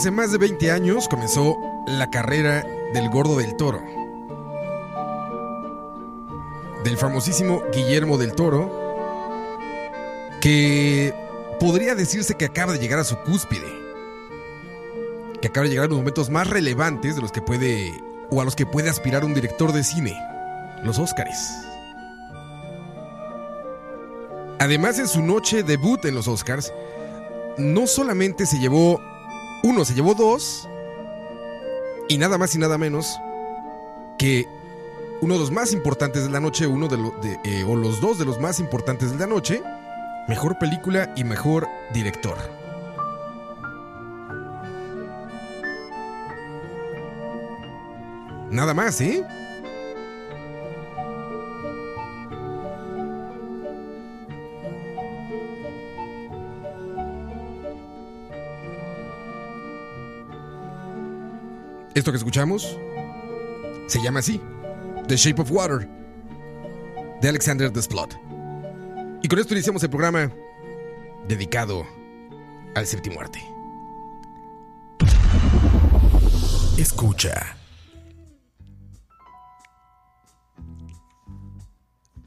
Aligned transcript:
Hace 0.00 0.10
más 0.10 0.32
de 0.32 0.38
20 0.38 0.70
años 0.70 1.08
comenzó 1.08 1.58
la 1.86 2.08
carrera 2.08 2.66
del 2.94 3.10
Gordo 3.10 3.36
del 3.36 3.54
Toro. 3.54 3.82
Del 6.82 6.96
famosísimo 6.96 7.62
Guillermo 7.70 8.16
del 8.16 8.32
Toro, 8.32 8.72
que 10.40 11.14
podría 11.60 11.94
decirse 11.94 12.34
que 12.34 12.46
acaba 12.46 12.72
de 12.72 12.78
llegar 12.78 12.98
a 12.98 13.04
su 13.04 13.18
cúspide. 13.18 13.66
Que 15.42 15.48
acaba 15.48 15.64
de 15.64 15.68
llegar 15.68 15.84
a 15.84 15.88
los 15.88 15.98
momentos 15.98 16.30
más 16.30 16.48
relevantes 16.48 17.16
de 17.16 17.20
los 17.20 17.30
que 17.30 17.42
puede 17.42 18.02
o 18.30 18.40
a 18.40 18.46
los 18.46 18.56
que 18.56 18.64
puede 18.64 18.88
aspirar 18.88 19.22
un 19.22 19.34
director 19.34 19.70
de 19.70 19.84
cine, 19.84 20.16
los 20.82 20.98
Óscares. 20.98 21.46
Además, 24.58 24.98
en 24.98 25.08
su 25.08 25.20
noche 25.20 25.62
debut 25.62 26.02
en 26.06 26.14
los 26.14 26.26
Oscars, 26.26 26.72
no 27.58 27.86
solamente 27.86 28.46
se 28.46 28.58
llevó 28.58 28.98
uno 29.62 29.84
se 29.84 29.94
llevó 29.94 30.14
dos. 30.14 30.68
Y 32.08 32.18
nada 32.18 32.38
más 32.38 32.54
y 32.54 32.58
nada 32.58 32.76
menos 32.76 33.18
que 34.18 34.48
uno 35.20 35.34
de 35.34 35.40
los 35.40 35.50
más 35.50 35.72
importantes 35.72 36.24
de 36.24 36.30
la 36.30 36.40
noche, 36.40 36.66
uno 36.66 36.88
de, 36.88 36.96
los 36.96 37.12
eh, 37.44 37.64
o 37.66 37.76
los 37.76 38.00
dos 38.00 38.18
de 38.18 38.24
los 38.24 38.40
más 38.40 38.58
importantes 38.58 39.12
de 39.12 39.18
la 39.18 39.26
noche, 39.26 39.62
mejor 40.28 40.58
película 40.58 41.12
y 41.16 41.24
mejor 41.24 41.68
director. 41.92 42.36
Nada 48.50 48.74
más, 48.74 49.00
¿eh? 49.00 49.24
Esto 62.00 62.12
que 62.12 62.16
escuchamos 62.16 62.78
se 63.86 64.02
llama 64.02 64.20
así: 64.20 64.40
The 65.06 65.18
Shape 65.18 65.42
of 65.42 65.50
Water, 65.50 65.86
de 67.20 67.28
Alexander 67.28 67.70
Desplat. 67.70 68.14
Y 69.22 69.28
con 69.28 69.38
esto 69.38 69.52
iniciamos 69.52 69.82
el 69.82 69.90
programa 69.90 70.32
dedicado 71.28 71.86
al 72.74 72.86
séptimo 72.86 73.20
arte. 73.20 73.38
Escucha. 76.78 77.54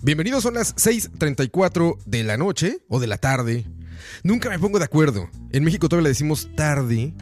Bienvenidos, 0.03 0.43
son 0.43 0.53
las 0.53 0.75
6:34 0.75 1.97
de 2.05 2.23
la 2.23 2.37
noche 2.37 2.77
o 2.89 2.99
de 2.99 3.07
la 3.07 3.17
tarde. 3.17 3.65
Nunca 4.23 4.51
me 4.51 4.59
pongo 4.59 4.77
de 4.77 4.85
acuerdo. 4.85 5.31
En 5.51 5.63
México 5.63 5.89
todavía 5.89 6.03
le 6.03 6.09
decimos 6.09 6.47
tarde 6.55 7.15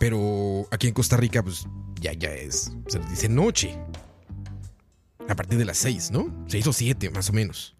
pero 0.00 0.66
aquí 0.70 0.88
en 0.88 0.94
Costa 0.94 1.18
Rica, 1.18 1.42
pues 1.42 1.66
ya, 2.00 2.14
ya 2.14 2.30
es, 2.30 2.72
se 2.88 2.98
dice 3.10 3.28
noche. 3.28 3.78
A 5.28 5.36
partir 5.36 5.58
de 5.58 5.66
las 5.66 5.76
6, 5.76 6.10
¿no? 6.10 6.34
6 6.48 6.66
o 6.68 6.72
7, 6.72 7.10
más 7.10 7.28
o 7.28 7.34
menos. 7.34 7.76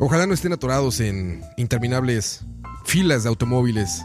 Ojalá 0.00 0.26
no 0.26 0.34
estén 0.34 0.52
atorados 0.52 0.98
en 0.98 1.44
interminables 1.56 2.44
filas 2.84 3.22
de 3.22 3.28
automóviles, 3.28 4.02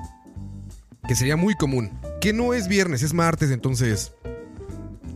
que 1.08 1.16
sería 1.16 1.38
muy 1.38 1.56
común. 1.56 2.00
Que 2.22 2.34
no 2.34 2.54
es 2.54 2.68
viernes, 2.68 3.02
es 3.02 3.16
martes, 3.16 3.50
entonces, 3.50 4.14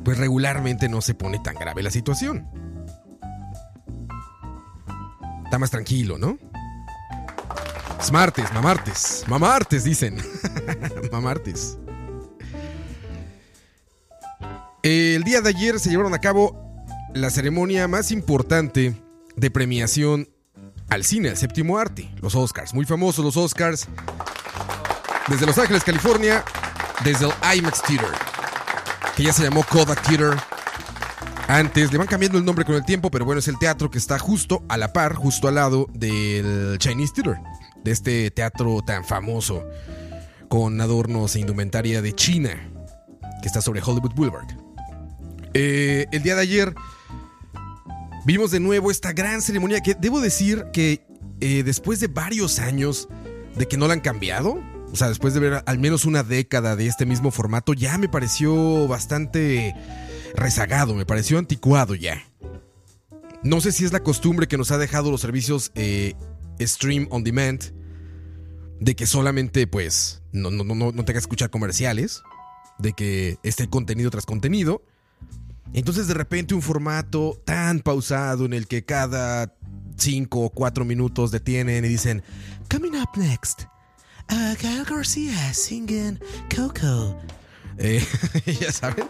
pues 0.03 0.17
regularmente 0.17 0.89
no 0.89 1.01
se 1.01 1.13
pone 1.13 1.37
tan 1.37 1.53
grave 1.53 1.83
la 1.83 1.91
situación. 1.91 2.49
Está 5.43 5.59
más 5.59 5.69
tranquilo, 5.69 6.17
¿no? 6.17 6.39
Smartes, 8.05 8.53
mamartes, 8.53 9.23
mamartes, 9.27 9.83
dicen. 9.83 10.17
mamartes. 11.11 11.79
El 14.83 15.23
día 15.23 15.41
de 15.41 15.49
ayer 15.49 15.79
se 15.79 15.89
llevaron 15.89 16.13
a 16.13 16.19
cabo 16.19 16.55
la 17.15 17.31
ceremonia 17.31 17.87
más 17.87 18.11
importante 18.11 18.93
de 19.35 19.49
premiación 19.49 20.29
al 20.89 21.03
cine, 21.03 21.29
al 21.29 21.37
séptimo 21.37 21.79
arte, 21.79 22.13
los 22.21 22.35
Oscars. 22.35 22.75
Muy 22.75 22.85
famosos 22.85 23.25
los 23.25 23.37
Oscars. 23.37 23.87
Desde 25.27 25.47
Los 25.47 25.57
Ángeles, 25.57 25.83
California, 25.83 26.43
desde 27.03 27.25
el 27.25 27.57
IMAX 27.57 27.81
Theater, 27.81 28.11
que 29.17 29.23
ya 29.23 29.33
se 29.33 29.41
llamó 29.41 29.63
Kodak 29.63 30.03
Theater. 30.03 30.37
Antes 31.47 31.91
le 31.91 31.97
van 31.97 32.05
cambiando 32.05 32.37
el 32.37 32.45
nombre 32.45 32.65
con 32.65 32.75
el 32.75 32.85
tiempo, 32.85 33.09
pero 33.09 33.25
bueno, 33.25 33.39
es 33.39 33.47
el 33.47 33.57
teatro 33.57 33.89
que 33.89 33.97
está 33.97 34.19
justo 34.19 34.63
a 34.69 34.77
la 34.77 34.93
par, 34.93 35.15
justo 35.15 35.47
al 35.47 35.55
lado 35.55 35.87
del 35.91 36.77
Chinese 36.77 37.13
Theater, 37.13 37.39
de 37.85 37.91
este 37.91 38.31
teatro 38.31 38.81
tan 38.81 39.05
famoso 39.05 39.63
con 40.49 40.81
adornos 40.81 41.35
e 41.35 41.39
indumentaria 41.39 42.01
de 42.01 42.13
China, 42.13 42.69
que 43.41 43.47
está 43.47 43.61
sobre 43.61 43.81
Hollywood 43.81 44.13
Boulevard. 44.15 44.47
Eh, 45.53 46.07
el 46.11 46.23
día 46.23 46.35
de 46.35 46.41
ayer 46.41 46.75
vimos 48.25 48.49
de 48.49 48.59
nuevo 48.59 48.89
esta 48.89 49.13
gran 49.13 49.41
ceremonia 49.41 49.81
que 49.81 49.93
debo 49.93 50.19
decir 50.19 50.65
que 50.73 51.05
eh, 51.39 51.61
después 51.63 51.99
de 51.99 52.07
varios 52.07 52.57
años 52.57 53.07
de 53.55 53.67
que 53.67 53.77
no 53.77 53.87
la 53.87 53.93
han 53.93 54.01
cambiado, 54.01 54.59
o 54.91 54.95
sea, 54.95 55.07
después 55.07 55.35
de 55.35 55.39
ver 55.39 55.63
al 55.63 55.77
menos 55.77 56.05
una 56.05 56.23
década 56.23 56.75
de 56.75 56.87
este 56.87 57.05
mismo 57.05 57.29
formato, 57.29 57.73
ya 57.73 57.99
me 57.99 58.09
pareció 58.09 58.87
bastante 58.87 59.75
rezagado, 60.33 60.95
me 60.95 61.05
pareció 61.05 61.37
anticuado 61.37 61.93
ya. 61.93 62.23
No 63.43 63.61
sé 63.61 63.71
si 63.71 63.85
es 63.85 63.93
la 63.93 63.99
costumbre 63.99 64.47
que 64.47 64.57
nos 64.57 64.71
ha 64.71 64.79
dejado 64.79 65.11
los 65.11 65.21
servicios 65.21 65.71
eh, 65.75 66.15
Stream 66.59 67.07
on 67.11 67.23
Demand, 67.23 67.61
de 68.79 68.95
que 68.95 69.05
solamente 69.05 69.67
pues 69.67 70.21
no, 70.31 70.51
no, 70.51 70.63
no, 70.63 70.75
no 70.75 70.91
tenga 70.91 71.13
que 71.13 71.19
escuchar 71.19 71.49
comerciales, 71.49 72.21
de 72.77 72.93
que 72.93 73.37
esté 73.43 73.69
contenido 73.69 74.09
tras 74.11 74.25
contenido. 74.25 74.83
Entonces 75.73 76.07
de 76.07 76.13
repente 76.13 76.53
un 76.53 76.61
formato 76.61 77.41
tan 77.45 77.79
pausado 77.79 78.45
en 78.45 78.53
el 78.53 78.67
que 78.67 78.85
cada 78.85 79.53
5 79.97 80.39
o 80.39 80.49
4 80.49 80.85
minutos 80.85 81.31
detienen 81.31 81.85
y 81.85 81.87
dicen, 81.87 82.23
Coming 82.69 82.95
up 82.95 83.09
next, 83.15 83.63
uh, 84.31 84.55
Gael 84.61 84.85
García 84.85 85.53
singing 85.53 86.19
Coco. 86.55 87.19
Eh, 87.77 88.05
ya 88.61 88.71
saben. 88.71 89.05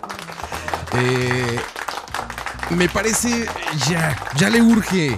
Eh, 0.93 1.59
me 2.75 2.89
parece 2.89 3.45
ya, 3.87 4.17
ya 4.37 4.49
le 4.49 4.61
urge. 4.61 5.17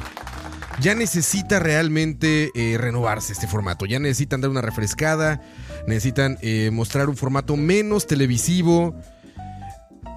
Ya 0.80 0.94
necesita 0.94 1.60
realmente 1.60 2.52
eh, 2.54 2.78
renovarse 2.78 3.34
este 3.34 3.48
formato. 3.48 3.86
Ya 3.86 4.00
necesitan 4.00 4.42
dar 4.42 4.52
una 4.52 4.62
refrescada. 4.62 5.42
Necesitan 5.88 6.38
eh, 6.42 6.70
mostrar 6.72 7.10
un 7.10 7.18
formato 7.18 7.56
menos 7.56 8.06
televisivo. 8.06 8.96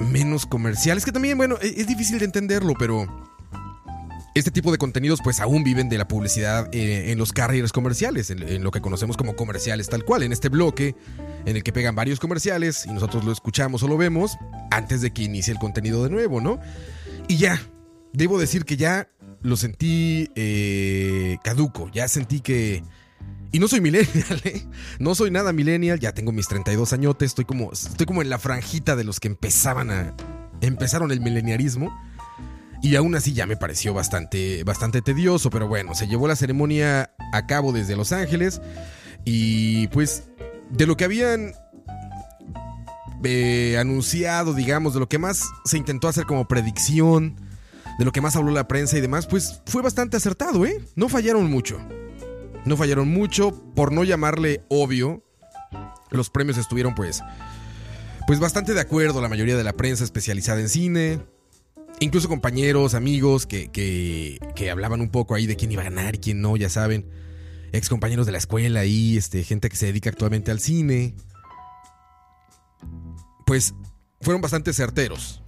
Menos 0.00 0.46
comercial. 0.46 0.98
Es 0.98 1.04
que 1.04 1.12
también, 1.12 1.38
bueno, 1.38 1.56
e-, 1.62 1.80
es 1.80 1.86
difícil 1.86 2.18
de 2.18 2.26
entenderlo, 2.26 2.74
pero 2.78 3.06
este 4.34 4.50
tipo 4.50 4.70
de 4.70 4.78
contenidos 4.78 5.20
pues 5.22 5.40
aún 5.40 5.64
viven 5.64 5.88
de 5.88 5.98
la 5.98 6.06
publicidad 6.06 6.68
eh, 6.72 7.10
en 7.10 7.18
los 7.18 7.32
carriers 7.32 7.72
comerciales, 7.72 8.30
en, 8.30 8.42
en, 8.42 8.62
lo 8.62 8.70
que 8.70 8.80
conocemos 8.80 9.16
como 9.16 9.34
comerciales 9.34 9.88
tal 9.88 10.04
cual, 10.04 10.22
en 10.22 10.32
este 10.32 10.48
bloque 10.48 10.94
en 11.46 11.56
el 11.56 11.64
que 11.64 11.72
pegan 11.72 11.94
varios 11.94 12.20
comerciales 12.20 12.86
y 12.86 12.90
nosotros 12.92 13.24
lo 13.24 13.32
escuchamos 13.32 13.82
o 13.82 13.88
lo 13.88 13.96
vemos 13.96 14.38
antes 14.70 15.00
de 15.00 15.12
que 15.12 15.22
inicie 15.22 15.52
el 15.52 15.58
contenido 15.58 16.04
de 16.04 16.10
nuevo, 16.10 16.40
¿no? 16.40 16.60
Y 17.28 17.38
ya, 17.38 17.60
debo 18.12 18.38
decir 18.38 18.64
que 18.64 18.76
ya 18.76 19.08
lo 19.42 19.56
sentí 19.56 20.30
eh, 20.34 21.38
caduco, 21.42 21.90
ya 21.92 22.08
sentí 22.08 22.40
que... 22.40 22.82
Y 23.52 23.58
no 23.58 23.66
soy 23.66 23.80
millennial, 23.80 24.40
¿eh? 24.44 24.64
No 24.98 25.14
soy 25.14 25.30
nada 25.30 25.52
millennial, 25.52 25.98
ya 25.98 26.12
tengo 26.12 26.32
mis 26.32 26.46
32 26.48 26.92
añotes, 26.92 27.30
estoy 27.30 27.44
como, 27.44 27.72
estoy 27.72 28.06
como 28.06 28.22
en 28.22 28.30
la 28.30 28.38
franjita 28.38 28.96
de 28.96 29.04
los 29.04 29.20
que 29.20 29.28
empezaban 29.28 29.90
a... 29.90 30.14
Empezaron 30.60 31.10
el 31.10 31.20
mileniarismo. 31.20 31.90
Y 32.82 32.96
aún 32.96 33.14
así 33.14 33.34
ya 33.34 33.46
me 33.46 33.56
pareció 33.56 33.92
bastante, 33.92 34.64
bastante 34.64 35.02
tedioso, 35.02 35.50
pero 35.50 35.68
bueno, 35.68 35.94
se 35.94 36.06
llevó 36.06 36.28
la 36.28 36.36
ceremonia 36.36 37.10
a 37.32 37.46
cabo 37.46 37.72
desde 37.72 37.96
Los 37.96 38.12
Ángeles. 38.12 38.60
Y 39.24 39.88
pues 39.88 40.24
de 40.70 40.86
lo 40.86 40.96
que 40.96 41.04
habían 41.04 41.52
eh, 43.22 43.76
anunciado, 43.78 44.54
digamos, 44.54 44.94
de 44.94 45.00
lo 45.00 45.08
que 45.08 45.18
más 45.18 45.50
se 45.64 45.76
intentó 45.76 46.08
hacer 46.08 46.24
como 46.24 46.48
predicción, 46.48 47.36
de 47.98 48.04
lo 48.04 48.12
que 48.12 48.20
más 48.20 48.36
habló 48.36 48.50
la 48.52 48.68
prensa 48.68 48.96
y 48.96 49.00
demás, 49.00 49.26
pues 49.26 49.62
fue 49.66 49.82
bastante 49.82 50.16
acertado, 50.16 50.64
¿eh? 50.66 50.84
No 50.96 51.08
fallaron 51.08 51.50
mucho. 51.50 51.78
No 52.64 52.76
fallaron 52.76 53.08
mucho, 53.08 53.52
por 53.74 53.92
no 53.92 54.04
llamarle 54.04 54.64
obvio. 54.68 55.24
Los 56.10 56.30
premios 56.30 56.58
estuvieron 56.58 56.94
pues 56.94 57.22
pues 58.30 58.38
bastante 58.38 58.74
de 58.74 58.80
acuerdo 58.80 59.20
la 59.20 59.28
mayoría 59.28 59.56
de 59.56 59.64
la 59.64 59.72
prensa 59.72 60.04
especializada 60.04 60.60
en 60.60 60.68
cine. 60.68 61.20
Incluso 61.98 62.28
compañeros, 62.28 62.94
amigos 62.94 63.44
que, 63.44 63.72
que, 63.72 64.38
que, 64.54 64.70
hablaban 64.70 65.00
un 65.00 65.10
poco 65.10 65.34
ahí 65.34 65.46
de 65.46 65.56
quién 65.56 65.72
iba 65.72 65.82
a 65.82 65.86
ganar 65.86 66.14
y 66.14 66.18
quién 66.18 66.40
no, 66.40 66.56
ya 66.56 66.68
saben. 66.68 67.10
Ex 67.72 67.88
compañeros 67.88 68.26
de 68.26 68.32
la 68.32 68.38
escuela 68.38 68.84
y 68.84 69.16
este, 69.16 69.42
gente 69.42 69.68
que 69.68 69.74
se 69.74 69.86
dedica 69.86 70.10
actualmente 70.10 70.52
al 70.52 70.60
cine. 70.60 71.16
Pues 73.46 73.74
fueron 74.20 74.40
bastante 74.40 74.72
certeros. 74.72 75.42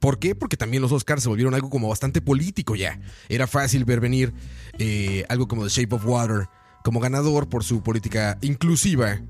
¿Por 0.00 0.18
qué? 0.18 0.34
Porque 0.34 0.56
también 0.56 0.82
los 0.82 0.92
Oscars 0.92 1.22
se 1.22 1.28
volvieron 1.28 1.54
algo 1.54 1.68
como 1.68 1.88
bastante 1.88 2.22
político 2.22 2.74
ya. 2.74 2.98
Era 3.28 3.46
fácil 3.46 3.84
ver 3.84 4.00
venir 4.00 4.32
eh, 4.78 5.24
algo 5.28 5.46
como 5.46 5.62
The 5.64 5.68
Shape 5.68 5.94
of 5.94 6.06
Water 6.06 6.48
como 6.82 7.00
ganador 7.00 7.50
por 7.50 7.62
su 7.62 7.82
política 7.82 8.38
inclusiva, 8.40 9.20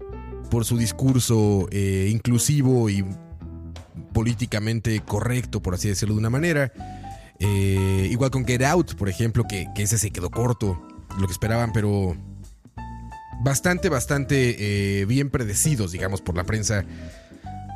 por 0.48 0.64
su 0.64 0.78
discurso 0.78 1.66
eh, 1.72 2.08
inclusivo 2.12 2.88
y 2.88 3.04
políticamente 4.12 5.00
correcto, 5.00 5.60
por 5.60 5.74
así 5.74 5.88
decirlo 5.88 6.14
de 6.14 6.20
una 6.20 6.30
manera. 6.30 6.72
Eh, 7.40 8.08
igual 8.08 8.30
con 8.30 8.46
Get 8.46 8.62
Out, 8.62 8.94
por 8.94 9.08
ejemplo, 9.08 9.44
que, 9.48 9.66
que, 9.74 9.82
ese 9.82 9.98
se 9.98 10.12
quedó 10.12 10.30
corto, 10.30 10.80
lo 11.18 11.26
que 11.26 11.32
esperaban, 11.32 11.72
pero 11.72 12.16
bastante, 13.42 13.88
bastante 13.88 15.04
bien 15.08 15.30
predecidos, 15.30 15.90
digamos, 15.90 16.20
por 16.20 16.36
la 16.36 16.44
prensa, 16.44 16.84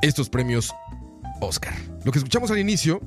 estos 0.02 0.28
premios 0.28 0.72
Oscar. 1.44 1.74
Lo 2.04 2.12
que 2.12 2.18
escuchamos 2.18 2.50
al 2.50 2.58
inicio 2.58 3.00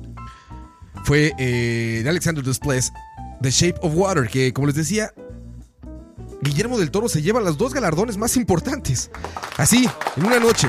fue 1.04 1.32
eh, 1.38 2.00
de 2.02 2.08
Alexander 2.08 2.44
Desples, 2.44 2.92
The 3.40 3.50
Shape 3.50 3.78
of 3.82 3.92
Water, 3.94 4.28
que 4.28 4.52
como 4.52 4.66
les 4.66 4.76
decía, 4.76 5.12
Guillermo 6.40 6.78
del 6.78 6.90
Toro 6.90 7.08
se 7.08 7.22
lleva 7.22 7.40
los 7.40 7.58
dos 7.58 7.74
galardones 7.74 8.16
más 8.16 8.36
importantes. 8.36 9.10
Así, 9.56 9.88
en 10.16 10.26
una 10.26 10.38
noche. 10.38 10.68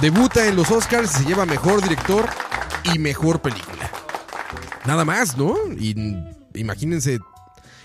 Debuta 0.00 0.46
en 0.46 0.56
los 0.56 0.70
Oscars 0.70 1.10
y 1.14 1.22
se 1.22 1.28
lleva 1.28 1.46
mejor 1.46 1.82
director 1.82 2.28
y 2.94 2.98
mejor 2.98 3.40
película. 3.40 3.90
Nada 4.84 5.04
más, 5.04 5.36
¿no? 5.36 5.56
Y 5.78 5.94
imagínense 6.54 7.18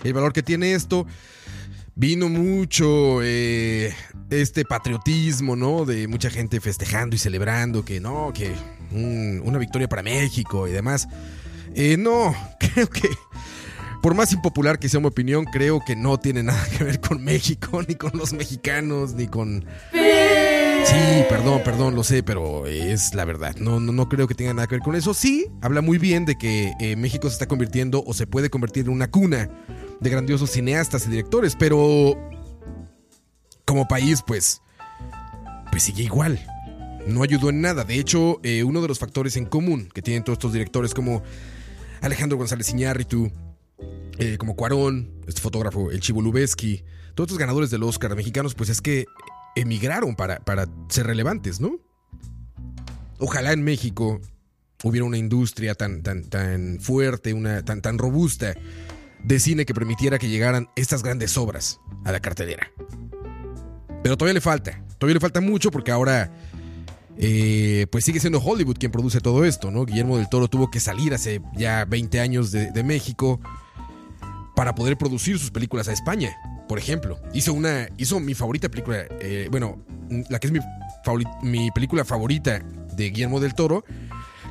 el 0.04 0.12
valor 0.12 0.32
que 0.32 0.42
tiene 0.42 0.74
esto. 0.74 1.06
Vino 1.94 2.28
mucho 2.28 3.20
eh, 3.22 3.94
este 4.30 4.64
patriotismo, 4.64 5.56
¿no? 5.56 5.84
De 5.84 6.06
mucha 6.08 6.30
gente 6.30 6.60
festejando 6.60 7.16
y 7.16 7.18
celebrando 7.18 7.84
que 7.84 8.00
no, 8.00 8.32
que 8.34 8.54
un, 8.94 9.42
una 9.44 9.58
victoria 9.58 9.88
para 9.88 10.02
México 10.02 10.68
y 10.68 10.72
demás. 10.72 11.08
Eh, 11.74 11.96
no, 11.98 12.34
creo 12.58 12.88
que 12.88 13.08
por 14.02 14.14
más 14.14 14.32
impopular 14.32 14.80
que 14.80 14.88
sea 14.88 15.00
mi 15.00 15.06
opinión, 15.06 15.44
creo 15.44 15.80
que 15.86 15.94
no 15.94 16.18
tiene 16.18 16.42
nada 16.42 16.62
que 16.76 16.84
ver 16.84 17.00
con 17.00 17.22
México, 17.22 17.82
ni 17.88 17.94
con 17.94 18.10
los 18.14 18.32
mexicanos, 18.32 19.14
ni 19.14 19.28
con... 19.28 19.64
Sí, 19.92 21.24
perdón, 21.28 21.62
perdón, 21.64 21.94
lo 21.94 22.02
sé, 22.02 22.24
pero 22.24 22.66
es 22.66 23.14
la 23.14 23.24
verdad. 23.24 23.54
No, 23.60 23.78
no, 23.78 23.92
no 23.92 24.08
creo 24.08 24.26
que 24.26 24.34
tenga 24.34 24.52
nada 24.52 24.66
que 24.66 24.74
ver 24.74 24.82
con 24.82 24.96
eso. 24.96 25.14
Sí, 25.14 25.46
habla 25.60 25.80
muy 25.80 25.96
bien 25.96 26.24
de 26.24 26.36
que 26.36 26.72
eh, 26.80 26.96
México 26.96 27.28
se 27.28 27.34
está 27.34 27.46
convirtiendo 27.46 28.02
o 28.04 28.12
se 28.12 28.26
puede 28.26 28.50
convertir 28.50 28.86
en 28.86 28.90
una 28.90 29.08
cuna 29.08 29.48
de 30.00 30.10
grandiosos 30.10 30.50
cineastas 30.50 31.06
y 31.06 31.10
directores, 31.10 31.54
pero 31.56 32.18
como 33.64 33.86
país, 33.86 34.24
pues, 34.26 34.60
pues 35.70 35.84
sigue 35.84 36.02
igual. 36.02 36.44
No 37.06 37.22
ayudó 37.22 37.50
en 37.50 37.60
nada. 37.60 37.84
De 37.84 37.98
hecho, 37.98 38.40
eh, 38.42 38.64
uno 38.64 38.80
de 38.80 38.88
los 38.88 38.98
factores 38.98 39.36
en 39.36 39.46
común 39.46 39.88
que 39.92 40.02
tienen 40.02 40.24
todos 40.24 40.36
estos 40.36 40.52
directores 40.52 40.94
como 40.94 41.22
Alejandro 42.00 42.38
González 42.38 42.70
Iñárritu, 42.70 43.30
eh, 44.18 44.36
como 44.38 44.54
Cuarón, 44.56 45.10
este 45.26 45.40
fotógrafo, 45.40 45.90
el 45.90 46.00
Chivo 46.00 46.22
Lubeski, 46.22 46.84
todos 47.14 47.28
estos 47.28 47.38
ganadores 47.38 47.70
del 47.70 47.82
Oscar 47.82 48.14
mexicanos, 48.14 48.54
pues 48.54 48.70
es 48.70 48.80
que 48.80 49.06
emigraron 49.56 50.14
para, 50.14 50.38
para 50.40 50.66
ser 50.88 51.06
relevantes, 51.06 51.60
¿no? 51.60 51.78
Ojalá 53.18 53.52
en 53.52 53.62
México 53.62 54.20
hubiera 54.82 55.04
una 55.04 55.18
industria 55.18 55.74
tan, 55.74 56.02
tan, 56.02 56.24
tan 56.24 56.78
fuerte, 56.80 57.32
una, 57.34 57.64
tan, 57.64 57.82
tan 57.82 57.98
robusta 57.98 58.54
de 59.22 59.38
cine 59.38 59.64
que 59.64 59.74
permitiera 59.74 60.18
que 60.18 60.28
llegaran 60.28 60.68
estas 60.76 61.02
grandes 61.02 61.36
obras 61.36 61.80
a 62.04 62.12
la 62.12 62.20
cartelera. 62.20 62.70
Pero 64.02 64.16
todavía 64.16 64.34
le 64.34 64.40
falta, 64.40 64.84
todavía 64.98 65.14
le 65.14 65.20
falta 65.20 65.40
mucho 65.40 65.70
porque 65.70 65.92
ahora 65.92 66.32
eh, 67.24 67.86
pues 67.92 68.04
sigue 68.04 68.18
siendo 68.18 68.40
Hollywood 68.40 68.78
quien 68.78 68.90
produce 68.90 69.20
todo 69.20 69.44
esto, 69.44 69.70
¿no? 69.70 69.84
Guillermo 69.86 70.16
del 70.16 70.28
Toro 70.28 70.48
tuvo 70.48 70.72
que 70.72 70.80
salir 70.80 71.14
hace 71.14 71.40
ya 71.54 71.84
20 71.84 72.18
años 72.18 72.50
de, 72.50 72.82
México 72.82 73.40
para 74.56 74.74
poder 74.74 74.98
producir 74.98 75.38
sus 75.38 75.52
películas 75.52 75.86
a 75.86 75.92
España 75.92 76.36
por 76.68 76.78
ejemplo. 76.78 77.20
Hizo 77.32 77.52
una. 77.52 77.88
Hizo 77.96 78.18
mi 78.18 78.34
favorita 78.34 78.68
película. 78.68 79.04
eh, 79.20 79.46
bueno, 79.50 79.84
la 80.30 80.38
que 80.38 80.48
es 80.48 80.52
mi 81.42 81.70
película 81.70 82.04
favorita 82.04 82.60
de 82.96 83.10
Guillermo 83.10 83.40
del 83.40 83.54
Toro. 83.54 83.84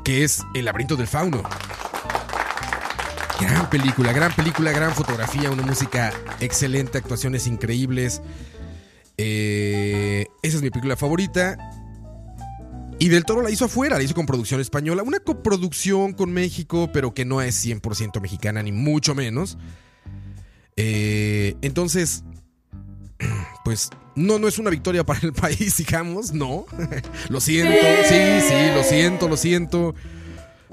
Que 0.04 0.24
es 0.24 0.42
El 0.54 0.66
laberinto 0.66 0.96
del 0.96 1.08
fauno. 1.08 1.44
Gran 3.42 3.70
película, 3.70 4.14
gran 4.14 4.32
película, 4.36 4.72
gran 4.72 4.94
fotografía, 4.94 5.50
una 5.50 5.64
música 5.64 6.14
excelente, 6.40 7.00
actuaciones 7.00 7.48
increíbles. 7.48 8.22
Eh, 9.18 10.28
esa 10.44 10.58
es 10.58 10.64
mi 10.64 10.70
película 10.70 10.96
favorita. 10.96 11.58
Y 13.02 13.10
Del 13.10 13.26
Toro 13.26 13.42
la 13.42 13.50
hizo 13.50 13.66
afuera, 13.66 13.98
la 13.98 14.04
hizo 14.04 14.14
con 14.14 14.28
producción 14.28 14.62
española. 14.62 15.02
Una 15.02 15.18
coproducción 15.18 16.14
con 16.14 16.32
México, 16.32 16.92
pero 16.94 17.16
que 17.16 17.26
no 17.26 17.42
es 17.42 17.66
100% 17.66 18.22
mexicana, 18.22 18.62
ni 18.62 18.72
mucho 18.72 19.16
menos. 19.16 19.58
Eh, 20.76 21.56
entonces, 21.64 22.24
pues 23.66 23.90
no, 24.16 24.38
no 24.38 24.48
es 24.48 24.60
una 24.60 24.70
victoria 24.70 25.04
para 25.04 25.20
el 25.24 25.34
país, 25.34 25.78
digamos, 25.78 26.32
no. 26.32 26.68
lo 27.30 27.42
siento, 27.42 27.74
sí, 28.08 28.48
sí, 28.48 28.56
lo 28.76 28.84
siento, 28.84 29.28
lo 29.28 29.36
siento. 29.36 29.96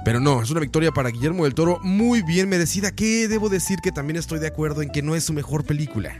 Pero 0.05 0.21
no, 0.21 0.43
es 0.43 0.51
una 0.51 0.61
victoria 0.61 0.93
para 0.93 1.09
Guillermo 1.09 1.45
del 1.45 1.55
Toro 1.55 1.81
muy 1.83 2.21
bien 2.21 2.51
merecida, 2.51 2.91
que 2.91 3.27
debo 3.29 3.49
decir 3.49 3.79
que 3.83 3.91
también 3.91 4.19
estoy 4.19 4.39
de 4.39 4.49
acuerdo 4.49 4.83
en 4.83 4.91
que 4.91 5.01
no 5.01 5.17
es 5.17 5.25
su 5.25 5.33
mejor 5.33 5.65
película. 5.65 6.15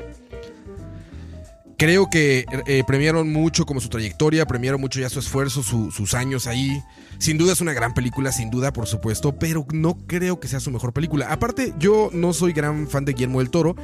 Creo 1.79 2.11
que 2.11 2.45
eh, 2.67 2.83
premiaron 2.89 3.33
mucho 3.33 3.65
como 3.65 3.81
su 3.81 3.89
trayectoria, 3.89 4.47
premiaron 4.47 4.81
mucho 4.81 4.99
ya 4.99 5.09
su 5.09 5.21
esfuerzo, 5.21 5.63
su- 5.63 5.93
sus 5.93 6.13
años 6.15 6.49
ahí. 6.49 6.83
Sin 7.19 7.39
duda 7.39 7.53
es 7.53 7.61
una 7.61 7.73
gran 7.73 7.95
película, 7.95 8.33
sin 8.33 8.51
duda, 8.51 8.73
por 8.73 8.89
supuesto, 8.89 9.39
pero 9.39 9.65
no 9.73 9.97
creo 10.09 10.41
que 10.41 10.49
sea 10.49 10.59
su 10.59 10.73
mejor 10.73 10.93
película. 10.93 11.31
Aparte, 11.33 11.73
yo 11.79 12.11
no 12.13 12.33
soy 12.33 12.53
gran 12.53 12.89
fan 12.89 13.05
de 13.05 13.13
Guillermo 13.13 13.39
del 13.39 13.51
Toro. 13.51 13.77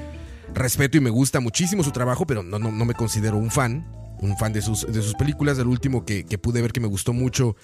Respeto 0.54 0.96
y 0.98 1.00
me 1.00 1.10
gusta 1.10 1.38
muchísimo 1.38 1.84
su 1.84 1.92
trabajo, 1.92 2.26
pero 2.26 2.42
no, 2.42 2.58
no, 2.58 2.72
no 2.72 2.84
me 2.84 2.94
considero 2.94 3.36
un 3.36 3.50
fan. 3.52 3.86
Un 4.20 4.36
fan 4.38 4.52
de 4.52 4.62
sus, 4.62 4.86
de 4.92 5.00
sus 5.00 5.14
películas. 5.14 5.56
El 5.60 5.68
último 5.68 6.04
que, 6.04 6.24
que 6.24 6.36
pude 6.36 6.62
ver 6.62 6.72
que 6.72 6.80
me 6.80 6.88
gustó 6.88 7.12
mucho, 7.12 7.54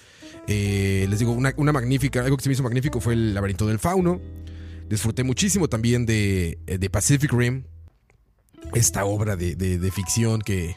eh, 0.47 1.07
les 1.09 1.19
digo, 1.19 1.33
una, 1.33 1.53
una 1.57 1.73
magnífica, 1.73 2.21
algo 2.23 2.37
que 2.37 2.43
se 2.43 2.49
me 2.49 2.53
hizo 2.53 2.63
magnífico 2.63 3.01
fue 3.01 3.13
El 3.15 3.33
laberinto 3.33 3.67
del 3.67 3.79
fauno. 3.79 4.21
Disfruté 4.89 5.23
muchísimo 5.23 5.67
también 5.67 6.05
de, 6.05 6.59
eh, 6.67 6.77
de 6.77 6.89
Pacific 6.89 7.31
Rim, 7.33 7.63
esta 8.73 9.05
obra 9.05 9.35
de, 9.35 9.55
de- 9.55 9.77
de 9.79 9.91
ficción 9.91 10.41
que, 10.41 10.75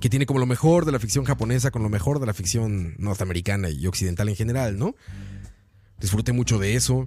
que 0.00 0.08
tiene 0.10 0.26
como 0.26 0.40
lo 0.40 0.46
mejor 0.46 0.84
de 0.84 0.92
la 0.92 0.98
ficción 0.98 1.24
japonesa 1.24 1.70
con 1.70 1.82
lo 1.82 1.88
mejor 1.88 2.18
de 2.20 2.26
la 2.26 2.34
ficción 2.34 2.94
norteamericana 2.98 3.70
y 3.70 3.86
occidental 3.86 4.28
en 4.28 4.36
general, 4.36 4.78
¿no? 4.78 4.94
Disfruté 6.00 6.32
mucho 6.32 6.58
de 6.58 6.74
eso. 6.74 7.06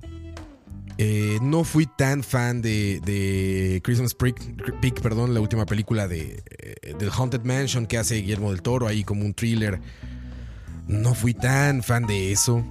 Eh, 0.97 1.39
no 1.41 1.65
fui 1.65 1.87
tan 1.97 2.23
fan 2.23 2.61
de, 2.61 3.01
de 3.03 3.81
Christmas 3.83 4.13
Peak, 4.15 5.01
perdón, 5.01 5.33
la 5.33 5.41
última 5.41 5.65
película 5.65 6.07
de, 6.07 6.41
eh, 6.57 6.95
del 6.97 7.09
Haunted 7.11 7.41
Mansion 7.43 7.85
que 7.85 7.97
hace 7.97 8.15
Guillermo 8.15 8.51
del 8.51 8.61
Toro 8.61 8.87
ahí 8.87 9.03
como 9.03 9.25
un 9.25 9.33
thriller. 9.33 9.81
No 10.87 11.13
fui 11.13 11.33
tan 11.33 11.83
fan 11.83 12.05
de 12.07 12.31
eso. 12.31 12.63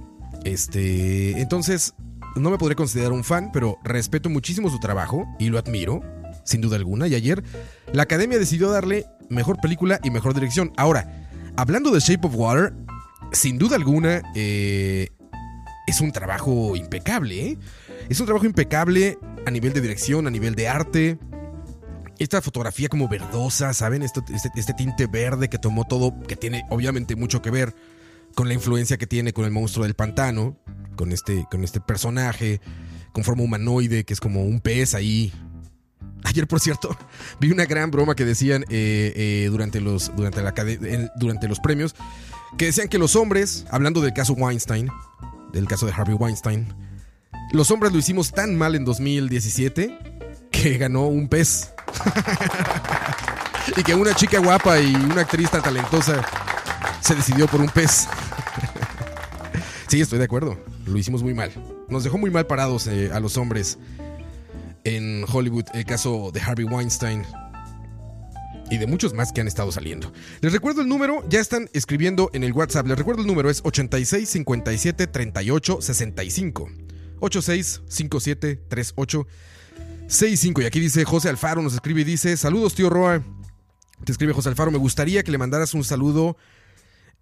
Este, 0.43 1.39
entonces 1.39 1.93
no 2.35 2.49
me 2.49 2.57
podré 2.57 2.75
considerar 2.75 3.11
un 3.11 3.23
fan, 3.23 3.51
pero 3.53 3.77
respeto 3.83 4.27
muchísimo 4.29 4.71
su 4.71 4.79
trabajo 4.79 5.27
y 5.39 5.49
lo 5.49 5.59
admiro, 5.59 6.01
sin 6.45 6.61
duda 6.61 6.77
alguna. 6.77 7.07
Y 7.09 7.15
ayer 7.15 7.43
la 7.91 8.03
Academia 8.03 8.39
decidió 8.39 8.71
darle 8.71 9.05
mejor 9.29 9.59
película 9.59 9.99
y 10.03 10.11
mejor 10.11 10.33
dirección. 10.33 10.71
Ahora, 10.77 11.27
hablando 11.57 11.91
de 11.91 11.99
Shape 11.99 12.27
of 12.27 12.35
Water, 12.35 12.73
sin 13.33 13.57
duda 13.57 13.75
alguna 13.75 14.21
eh, 14.35 15.09
es 15.87 15.99
un 15.99 16.13
trabajo 16.13 16.77
impecable. 16.77 17.47
¿eh? 17.47 17.57
Es 18.07 18.19
un 18.21 18.27
trabajo 18.27 18.45
impecable 18.45 19.17
a 19.45 19.51
nivel 19.51 19.73
de 19.73 19.81
dirección, 19.81 20.27
a 20.27 20.29
nivel 20.29 20.55
de 20.55 20.69
arte. 20.69 21.19
Esta 22.17 22.41
fotografía 22.41 22.87
como 22.87 23.09
verdosa, 23.09 23.73
¿saben? 23.73 24.01
Este, 24.01 24.21
este 24.55 24.73
tinte 24.73 25.05
verde 25.07 25.49
que 25.49 25.57
tomó 25.57 25.83
todo, 25.85 26.17
que 26.21 26.37
tiene 26.37 26.63
obviamente 26.69 27.17
mucho 27.17 27.41
que 27.41 27.51
ver 27.51 27.75
con 28.35 28.47
la 28.47 28.53
influencia 28.53 28.97
que 28.97 29.05
tiene 29.05 29.33
con 29.33 29.43
el 29.43 29.51
monstruo 29.51 29.83
del 29.83 29.95
pantano, 29.95 30.57
con 30.95 31.11
este, 31.11 31.45
con 31.51 31.65
este 31.65 31.81
personaje 31.81 32.61
con 33.15 33.23
forma 33.23 33.43
humanoide, 33.43 34.03
que 34.03 34.13
es 34.13 34.19
como 34.19 34.43
un 34.43 34.59
pez 34.59 34.93
ahí. 34.93 35.31
Ayer, 36.25 36.47
por 36.47 36.59
cierto, 36.59 36.97
vi 37.39 37.51
una 37.51 37.65
gran 37.65 37.91
broma 37.91 38.15
que 38.15 38.25
decían 38.25 38.63
eh, 38.63 39.13
eh, 39.15 39.47
durante, 39.49 39.79
los, 39.79 40.11
durante, 40.15 40.41
la, 40.41 40.53
durante 41.15 41.47
los 41.47 41.59
premios, 41.59 41.95
que 42.57 42.65
decían 42.65 42.87
que 42.87 42.97
los 42.97 43.15
hombres, 43.15 43.65
hablando 43.69 44.01
del 44.01 44.13
caso 44.13 44.33
Weinstein, 44.33 44.89
del 45.53 45.67
caso 45.67 45.85
de 45.85 45.93
Harvey 45.93 46.15
Weinstein, 46.15 46.73
los 47.51 47.69
hombres 47.71 47.93
lo 47.93 47.99
hicimos 47.99 48.31
tan 48.31 48.55
mal 48.55 48.75
en 48.75 48.85
2017 48.85 49.97
que 50.51 50.77
ganó 50.77 51.07
un 51.07 51.27
pez. 51.27 51.71
y 53.77 53.83
que 53.83 53.95
una 53.95 54.13
chica 54.13 54.39
guapa 54.39 54.79
y 54.79 54.95
una 54.95 55.21
actriz 55.21 55.49
tan 55.49 55.61
talentosa 55.61 56.25
se 57.01 57.15
decidió 57.15 57.47
por 57.47 57.61
un 57.61 57.69
pez. 57.69 58.07
sí, 59.87 60.01
estoy 60.01 60.17
de 60.19 60.25
acuerdo. 60.25 60.57
Lo 60.85 60.97
hicimos 60.97 61.21
muy 61.21 61.33
mal. 61.33 61.51
Nos 61.87 62.03
dejó 62.03 62.17
muy 62.17 62.31
mal 62.31 62.47
parados 62.47 62.87
eh, 62.87 63.11
a 63.13 63.19
los 63.19 63.37
hombres 63.37 63.77
en 64.85 65.25
Hollywood 65.29 65.65
el 65.73 65.83
caso 65.83 66.31
de 66.31 66.39
Harvey 66.39 66.65
Weinstein 66.65 67.23
y 68.69 68.77
de 68.77 68.87
muchos 68.87 69.13
más 69.13 69.31
que 69.31 69.41
han 69.41 69.47
estado 69.47 69.71
saliendo. 69.71 70.11
Les 70.41 70.51
recuerdo 70.51 70.81
el 70.81 70.87
número, 70.87 71.23
ya 71.29 71.39
están 71.39 71.69
escribiendo 71.73 72.29
en 72.33 72.43
el 72.43 72.53
WhatsApp. 72.53 72.87
Les 72.87 72.97
recuerdo 72.97 73.21
el 73.21 73.27
número 73.27 73.49
es 73.49 73.61
86 73.63 74.29
57 74.29 75.07
38 75.07 75.81
65. 75.81 76.69
86 77.19 77.81
57 77.87 78.55
38 78.67 79.27
65. 80.07 80.61
Y 80.61 80.65
aquí 80.65 80.79
dice 80.79 81.03
José 81.05 81.29
Alfaro, 81.29 81.61
nos 81.61 81.73
escribe 81.73 82.01
y 82.01 82.05
dice: 82.05 82.37
Saludos, 82.37 82.75
tío 82.75 82.89
Roa. 82.89 83.23
Te 84.03 84.11
escribe 84.11 84.33
José 84.33 84.49
Alfaro, 84.49 84.71
me 84.71 84.77
gustaría 84.77 85.23
que 85.23 85.31
le 85.31 85.37
mandaras 85.37 85.73
un 85.73 85.83
saludo 85.83 86.37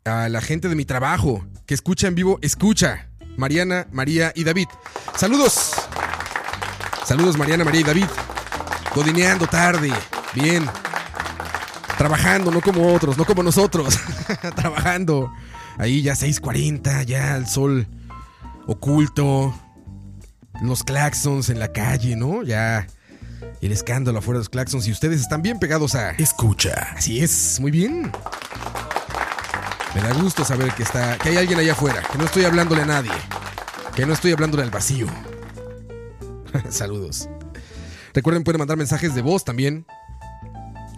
a 0.05 0.27
la 0.27 0.41
gente 0.41 0.69
de 0.69 0.75
mi 0.75 0.85
trabajo 0.85 1.45
que 1.65 1.73
escucha 1.73 2.07
en 2.07 2.15
vivo, 2.15 2.39
escucha. 2.41 3.09
Mariana, 3.37 3.87
María 3.91 4.31
y 4.35 4.43
David. 4.43 4.67
Saludos. 5.17 5.71
Saludos 7.05 7.37
Mariana, 7.37 7.63
María 7.63 7.81
y 7.81 7.83
David. 7.83 8.05
Codineando 8.93 9.47
tarde. 9.47 9.91
Bien. 10.33 10.65
Trabajando, 11.97 12.51
no 12.51 12.61
como 12.61 12.93
otros, 12.93 13.17
no 13.17 13.25
como 13.25 13.43
nosotros. 13.43 13.99
Trabajando. 14.55 15.31
Ahí 15.77 16.01
ya 16.01 16.13
6.40, 16.13 17.05
ya 17.05 17.35
el 17.35 17.47
sol 17.47 17.87
oculto. 18.67 19.53
Los 20.61 20.83
claxons 20.83 21.49
en 21.49 21.59
la 21.59 21.71
calle, 21.73 22.15
¿no? 22.15 22.43
Ya 22.43 22.87
el 23.61 23.71
escándalo 23.71 24.19
afuera 24.19 24.37
de 24.37 24.41
los 24.41 24.49
claxons. 24.49 24.87
Y 24.87 24.91
ustedes 24.91 25.19
están 25.19 25.41
bien 25.41 25.59
pegados 25.59 25.95
a... 25.95 26.11
Escucha. 26.11 26.93
Así 26.95 27.21
es, 27.21 27.59
muy 27.59 27.71
bien. 27.71 28.11
Me 29.95 30.01
da 30.01 30.13
gusto 30.13 30.45
saber 30.45 30.71
que 30.73 30.83
está, 30.83 31.17
que 31.17 31.29
hay 31.29 31.37
alguien 31.37 31.59
allá 31.59 31.73
afuera, 31.73 32.01
que 32.11 32.17
no 32.17 32.25
estoy 32.25 32.45
hablándole 32.45 32.81
a 32.81 32.85
nadie, 32.85 33.11
que 33.95 34.05
no 34.05 34.13
estoy 34.13 34.31
hablándole 34.31 34.63
al 34.63 34.71
vacío. 34.71 35.05
Saludos. 36.69 37.29
Recuerden, 38.13 38.43
pueden 38.43 38.59
mandar 38.59 38.77
mensajes 38.77 39.15
de 39.15 39.21
voz 39.21 39.43
también. 39.43 39.85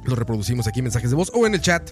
Los 0.04 0.18
reproducimos 0.18 0.68
aquí, 0.68 0.82
mensajes 0.82 1.10
de 1.10 1.16
voz 1.16 1.32
o 1.34 1.46
en 1.48 1.54
el 1.54 1.62
chat. 1.62 1.92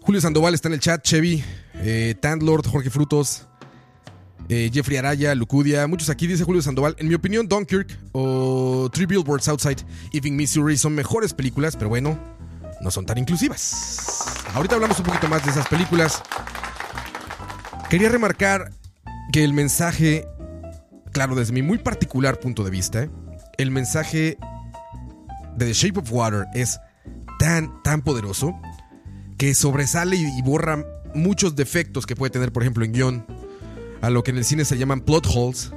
Julio 0.00 0.20
Sandoval 0.20 0.54
está 0.54 0.68
en 0.68 0.74
el 0.74 0.80
chat, 0.80 1.02
Chevy, 1.02 1.44
eh, 1.74 2.14
Tandlord, 2.20 2.66
Jorge 2.66 2.88
Frutos, 2.88 3.46
eh, 4.48 4.70
Jeffrey 4.72 4.96
Araya, 4.96 5.34
Lucudia, 5.34 5.86
muchos 5.86 6.08
aquí, 6.08 6.26
dice 6.26 6.44
Julio 6.44 6.62
Sandoval. 6.62 6.96
En 6.98 7.08
mi 7.08 7.14
opinión, 7.14 7.46
Dunkirk 7.46 7.98
o 8.12 8.88
Three 8.90 9.04
Billboards 9.04 9.48
Outside 9.48 9.84
Ebbing, 10.12 10.34
Missouri 10.34 10.78
son 10.78 10.94
mejores 10.94 11.34
películas, 11.34 11.76
pero 11.76 11.90
bueno, 11.90 12.18
no 12.80 12.90
son 12.90 13.04
tan 13.04 13.18
inclusivas. 13.18 14.44
Ahorita 14.54 14.76
hablamos 14.76 14.98
un 14.98 15.04
poquito 15.04 15.28
más 15.28 15.44
de 15.44 15.50
esas 15.50 15.68
películas. 15.68 16.22
Quería 17.90 18.08
remarcar 18.08 18.72
que 19.32 19.44
el 19.44 19.52
mensaje, 19.52 20.26
claro, 21.12 21.34
desde 21.34 21.52
mi 21.52 21.62
muy 21.62 21.78
particular 21.78 22.38
punto 22.40 22.64
de 22.64 22.70
vista, 22.70 23.08
el 23.56 23.70
mensaje 23.70 24.38
de 25.56 25.66
The 25.66 25.72
Shape 25.72 26.00
of 26.00 26.12
Water 26.12 26.46
es 26.54 26.78
tan, 27.38 27.82
tan 27.82 28.02
poderoso 28.02 28.54
que 29.36 29.54
sobresale 29.54 30.16
y, 30.16 30.42
borra 30.42 30.84
muchos 31.14 31.56
defectos 31.56 32.06
que 32.06 32.16
puede 32.16 32.30
tener, 32.30 32.52
por 32.52 32.62
ejemplo, 32.62 32.84
en 32.84 32.92
guion, 32.92 33.26
a 34.02 34.10
lo 34.10 34.22
que 34.22 34.30
en 34.30 34.36
el 34.38 34.44
cine 34.44 34.64
se 34.64 34.76
llaman 34.78 35.00
plot 35.00 35.26
holes, 35.34 35.72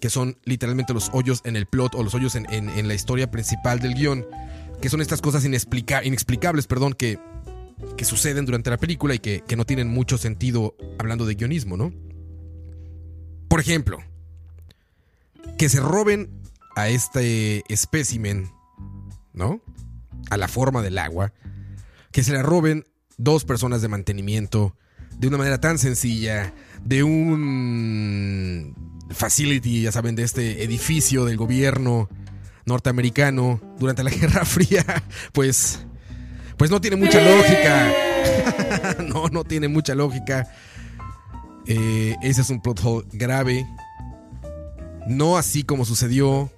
que 0.00 0.10
son 0.10 0.38
literalmente 0.44 0.94
los 0.94 1.10
hoyos 1.12 1.40
en 1.44 1.56
el 1.56 1.66
plot 1.66 1.94
o 1.96 2.02
los 2.02 2.14
hoyos 2.14 2.34
en, 2.36 2.46
en- 2.52 2.70
en 2.70 2.86
la 2.88 2.94
historia 2.94 3.30
principal 3.30 3.80
del 3.80 3.94
guion, 3.94 4.24
que 4.80 4.88
son 4.88 5.00
estas 5.00 5.20
cosas 5.20 5.44
inexplica- 5.44 6.04
inexplicables, 6.04 6.66
perdón, 6.68 6.94
que, 6.94 7.18
que 7.96 8.04
suceden 8.04 8.46
durante 8.46 8.70
la 8.70 8.76
película 8.76 9.14
y 9.14 9.18
que, 9.18 9.42
que 9.46 9.56
no 9.56 9.64
tienen 9.64 9.88
mucho 9.88 10.16
sentido 10.18 10.76
hablando 10.98 11.26
de 11.26 11.34
guionismo, 11.34 11.76
¿no? 11.76 11.92
Por 13.48 13.60
ejemplo, 13.60 13.98
que 15.56 15.68
se 15.68 15.80
roben 15.80 16.42
a 16.76 16.88
este 16.88 17.64
espécimen, 17.72 18.50
¿no? 19.32 19.60
A 20.30 20.36
la 20.36 20.48
forma 20.48 20.82
del 20.82 20.98
agua, 20.98 21.32
que 22.12 22.22
se 22.22 22.32
la 22.32 22.42
roben 22.42 22.84
dos 23.16 23.44
personas 23.44 23.82
de 23.82 23.88
mantenimiento 23.88 24.76
de 25.18 25.26
una 25.26 25.38
manera 25.38 25.60
tan 25.60 25.78
sencilla, 25.78 26.54
de 26.84 27.02
un 27.02 28.74
facility, 29.10 29.82
ya 29.82 29.92
saben, 29.92 30.14
de 30.14 30.22
este 30.22 30.62
edificio 30.62 31.24
del 31.24 31.36
gobierno, 31.36 32.08
norteamericano 32.66 33.60
durante 33.78 34.04
la 34.04 34.10
Guerra 34.16 34.44
Fría, 34.44 34.84
pues, 35.32 35.80
pues 36.56 36.70
no 36.70 36.80
tiene 36.80 36.96
mucha 36.96 37.20
lógica. 37.20 37.92
no, 39.08 39.28
no 39.28 39.44
tiene 39.44 39.68
mucha 39.68 39.94
lógica. 39.94 40.48
Eh, 41.66 42.16
ese 42.22 42.42
es 42.42 42.50
un 42.50 42.60
plot 42.60 42.80
hole 42.84 43.06
grave. 43.12 43.66
No 45.08 45.36
así 45.36 45.64
como 45.64 45.84
sucedió. 45.84 46.52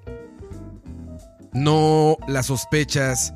No 1.53 2.17
las 2.29 2.47
sospechas 2.47 3.33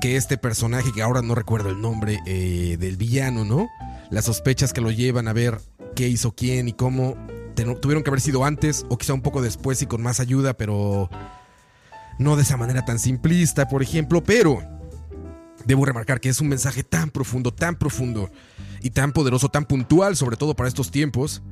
que 0.00 0.16
este 0.16 0.36
personaje, 0.36 0.92
que 0.92 1.02
ahora 1.02 1.22
no 1.22 1.34
recuerdo 1.34 1.70
el 1.70 1.80
nombre 1.80 2.18
eh, 2.26 2.76
del 2.78 2.96
villano, 2.96 3.44
¿no? 3.44 3.68
Las 4.10 4.24
sospechas 4.24 4.72
que 4.72 4.80
lo 4.80 4.90
llevan 4.90 5.28
a 5.28 5.32
ver 5.32 5.60
qué 5.94 6.08
hizo 6.08 6.34
quién 6.34 6.68
y 6.68 6.72
cómo 6.72 7.16
tuvieron 7.80 8.02
que 8.02 8.10
haber 8.10 8.20
sido 8.20 8.44
antes 8.44 8.84
o 8.88 8.98
quizá 8.98 9.14
un 9.14 9.22
poco 9.22 9.42
después 9.42 9.82
y 9.82 9.86
con 9.86 10.02
más 10.02 10.20
ayuda, 10.20 10.54
pero 10.54 11.10
no 12.18 12.36
de 12.36 12.42
esa 12.42 12.56
manera 12.56 12.84
tan 12.84 12.98
simplista, 12.98 13.68
por 13.68 13.82
ejemplo, 13.82 14.22
pero 14.24 14.60
debo 15.64 15.84
remarcar 15.84 16.20
que 16.20 16.28
es 16.28 16.40
un 16.40 16.48
mensaje 16.48 16.82
tan 16.82 17.10
profundo, 17.10 17.52
tan 17.52 17.76
profundo 17.76 18.30
y 18.80 18.90
tan 18.90 19.12
poderoso, 19.12 19.48
tan 19.48 19.64
puntual, 19.64 20.16
sobre 20.16 20.36
todo 20.36 20.54
para 20.54 20.68
estos 20.68 20.90
tiempos, 20.90 21.42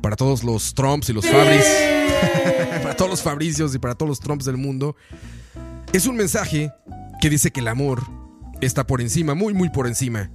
para 0.00 0.16
todos 0.16 0.44
los 0.44 0.74
Trumps 0.74 1.08
y 1.08 1.12
los 1.12 1.26
Fabris, 1.26 1.66
para 2.82 2.96
todos 2.96 3.10
los 3.10 3.22
Fabricios 3.22 3.74
y 3.74 3.78
para 3.78 3.94
todos 3.94 4.08
los 4.08 4.20
Trumps 4.20 4.44
del 4.44 4.56
mundo. 4.56 4.96
Es 5.92 6.06
un 6.06 6.16
mensaje 6.16 6.72
que 7.20 7.30
dice 7.30 7.50
que 7.50 7.60
el 7.60 7.68
amor 7.68 8.02
está 8.60 8.86
por 8.86 9.00
encima, 9.00 9.34
muy, 9.34 9.54
muy 9.54 9.70
por 9.70 9.86
encima 9.86 10.30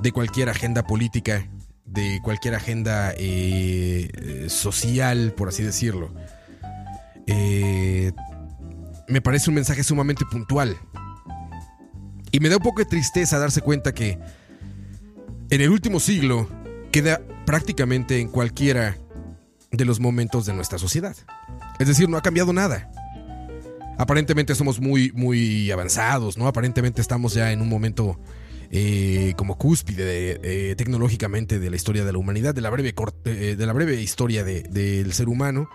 de 0.00 0.12
cualquier 0.12 0.48
agenda 0.48 0.84
política, 0.84 1.48
de 1.84 2.20
cualquier 2.22 2.54
agenda 2.54 3.12
eh, 3.16 4.46
social, 4.48 5.32
por 5.36 5.48
así 5.48 5.62
decirlo. 5.62 6.12
Eh, 7.26 8.12
me 9.08 9.20
parece 9.20 9.50
un 9.50 9.54
mensaje 9.54 9.84
sumamente 9.84 10.24
puntual. 10.30 10.76
Y 12.30 12.40
me 12.40 12.48
da 12.48 12.56
un 12.56 12.62
poco 12.62 12.80
de 12.80 12.86
tristeza 12.86 13.38
darse 13.38 13.60
cuenta 13.60 13.92
que 13.92 14.18
en 15.50 15.60
el 15.60 15.68
último 15.68 16.00
siglo 16.00 16.48
queda 16.92 17.20
prácticamente 17.46 18.20
en 18.20 18.28
cualquiera 18.28 18.96
de 19.72 19.84
los 19.84 19.98
momentos 19.98 20.46
de 20.46 20.52
nuestra 20.52 20.78
sociedad. 20.78 21.16
Es 21.80 21.88
decir, 21.88 22.08
no 22.08 22.16
ha 22.16 22.22
cambiado 22.22 22.52
nada. 22.52 22.90
Aparentemente 23.98 24.54
somos 24.54 24.80
muy, 24.80 25.10
muy 25.12 25.70
avanzados, 25.70 26.36
¿no? 26.36 26.46
Aparentemente 26.46 27.00
estamos 27.00 27.34
ya 27.34 27.52
en 27.52 27.62
un 27.62 27.68
momento 27.68 28.20
eh, 28.70 29.34
como 29.36 29.58
cúspide 29.58 30.40
eh, 30.42 30.74
tecnológicamente 30.76 31.58
de 31.58 31.70
la 31.70 31.76
historia 31.76 32.04
de 32.04 32.12
la 32.12 32.18
humanidad, 32.18 32.54
de 32.54 32.60
la 32.60 32.70
breve, 32.70 32.94
eh, 33.24 33.54
de 33.56 33.66
la 33.66 33.72
breve 33.72 34.00
historia 34.00 34.44
del 34.44 35.12
ser 35.12 35.28
humano. 35.28 35.68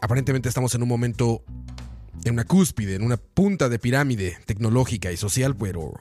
aparentemente 0.00 0.48
estamos 0.48 0.74
en 0.74 0.82
un 0.82 0.88
momento, 0.88 1.44
en 2.24 2.32
una 2.34 2.44
cúspide, 2.44 2.94
en 2.94 3.02
una 3.02 3.16
punta 3.16 3.68
de 3.68 3.78
pirámide 3.78 4.38
tecnológica 4.46 5.12
y 5.12 5.16
social, 5.16 5.56
pero, 5.56 5.92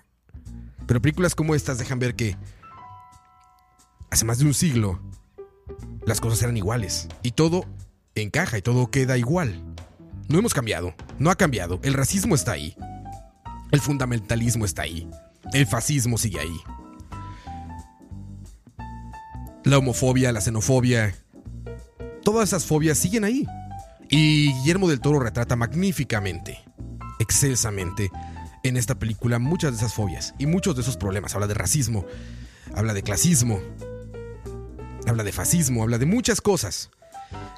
pero 0.88 1.02
películas 1.02 1.36
como 1.36 1.56
estas 1.56 1.78
dejan 1.80 2.00
ver 2.00 2.16
que 2.16 2.36
hace 4.14 4.26
más 4.26 4.38
de 4.38 4.46
un 4.46 4.54
siglo 4.54 5.00
las 6.06 6.22
cosas 6.22 6.42
eran 6.44 6.56
iguales 6.56 7.08
y 7.24 7.32
todo 7.32 7.66
encaja 8.16 8.58
y 8.58 8.62
todo 8.62 8.92
queda 8.92 9.18
igual. 9.18 9.64
No 10.30 10.40
hemos 10.40 10.54
cambiado, 10.54 10.94
no 11.20 11.32
ha 11.32 11.36
cambiado, 11.36 11.80
el 11.84 11.94
racismo 11.94 12.36
está 12.36 12.52
ahí, 12.52 12.76
el 13.72 13.82
fundamentalismo 13.82 14.66
está 14.66 14.84
ahí. 14.84 15.10
El 15.52 15.66
fascismo 15.66 16.18
sigue 16.18 16.40
ahí. 16.40 16.58
La 19.64 19.80
homofobia, 19.80 20.32
la 20.32 20.42
xenofobia. 20.42 21.16
Todas 22.24 22.50
esas 22.50 22.66
fobias 22.66 22.98
siguen 22.98 23.24
ahí. 23.24 23.48
Y 24.10 24.54
Guillermo 24.54 24.88
del 24.88 25.00
Toro 25.02 25.20
retrata 25.20 25.56
magníficamente, 25.56 26.60
excelsamente, 27.20 28.12
en 28.64 28.78
esta 28.78 29.00
película 29.00 29.40
muchas 29.40 29.72
de 29.72 29.78
esas 29.78 29.94
fobias 29.94 30.36
y 30.38 30.46
muchos 30.46 30.76
de 30.76 30.84
esos 30.84 30.98
problemas. 30.98 31.34
Habla 31.34 31.48
de 31.48 31.56
racismo, 31.56 32.06
habla 32.76 32.94
de 32.94 33.04
clasismo, 33.04 33.60
habla 35.14 35.24
de 35.24 35.32
fascismo, 35.32 35.84
habla 35.84 35.98
de 35.98 36.06
muchas 36.06 36.42
cosas. 36.42 36.90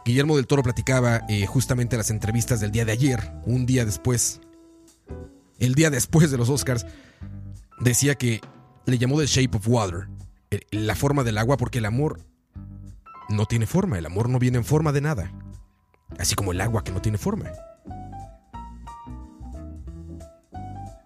Guillermo 0.05 0.35
del 0.35 0.47
Toro 0.47 0.63
platicaba 0.63 1.23
eh, 1.27 1.45
justamente 1.45 1.95
en 1.95 1.99
las 1.99 2.11
entrevistas 2.11 2.59
del 2.59 2.71
día 2.71 2.85
de 2.85 2.91
ayer, 2.91 3.31
un 3.45 3.65
día 3.65 3.83
después 3.83 4.39
el 5.59 5.75
día 5.75 5.89
después 5.89 6.31
de 6.31 6.37
los 6.37 6.49
Oscars, 6.49 6.85
decía 7.79 8.15
que 8.15 8.41
le 8.85 8.97
llamó 8.97 9.19
The 9.19 9.25
Shape 9.25 9.57
of 9.57 9.67
Water, 9.67 10.07
eh, 10.51 10.59
la 10.71 10.95
forma 10.95 11.23
del 11.23 11.37
agua, 11.37 11.57
porque 11.57 11.79
el 11.79 11.85
amor 11.85 12.21
no 13.29 13.45
tiene 13.45 13.65
forma, 13.65 13.97
el 13.97 14.05
amor 14.05 14.29
no 14.29 14.39
viene 14.39 14.57
en 14.57 14.65
forma 14.65 14.91
de 14.91 15.01
nada, 15.01 15.31
así 16.19 16.35
como 16.35 16.51
el 16.51 16.61
agua 16.61 16.83
que 16.83 16.91
no 16.91 17.01
tiene 17.01 17.17
forma. 17.17 17.51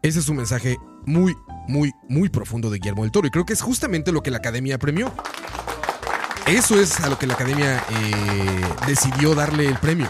Ese 0.02 0.20
es 0.20 0.30
un 0.30 0.38
mensaje 0.38 0.78
muy, 1.06 1.36
muy, 1.68 1.92
muy 2.08 2.30
profundo 2.30 2.70
de 2.70 2.78
Guillermo 2.78 3.04
del 3.04 3.12
Toro 3.12 3.28
y 3.28 3.32
creo 3.32 3.46
que 3.46 3.54
es 3.54 3.62
justamente 3.62 4.12
lo 4.12 4.24
que 4.24 4.32
la 4.32 4.38
academia 4.38 4.80
premió. 4.80 5.12
Eso 6.50 6.82
es 6.82 7.00
a 7.02 7.10
lo 7.10 7.20
que 7.20 7.28
la 7.28 7.36
academia 7.36 7.78
eh, 7.78 8.62
decidió 8.88 9.36
darle 9.36 9.68
el 9.68 9.78
premio 9.78 10.10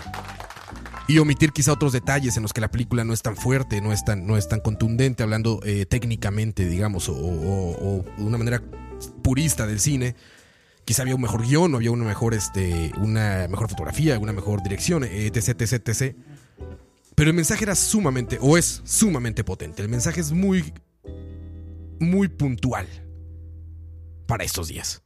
y 1.06 1.18
omitir 1.18 1.52
quizá 1.52 1.74
otros 1.74 1.92
detalles 1.92 2.38
en 2.38 2.44
los 2.44 2.54
que 2.54 2.62
la 2.62 2.72
película 2.72 3.04
no 3.04 3.12
es 3.12 3.22
tan 3.22 3.36
fuerte, 3.36 3.82
no 3.82 3.92
es 3.92 4.06
tan, 4.06 4.26
no 4.26 4.38
es 4.38 4.48
tan 4.48 4.62
contundente, 4.62 5.22
hablando 5.22 5.60
eh, 5.66 5.86
técnicamente, 5.86 6.66
digamos, 6.66 7.10
o, 7.10 8.06
de 8.18 8.24
una 8.24 8.38
manera 8.38 8.64
purista 9.22 9.68
del 9.68 9.82
cine. 9.82 10.16
Quizá 10.86 11.02
había 11.02 11.16
un 11.16 11.22
mejor 11.22 11.46
guion, 11.46 11.76
había 11.76 11.92
una 11.92 12.06
mejor, 12.06 12.34
este, 12.34 12.94
una 13.00 13.48
mejor 13.50 13.68
fotografía, 13.68 14.18
una 14.18 14.32
mejor 14.32 14.64
dirección, 14.64 15.04
etc, 15.04 15.60
etc, 15.60 15.90
etc. 15.90 16.16
Pero 17.16 17.32
el 17.32 17.36
mensaje 17.36 17.66
era 17.66 17.76
sumamente, 17.76 18.38
o 18.40 18.58
es 18.58 18.82
sumamente 18.86 19.44
potente. 19.44 19.82
El 19.82 19.90
mensaje 19.90 20.22
es 20.22 20.32
muy, 20.32 20.74
muy 22.00 22.30
puntual 22.30 22.88
para 24.26 24.46
estos 24.46 24.70
días. 24.70 25.04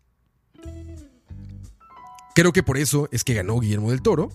Creo 2.35 2.51
que 2.51 2.63
por 2.63 2.77
eso 2.77 3.07
es 3.11 3.23
que 3.23 3.33
ganó 3.33 3.59
Guillermo 3.59 3.91
del 3.91 4.01
Toro 4.01 4.29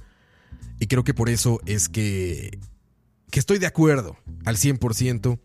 y 0.79 0.87
creo 0.87 1.05
que 1.05 1.15
por 1.15 1.29
eso 1.29 1.61
es 1.67 1.89
que, 1.89 2.59
que 3.31 3.41
estoy 3.41 3.59
de 3.59 3.67
acuerdo 3.67 4.17
al 4.45 4.57
100% 4.57 5.39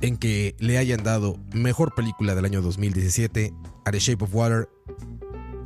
en 0.00 0.16
que 0.16 0.56
le 0.58 0.78
hayan 0.78 1.02
dado 1.02 1.38
mejor 1.52 1.94
película 1.94 2.34
del 2.34 2.44
año 2.44 2.62
2017 2.62 3.52
a 3.84 3.90
The 3.90 3.98
Shape 3.98 4.24
of 4.24 4.34
Water. 4.34 4.68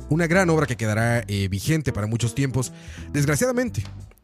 Una 0.09 0.27
gran 0.27 0.49
obra 0.49 0.65
que 0.65 0.75
quedará 0.75 1.23
eh, 1.27 1.47
vigente 1.47 1.93
para 1.93 2.07
muchos 2.07 2.35
tiempos. 2.35 2.73
Desgraciadamente, 3.11 3.83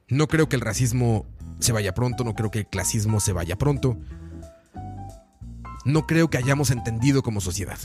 no 0.10 0.28
creo 0.28 0.50
que 0.50 0.56
el 0.56 0.62
racismo 0.62 1.26
se 1.60 1.72
vaya 1.72 1.94
pronto, 1.94 2.24
no 2.24 2.36
creo 2.36 2.52
que 2.52 2.60
el 2.60 2.68
clasismo 2.68 3.20
se 3.20 3.34
vaya 3.34 3.58
pronto. 3.58 3.98
No 5.86 6.06
creo 6.08 6.30
que 6.30 6.38
hayamos 6.38 6.72
entendido 6.72 7.24
como 7.24 7.42
sociedad. 7.42 7.80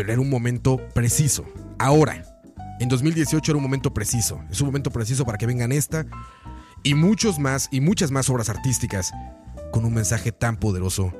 Pero 0.00 0.12
era 0.12 0.22
un 0.22 0.30
momento 0.30 0.78
preciso. 0.94 1.44
Ahora, 1.78 2.24
en 2.80 2.88
2018 2.88 3.52
era 3.52 3.56
un 3.58 3.62
momento 3.62 3.92
preciso. 3.92 4.42
Es 4.50 4.58
un 4.62 4.68
momento 4.68 4.90
preciso 4.90 5.26
para 5.26 5.36
que 5.36 5.44
vengan 5.44 5.72
esta 5.72 6.06
y 6.82 6.94
muchos 6.94 7.38
más 7.38 7.68
y 7.70 7.82
muchas 7.82 8.10
más 8.10 8.30
obras 8.30 8.48
artísticas 8.48 9.12
con 9.72 9.84
un 9.84 9.92
mensaje 9.92 10.32
tan 10.32 10.56
poderoso 10.56 11.12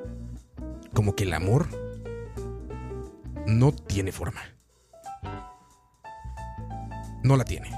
como 0.95 1.15
que 1.15 1.25
el 1.25 1.35
amor 1.35 1.69
no 3.47 3.73
tiene 3.73 4.13
forma. 4.13 4.41
No 7.23 7.37
la 7.37 7.45
tiene. 7.45 7.71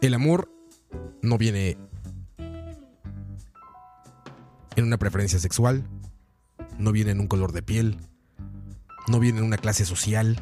El 0.00 0.14
amor 0.14 0.50
no 1.22 1.38
viene 1.38 1.78
en 4.74 4.84
una 4.84 4.98
preferencia 4.98 5.38
sexual, 5.38 5.84
no 6.78 6.90
viene 6.90 7.12
en 7.12 7.20
un 7.20 7.28
color 7.28 7.52
de 7.52 7.62
piel, 7.62 8.00
no 9.08 9.20
viene 9.20 9.40
en 9.40 9.44
una 9.44 9.58
clase 9.58 9.84
social, 9.84 10.40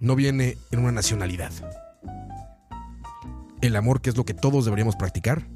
no 0.00 0.16
viene 0.16 0.58
en 0.70 0.80
una 0.80 0.92
nacionalidad. 0.92 1.52
El 3.60 3.76
amor, 3.76 4.00
que 4.00 4.10
es 4.10 4.16
lo 4.16 4.24
que 4.24 4.34
todos 4.34 4.64
deberíamos 4.64 4.96
practicar, 4.96 5.48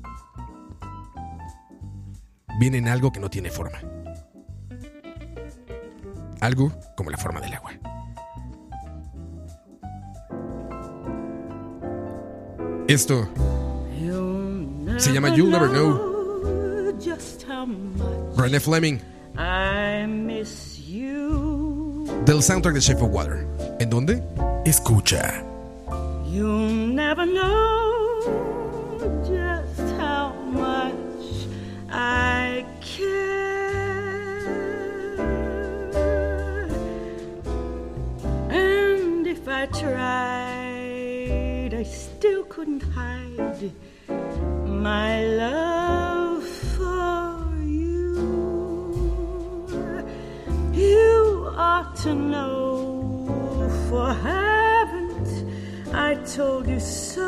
viene 2.59 2.79
en 2.79 2.89
algo 2.89 3.13
que 3.13 3.21
no 3.21 3.31
tiene 3.31 3.51
forma. 3.51 3.79
Algo 6.41 6.73
como 6.97 7.11
la 7.11 7.19
forma 7.19 7.41
del 7.41 7.55
agua. 7.55 7.73
Esto 12.89 13.29
se 14.99 15.13
llama 15.13 15.35
You'll 15.35 15.51
Never 15.51 15.71
Know. 15.71 16.13
René 18.37 18.61
Fleming. 18.61 19.01
del 22.25 22.43
soundtrack 22.43 22.75
de 22.75 22.81
Shape 22.81 23.03
of 23.03 23.11
Water. 23.13 23.47
¿En 23.81 23.91
dónde? 23.91 24.23
Escucha. 24.65 25.43
You'll 26.27 26.95
never 26.95 27.27
know 27.27 28.21
just 29.25 29.81
how 29.99 30.33
much 30.51 31.49
I 31.91 32.65
care. 32.81 33.33
And 38.51 39.27
if 39.27 39.49
I 39.49 39.67
tried, 39.67 40.15
I 41.75 41.83
still 41.83 42.45
couldn't 42.45 42.83
hide 42.83 43.73
my 44.67 45.25
love. 45.25 46.22
to 52.03 52.15
know, 52.17 53.69
for 53.89 54.13
haven't 54.13 55.29
I 55.95 56.17
told 56.35 56.67
you 56.67 56.81
so? 56.81 57.21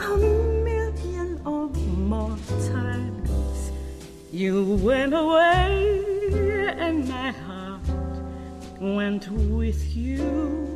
A 0.00 0.16
million 0.16 1.42
or 1.44 1.68
more 1.68 2.38
times 2.72 3.70
you 4.32 4.64
went 4.82 5.12
away, 5.12 6.02
and 6.78 7.06
my 7.06 7.32
heart 7.32 7.82
went 8.80 9.28
with 9.30 9.94
you. 9.94 10.67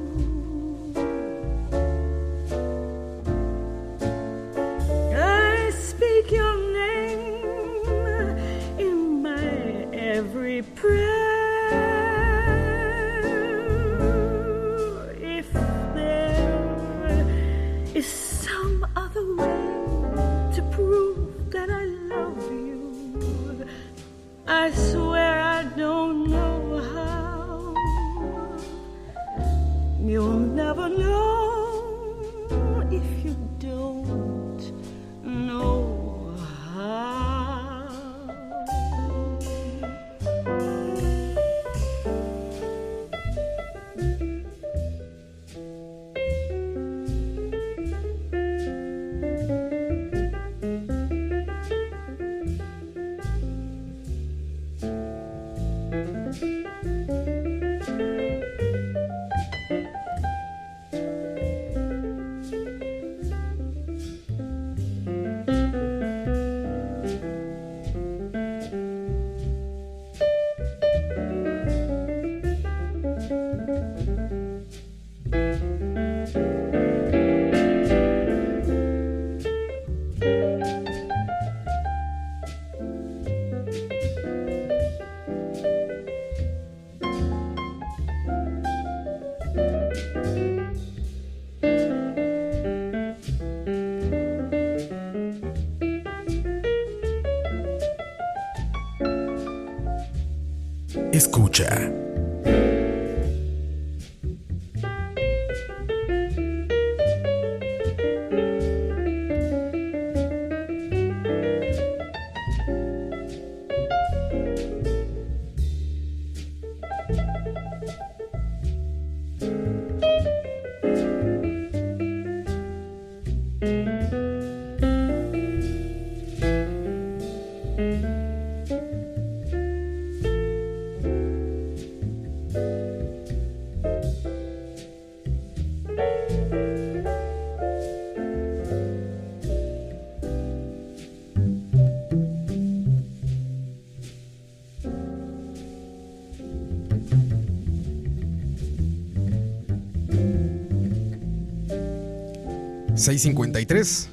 653. 153.02 154.08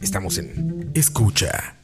Estamos 0.00 0.38
en 0.38 0.90
Escucha 0.94 1.79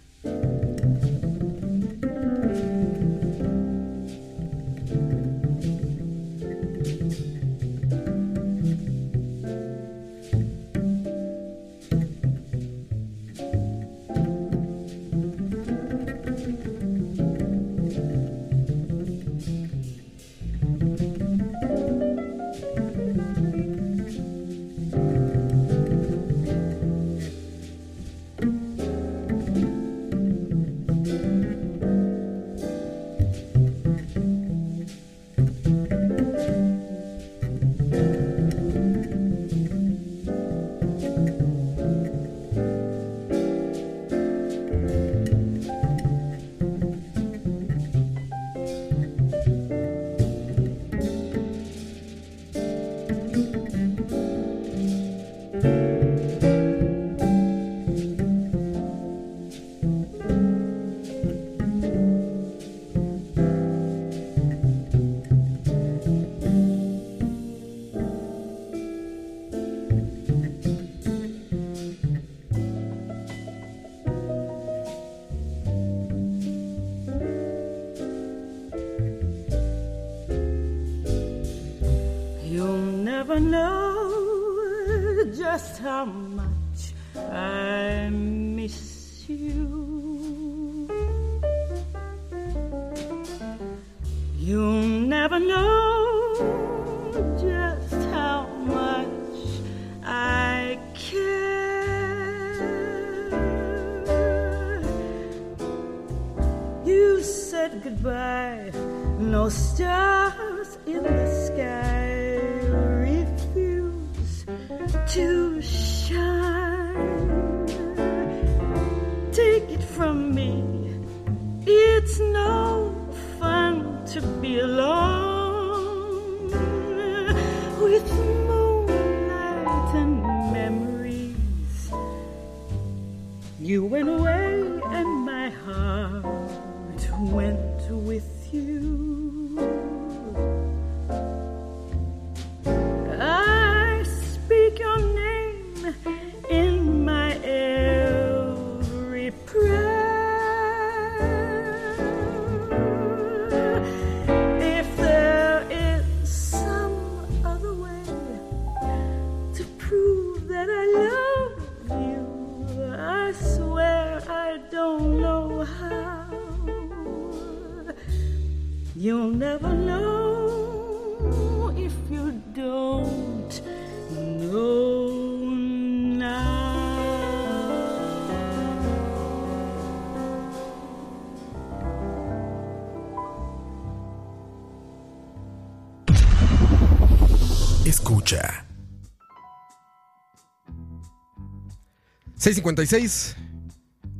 6.56 192.46 193.34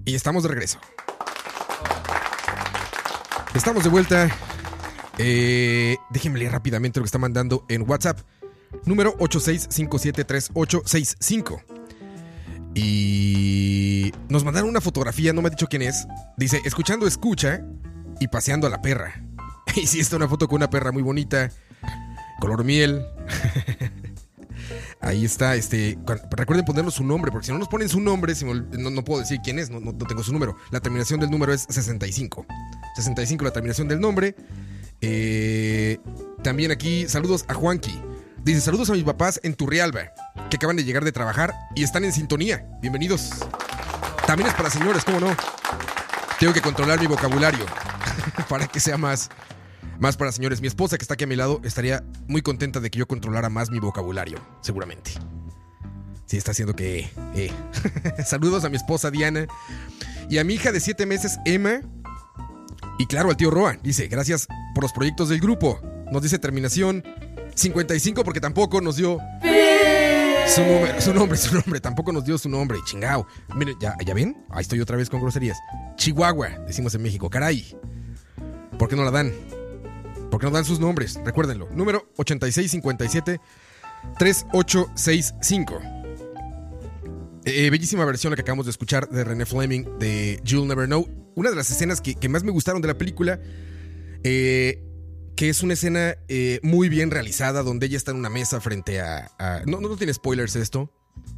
y 0.05 0.17
estamos 0.17 0.43
de 0.43 0.49
regreso. 0.49 0.81
Estamos 3.55 3.85
de 3.85 3.89
vuelta. 3.89 4.29
Eh, 5.17 5.97
déjenme 6.11 6.41
leer 6.41 6.51
rápidamente 6.51 6.99
lo 6.99 7.05
que 7.05 7.07
está 7.07 7.19
mandando 7.19 7.65
en 7.69 7.89
WhatsApp. 7.89 8.19
Número 8.85 9.17
86573865. 9.19 11.63
Y 12.75 14.11
nos 14.29 14.43
mandaron 14.43 14.71
una 14.71 14.81
fotografía, 14.81 15.33
no 15.33 15.41
me 15.41 15.47
ha 15.47 15.51
dicho 15.51 15.69
quién 15.69 15.83
es. 15.83 16.09
Dice, 16.37 16.61
escuchando 16.65 17.07
escucha 17.07 17.61
y 18.19 18.27
paseando 18.27 18.67
a 18.67 18.71
la 18.71 18.83
perra. 18.83 19.23
Y 19.77 19.87
sí, 19.87 20.01
está 20.01 20.17
una 20.17 20.27
foto 20.27 20.49
con 20.49 20.57
una 20.57 20.69
perra 20.69 20.91
muy 20.91 21.05
bonita. 21.05 21.53
Color 22.41 22.65
miel. 22.65 23.07
Ahí 25.07 25.25
está, 25.25 25.55
este. 25.55 25.97
Recuerden 26.33 26.65
ponernos 26.65 26.95
su 26.95 27.05
nombre, 27.05 27.31
porque 27.31 27.47
si 27.47 27.53
no 27.53 27.59
nos 27.61 27.69
ponen 27.69 27.89
su 27.89 28.01
nombre, 28.01 28.35
no, 28.77 28.91
no 28.91 29.05
puedo 29.05 29.21
decir 29.21 29.39
quién 29.45 29.61
es, 29.61 29.71
no, 29.71 29.79
no- 29.79 29.93
no 29.93 30.05
tengo 30.07 30.25
su 30.25 30.33
número. 30.33 30.57
La 30.73 30.81
terminación 30.81 31.21
del 31.21 31.31
número 31.31 31.53
es 31.53 31.65
65. 31.71 32.45
65 32.97 33.45
la 33.45 33.53
terminación 33.53 33.87
del 33.87 34.01
nombre. 34.01 34.35
Eh, 35.01 35.99
también 36.43 36.73
aquí, 36.73 37.07
saludos 37.09 37.45
a 37.47 37.55
Juanqui. 37.55 38.03
Dice, 38.43 38.61
saludos 38.61 38.91
a 38.91 38.95
mis 38.95 39.05
papás 39.05 39.39
en 39.45 39.55
Turrialba, 39.55 40.11
que 40.51 40.57
acaban 40.57 40.75
de 40.77 40.83
llegar 40.83 41.05
de 41.05 41.13
trabajar 41.13 41.55
y 41.77 41.85
están 41.85 42.05
en 42.05 42.13
sintonía. 42.13 42.67
Bienvenidos. 42.81 43.31
También 44.27 44.49
es 44.49 44.55
para 44.55 44.71
señores, 44.71 45.05
¿cómo 45.05 45.21
no? 45.21 45.37
Tengo 46.41 46.53
que 46.53 46.61
controlar 46.61 47.01
mi 47.01 47.07
vocabulario 47.07 47.65
para 48.49 48.67
que 48.67 48.81
sea 48.81 48.99
más, 48.99 49.31
más 49.99 50.17
para 50.17 50.33
señores. 50.33 50.61
Mi 50.61 50.67
esposa 50.69 50.99
que 50.99 51.03
está 51.03 51.15
aquí 51.15 51.25
a 51.25 51.27
mi 51.27 51.37
lado 51.37 51.61
estaría 51.65 52.05
muy 52.29 52.43
contenta 52.43 52.81
de 52.81 52.91
que 52.91 52.99
yo 52.99 53.07
controlara 53.07 53.49
más 53.49 53.71
mi 53.71 53.79
vocabulario, 53.81 54.39
seguramente. 54.61 55.13
Sí, 56.27 56.37
está 56.37 56.51
haciendo 56.51 56.75
que... 56.75 57.09
eh. 57.35 57.53
Saludos 58.25 58.65
a 58.65 58.69
mi 58.69 58.77
esposa 58.77 59.11
Diana 59.11 59.47
y 60.29 60.39
a 60.39 60.45
mi 60.45 60.55
hija 60.55 60.73
de 60.73 60.81
7 60.81 61.07
meses, 61.07 61.39
Emma. 61.45 61.81
Y 62.99 63.07
claro, 63.07 63.31
al 63.31 63.37
tío 63.37 63.51
Roa. 63.51 63.77
Dice, 63.83 64.09
gracias 64.09 64.49
por 64.75 64.83
los 64.83 64.93
proyectos 64.93 65.29
del 65.29 65.39
grupo. 65.41 65.81
Nos 66.11 66.23
dice 66.23 66.39
terminación 66.39 67.05
55 67.55 68.25
porque 68.25 68.41
tampoco 68.41 68.81
nos 68.81 68.97
dio 68.97 69.19
su, 70.49 70.63
número- 70.63 71.01
su 71.01 71.15
nombre, 71.15 71.39
su 71.39 71.55
nombre. 71.55 71.81
Tampoco 71.81 72.11
nos 72.13 72.25
dio 72.25 72.39
su 72.39 72.49
nombre. 72.49 72.79
Chingao. 72.87 73.27
Miren, 73.55 73.77
¿ya, 73.81 73.95
¿ya 74.05 74.15
ven? 74.15 74.37
Ahí 74.51 74.63
estoy 74.63 74.81
otra 74.81 74.97
vez 74.97 75.09
con 75.11 75.21
groserías. 75.21 75.59
Chihuahua, 75.97 76.49
decimos 76.67 76.95
en 76.95 77.03
México. 77.03 77.29
Caray. 77.31 77.77
¿Por 78.79 78.89
qué 78.89 78.97
no 78.97 79.05
la 79.05 79.11
dan? 79.11 79.33
¿Por 80.37 80.43
qué 80.43 80.49
no 80.49 80.53
dan 80.53 80.67
sus 80.67 80.81
nombres? 80.81 81.19
Recuérdenlo. 81.25 81.67
Número 81.73 82.13
8657 82.19 83.41
3865. 84.19 85.81
Eh, 87.47 87.71
bellísima 87.71 88.05
versión 88.05 88.33
la 88.33 88.37
que 88.37 88.43
acabamos 88.43 88.67
de 88.67 88.71
escuchar 88.71 89.09
de 89.09 89.25
René 89.25 89.47
Fleming 89.47 89.99
de 89.99 90.39
You'll 90.45 90.69
Never 90.69 90.89
Know. 90.89 91.09
Una 91.37 91.49
de 91.49 91.57
las 91.57 91.71
escenas 91.71 92.03
que, 92.03 92.29
más 92.29 92.45
me 92.45 92.51
gustaron 92.51 92.83
de 92.83 92.89
la 92.89 92.99
película, 92.99 93.41
eh, 94.25 94.85
que 95.37 95.49
es 95.49 95.63
una 95.63 95.73
escena 95.73 96.17
eh, 96.29 96.61
muy 96.63 96.91
bien 96.91 97.11
realizada, 97.11 97.63
donde 97.63 97.87
ella 97.87 97.97
está 97.97 98.11
en 98.11 98.19
una 98.19 98.29
mesa 98.29 98.61
frente 98.61 99.01
a... 99.01 99.31
no, 99.65 99.81
no 99.81 99.97
tiene 99.97 100.13
spoilers 100.13 100.55
esto. 100.55 100.93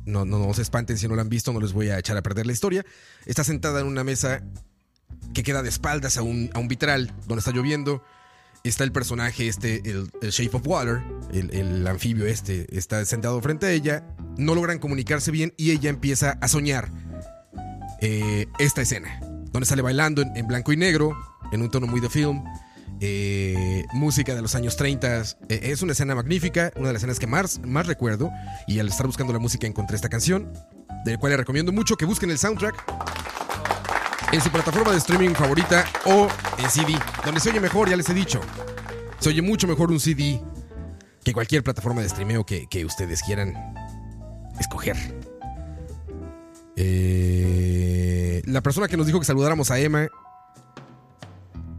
No, 0.06 0.24
no, 0.24 0.44
no 0.44 0.52
se 0.54 0.62
espanten 0.62 0.98
si 0.98 1.06
no 1.06 1.14
lo 1.14 1.20
han 1.20 1.28
visto, 1.28 1.52
no 1.52 1.60
les 1.60 1.72
voy 1.72 1.90
a 1.90 2.00
echar 2.00 2.16
a 2.16 2.22
perder 2.22 2.46
la 2.46 2.52
historia. 2.52 2.84
Está 3.26 3.44
sentada 3.44 3.78
en 3.78 3.86
una 3.86 4.02
mesa 4.02 4.42
que 5.34 5.44
queda 5.44 5.62
de 5.62 5.68
espaldas 5.68 6.16
a 6.16 6.22
un, 6.22 6.50
a 6.52 6.58
un 6.58 6.66
vitral 6.66 7.14
donde 7.28 7.38
está 7.38 7.52
lloviendo. 7.52 8.02
Está 8.64 8.84
el 8.84 8.92
personaje, 8.92 9.48
este, 9.48 9.82
el, 9.88 10.10
Shape 10.20 10.56
of 10.56 10.66
Water, 10.66 11.02
el, 11.32 11.50
el 11.54 11.86
anfibio 11.86 12.26
este, 12.26 12.66
está 12.76 13.04
sentado 13.04 13.40
frente 13.40 13.66
a 13.66 13.70
ella. 13.70 14.04
No 14.36 14.54
logran 14.54 14.78
comunicarse 14.78 15.30
bien 15.30 15.54
y 15.56 15.70
ella 15.70 15.90
empieza 15.90 16.32
a 16.40 16.48
soñar 16.48 16.90
eh, 18.00 18.46
esta 18.58 18.82
escena, 18.82 19.20
donde 19.52 19.66
sale 19.66 19.82
bailando 19.82 20.22
en, 20.22 20.36
en 20.36 20.46
blanco 20.46 20.72
y 20.72 20.76
negro, 20.76 21.16
en 21.52 21.62
un 21.62 21.70
tono 21.70 21.86
muy 21.86 22.00
de 22.00 22.10
film. 22.10 22.44
eh, 23.00 23.84
música 23.94 24.34
de 24.34 24.42
los 24.42 24.54
años 24.54 24.76
30. 24.76 25.20
eh, 25.20 25.60
es 25.62 25.82
una 25.82 25.92
escena 25.92 26.14
magnífica, 26.14 26.72
una 26.76 26.88
de 26.88 26.92
las 26.94 27.00
escenas 27.00 27.18
que 27.18 27.26
más, 27.26 27.60
más 27.64 27.86
recuerdo. 27.86 28.30
Y 28.66 28.80
al 28.80 28.88
estar 28.88 29.06
buscando 29.06 29.32
la 29.32 29.38
música 29.38 29.66
encontré 29.66 29.96
esta 29.96 30.08
canción, 30.08 30.52
del 31.04 31.18
cual 31.18 31.30
les 31.30 31.38
recomiendo 31.38 31.72
mucho 31.72 31.96
que 31.96 32.04
busquen 32.04 32.30
el 32.30 32.38
soundtrack 32.38 33.07
en 34.32 34.40
su 34.40 34.50
plataforma 34.50 34.92
de 34.92 34.98
streaming 34.98 35.30
favorita 35.30 35.84
o 36.04 36.28
en 36.58 36.70
CD, 36.70 36.98
donde 37.24 37.40
se 37.40 37.50
oye 37.50 37.60
mejor, 37.60 37.88
ya 37.88 37.96
les 37.96 38.08
he 38.08 38.14
dicho. 38.14 38.40
Se 39.18 39.30
oye 39.30 39.42
mucho 39.42 39.66
mejor 39.66 39.90
un 39.90 40.00
CD 40.00 40.40
que 41.24 41.32
cualquier 41.32 41.62
plataforma 41.62 42.02
de 42.02 42.08
streameo 42.08 42.44
que, 42.44 42.66
que 42.68 42.84
ustedes 42.84 43.22
quieran 43.22 43.54
escoger. 44.60 44.96
Eh, 46.76 48.42
la 48.44 48.60
persona 48.60 48.88
que 48.88 48.96
nos 48.96 49.06
dijo 49.06 49.18
que 49.18 49.24
saludáramos 49.24 49.70
a 49.70 49.78
Emma 49.78 50.08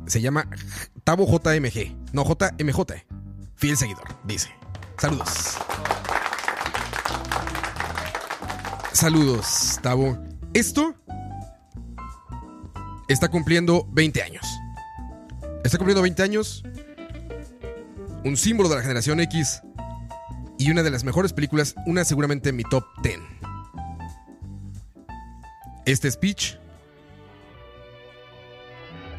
se 0.08 0.22
llama 0.22 0.48
Tavo 1.04 1.26
JMG. 1.26 1.96
No, 2.14 2.24
JMJ. 2.26 2.80
Fiel 3.56 3.78
seguidor, 3.78 4.08
dice. 4.24 4.50
Saludos. 4.98 5.58
Saludos, 8.92 9.80
Tavo. 9.82 10.18
Esto 10.54 10.96
está 13.10 13.28
cumpliendo 13.28 13.86
20 13.92 14.22
años. 14.22 14.46
Está 15.64 15.78
cumpliendo 15.78 16.02
20 16.04 16.24
años. 16.24 16.64
Un 18.24 18.38
símbolo 18.38 18.70
de 18.70 18.76
la 18.76 18.82
generación 18.82 19.20
X. 19.20 19.62
Y 20.58 20.72
una 20.72 20.84
de 20.84 20.92
las 20.92 21.04
mejores 21.04 21.34
películas, 21.34 21.76
una 21.86 22.06
seguramente 22.06 22.50
en 22.50 22.56
mi 22.56 22.64
top 22.64 22.86
10. 23.02 23.20
Este 25.86 26.10
speech. 26.12 26.56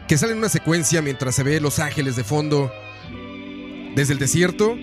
Que 0.07 0.17
sale 0.17 0.33
en 0.33 0.39
una 0.39 0.49
secuencia 0.49 1.03
mientras 1.03 1.35
se 1.35 1.43
ve 1.43 1.61
Los 1.61 1.79
Ángeles 1.79 2.17
de 2.17 2.25
fondo. 2.25 2.71
Desde 3.97 4.13
el 4.13 4.19
desierto. 4.19 4.75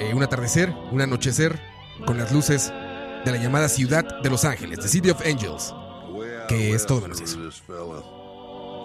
eh, 0.00 0.14
un 0.14 0.22
atardecer, 0.22 0.72
un 0.92 1.00
anochecer. 1.00 1.58
Con 2.06 2.16
las 2.16 2.30
luces 2.30 2.72
de 3.24 3.32
la 3.32 3.38
llamada 3.38 3.68
ciudad 3.68 4.04
de 4.22 4.30
Los 4.30 4.44
Ángeles, 4.44 4.78
The 4.78 4.88
City 4.88 5.10
of 5.10 5.20
Angels. 5.26 5.74
Que 6.48 6.74
es 6.74 6.86
todo 6.86 7.02
menos 7.02 7.20
eso. 7.20 7.38
Fella 7.66 8.02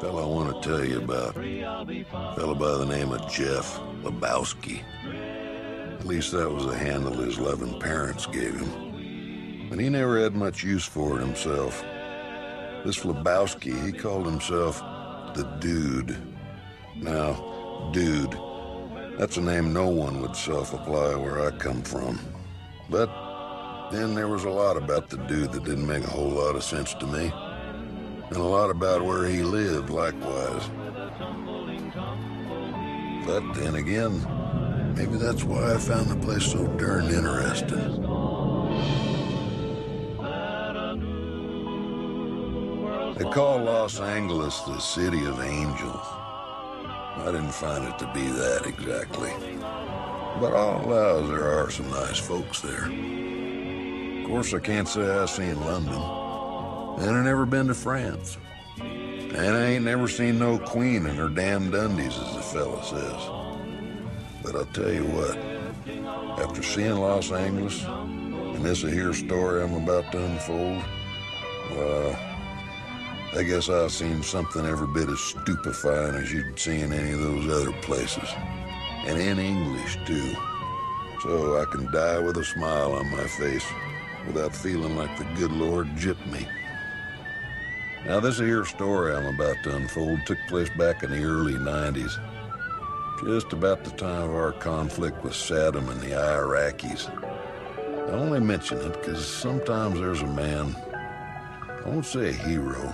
I 0.03 0.25
want 0.25 0.61
to 0.61 0.69
tell 0.69 0.83
you 0.83 0.97
about. 0.97 1.33
Fella 2.35 2.55
by 2.55 2.77
the 2.77 2.85
name 2.85 3.13
of 3.13 3.31
Jeff 3.31 3.79
Lebowski. 4.03 4.81
At 5.97 6.05
least 6.05 6.33
that 6.33 6.51
was 6.51 6.65
the 6.65 6.77
handle 6.77 7.13
his 7.13 7.39
loving 7.39 7.79
parents 7.79 8.25
gave 8.25 8.53
him. 8.53 9.69
And 9.71 9.79
he 9.79 9.87
never 9.89 10.19
had 10.19 10.35
much 10.35 10.61
use 10.61 10.85
for 10.85 11.17
it 11.17 11.21
himself. 11.21 11.81
This 12.83 12.99
Lebowski, 12.99 13.85
he 13.85 13.93
called 13.93 14.25
himself 14.25 14.79
the 15.33 15.43
Dude. 15.61 16.17
Now, 16.97 17.89
Dude, 17.93 18.37
that's 19.17 19.37
a 19.37 19.41
name 19.41 19.71
no 19.71 19.87
one 19.87 20.21
would 20.21 20.35
self-apply 20.35 21.15
where 21.15 21.47
I 21.47 21.51
come 21.51 21.81
from. 21.81 22.19
But 22.89 23.09
then 23.91 24.15
there 24.15 24.27
was 24.27 24.43
a 24.43 24.49
lot 24.49 24.75
about 24.75 25.09
the 25.09 25.17
dude 25.17 25.53
that 25.53 25.63
didn't 25.63 25.87
make 25.87 26.03
a 26.03 26.09
whole 26.09 26.29
lot 26.29 26.55
of 26.55 26.63
sense 26.63 26.93
to 26.95 27.07
me. 27.07 27.31
And 28.33 28.41
a 28.41 28.45
lot 28.45 28.71
about 28.71 29.05
where 29.05 29.27
he 29.27 29.43
lived, 29.43 29.91
likewise. 29.91 30.69
But 33.25 33.53
then 33.53 33.75
again, 33.75 34.93
maybe 34.95 35.17
that's 35.17 35.43
why 35.43 35.75
I 35.75 35.77
found 35.77 36.09
the 36.09 36.15
place 36.15 36.51
so 36.51 36.65
darn 36.77 37.05
interesting. 37.05 38.01
They 43.17 43.29
call 43.29 43.59
Los 43.59 43.99
Angeles 43.99 44.59
the 44.61 44.79
City 44.79 45.25
of 45.25 45.39
Angels. 45.39 46.07
I 47.15 47.25
didn't 47.27 47.53
find 47.53 47.87
it 47.87 47.99
to 47.99 48.11
be 48.15 48.25
that 48.25 48.65
exactly. 48.65 49.31
But 50.39 50.55
I'll 50.55 50.83
allow 50.83 51.27
there 51.27 51.47
are 51.47 51.69
some 51.69 51.89
nice 51.91 52.17
folks 52.17 52.61
there. 52.61 52.85
Of 54.21 54.27
course, 54.27 54.55
I 54.55 54.59
can't 54.59 54.87
say 54.87 55.07
I've 55.07 55.29
seen 55.29 55.59
London. 55.61 56.22
And 56.97 57.09
I 57.09 57.23
never 57.23 57.45
been 57.45 57.67
to 57.67 57.73
France. 57.73 58.37
And 58.79 59.57
I 59.57 59.65
ain't 59.71 59.85
never 59.85 60.07
seen 60.07 60.37
no 60.37 60.59
queen 60.59 61.05
in 61.07 61.15
her 61.15 61.27
damn 61.27 61.71
Dundies, 61.71 62.19
as 62.19 62.35
the 62.35 62.41
fella 62.41 62.83
says. 62.83 63.29
But 64.43 64.55
I'll 64.55 64.65
tell 64.73 64.91
you 64.91 65.05
what, 65.05 65.37
after 66.39 66.61
seeing 66.61 66.95
Los 66.95 67.31
Angeles, 67.31 67.83
and 67.83 68.63
this 68.63 68.81
here 68.81 69.13
story 69.13 69.63
I'm 69.63 69.73
about 69.73 70.11
to 70.11 70.23
unfold, 70.23 70.83
well, 71.71 72.19
I 73.35 73.41
guess 73.41 73.69
I've 73.69 73.91
seen 73.91 74.21
something 74.21 74.63
every 74.65 74.87
bit 74.87 75.09
as 75.09 75.19
stupefying 75.19 76.15
as 76.15 76.31
you'd 76.31 76.59
see 76.59 76.81
in 76.81 76.93
any 76.93 77.13
of 77.13 77.19
those 77.19 77.49
other 77.49 77.71
places. 77.81 78.29
And 79.07 79.19
in 79.19 79.39
English, 79.39 79.97
too. 80.05 80.35
So 81.23 81.59
I 81.59 81.65
can 81.65 81.91
die 81.91 82.19
with 82.19 82.37
a 82.37 82.43
smile 82.43 82.91
on 82.93 83.09
my 83.09 83.23
face 83.23 83.65
without 84.27 84.55
feeling 84.55 84.95
like 84.95 85.17
the 85.17 85.25
good 85.35 85.51
Lord 85.51 85.87
gypped 85.95 86.31
me. 86.31 86.47
Now, 88.05 88.19
this 88.19 88.37
here 88.37 88.65
story 88.65 89.15
I'm 89.15 89.33
about 89.33 89.55
to 89.63 89.75
unfold 89.75 90.25
took 90.25 90.37
place 90.49 90.69
back 90.77 91.03
in 91.03 91.11
the 91.11 91.23
early 91.23 91.53
90s. 91.53 92.19
Just 93.23 93.53
about 93.53 93.85
the 93.85 93.91
time 93.91 94.29
of 94.29 94.35
our 94.35 94.51
conflict 94.51 95.23
with 95.23 95.31
Saddam 95.31 95.89
and 95.89 96.01
the 96.01 96.09
Iraqis. 96.09 97.09
I 98.09 98.11
only 98.11 98.41
mention 98.41 98.79
it 98.79 98.91
because 98.91 99.25
sometimes 99.25 100.01
there's 100.01 100.21
a 100.21 100.27
man, 100.27 100.75
I 100.83 101.87
won't 101.87 102.05
say 102.05 102.29
a 102.29 102.33
hero, 102.33 102.93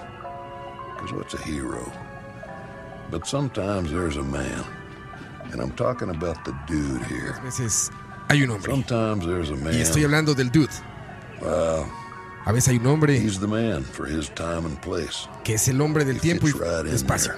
because 0.94 1.12
what's 1.14 1.34
a 1.34 1.42
hero? 1.42 1.92
But 3.10 3.26
sometimes 3.26 3.92
there's 3.92 4.18
a 4.18 4.24
man, 4.24 4.64
and 5.52 5.60
I'm 5.60 5.72
talking 5.72 6.12
about 6.12 6.46
the 6.46 6.56
dude 6.68 7.04
here. 7.06 7.36
A 7.40 7.42
veces 7.42 7.90
hay 8.30 8.44
un 8.44 8.50
hombre. 8.50 8.70
Sometimes 8.70 9.26
there's 9.26 9.50
a 9.50 9.56
man. 9.56 9.74
Y 9.74 9.80
estoy 9.82 10.04
hablando 10.04 10.36
del 10.36 10.50
dude. 10.50 10.70
Well, 11.42 11.92
A 12.46 12.52
veces 12.52 12.70
hay 12.70 12.78
un 12.78 12.88
hombre 12.88 13.18
he's 13.18 13.40
the 13.40 13.48
man 13.48 13.84
for 13.84 14.08
his 14.08 14.30
time 14.30 14.66
and 14.66 14.80
place. 14.82 15.28
que 15.44 15.56
es 15.56 15.68
el 15.68 15.82
hombre 15.82 16.06
del 16.06 16.20
tiempo 16.20 16.48
y 16.48 16.52
espacio. 16.92 17.34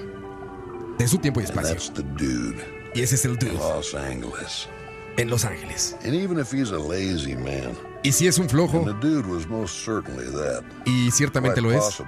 De 0.98 1.08
su 1.08 1.18
tiempo 1.18 1.42
y 1.42 1.44
espacio. 1.44 1.74
that's 1.74 1.92
the 1.94 2.04
dude, 2.04 2.64
Y 2.94 3.02
ese 3.02 3.16
es 3.16 3.26
el 3.26 3.38
dude 3.38 3.54
Los 3.54 3.94
Angeles. 3.96 4.68
en 5.18 5.30
Los 5.30 5.46
Ángeles. 5.46 5.96
And 6.04 6.16
even 6.16 6.40
if 6.40 6.52
he's 6.52 6.72
a 6.72 6.80
lazy 6.80 7.36
man, 7.36 7.76
Y 8.04 8.12
si 8.12 8.28
es 8.28 8.40
un 8.40 8.50
flojo, 8.50 8.84
y 10.86 11.12
ciertamente 11.12 11.62
lo 11.62 11.72
es, 11.72 12.02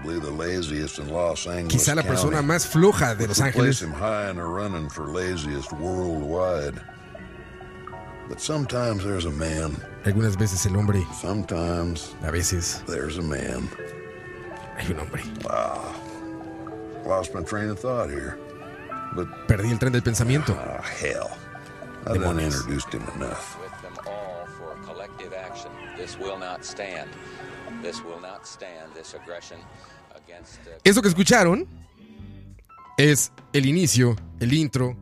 quizá 1.67 1.93
la 1.93 2.03
persona 2.03 2.41
más 2.41 2.65
floja 2.65 3.13
de 3.13 3.27
Los 3.27 3.39
Ángeles, 3.41 3.86
But 8.34 8.41
sometimes 8.41 9.04
there's 9.04 9.26
a 9.26 9.30
man. 9.30 9.78
algunas 10.06 10.36
veces 10.36 10.65
el 10.65 10.76
hombre, 10.76 11.06
Sometimes 11.22 12.15
a 12.24 12.32
veces 12.32 12.82
there's 12.88 13.19
a 13.19 13.22
man. 13.22 13.69
hay 14.76 14.91
un 14.91 14.98
hombre. 14.98 15.22
Lost 17.06 17.36
my 17.36 17.43
train 17.43 17.69
of 17.69 17.78
thought 17.78 18.10
here. 18.10 18.39
But 19.15 19.28
Perdí 19.48 19.69
el 19.69 19.78
tren 19.78 19.91
del 19.91 20.02
pensamiento. 20.02 20.58
ah, 20.58 20.82
hell, 20.82 21.30
I 22.08 22.17
done 22.17 22.39
introduced 22.39 22.91
him 22.91 23.04
enough. 23.15 23.56
with 23.62 23.82
them 23.84 23.93
all 24.08 24.48
for 24.58 24.74
collective 24.84 25.32
action. 25.32 25.69
This 25.96 26.17
will 26.17 26.39
not 26.39 26.65
stand. 26.65 27.12
This 27.84 28.02
will 28.04 28.19
not 28.19 28.48
stand. 28.48 28.96
This 28.96 29.13
aggression 29.13 29.60
against. 30.15 30.58
Eso 30.84 31.04
que 31.04 31.10
escucharon 31.10 31.67
es 32.98 33.32
el 33.54 33.67
inicio, 33.67 34.15
el 34.39 34.54
intro 34.56 34.96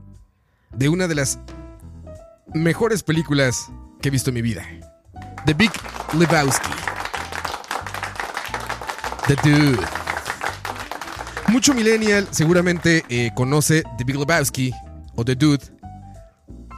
de 0.76 0.89
una 0.89 1.08
de 1.08 1.15
las 1.15 1.39
mejores 2.54 3.04
películas 3.04 3.72
que 4.02 4.10
he 4.10 4.12
visto 4.12 4.30
en 4.30 4.36
mi 4.36 4.42
vida. 4.42 4.66
The 5.46 5.54
Big 5.54 5.72
Lebowski. 6.14 6.70
The 9.28 9.36
Dude. 9.44 9.88
Mucho 11.48 11.74
millennial 11.74 12.28
seguramente 12.32 13.04
eh, 13.10 13.32
conoce 13.36 13.84
The 13.98 14.04
Big 14.04 14.16
Lebowski 14.16 14.74
o 15.16 15.26
The 15.26 15.36
Dude 15.36 15.66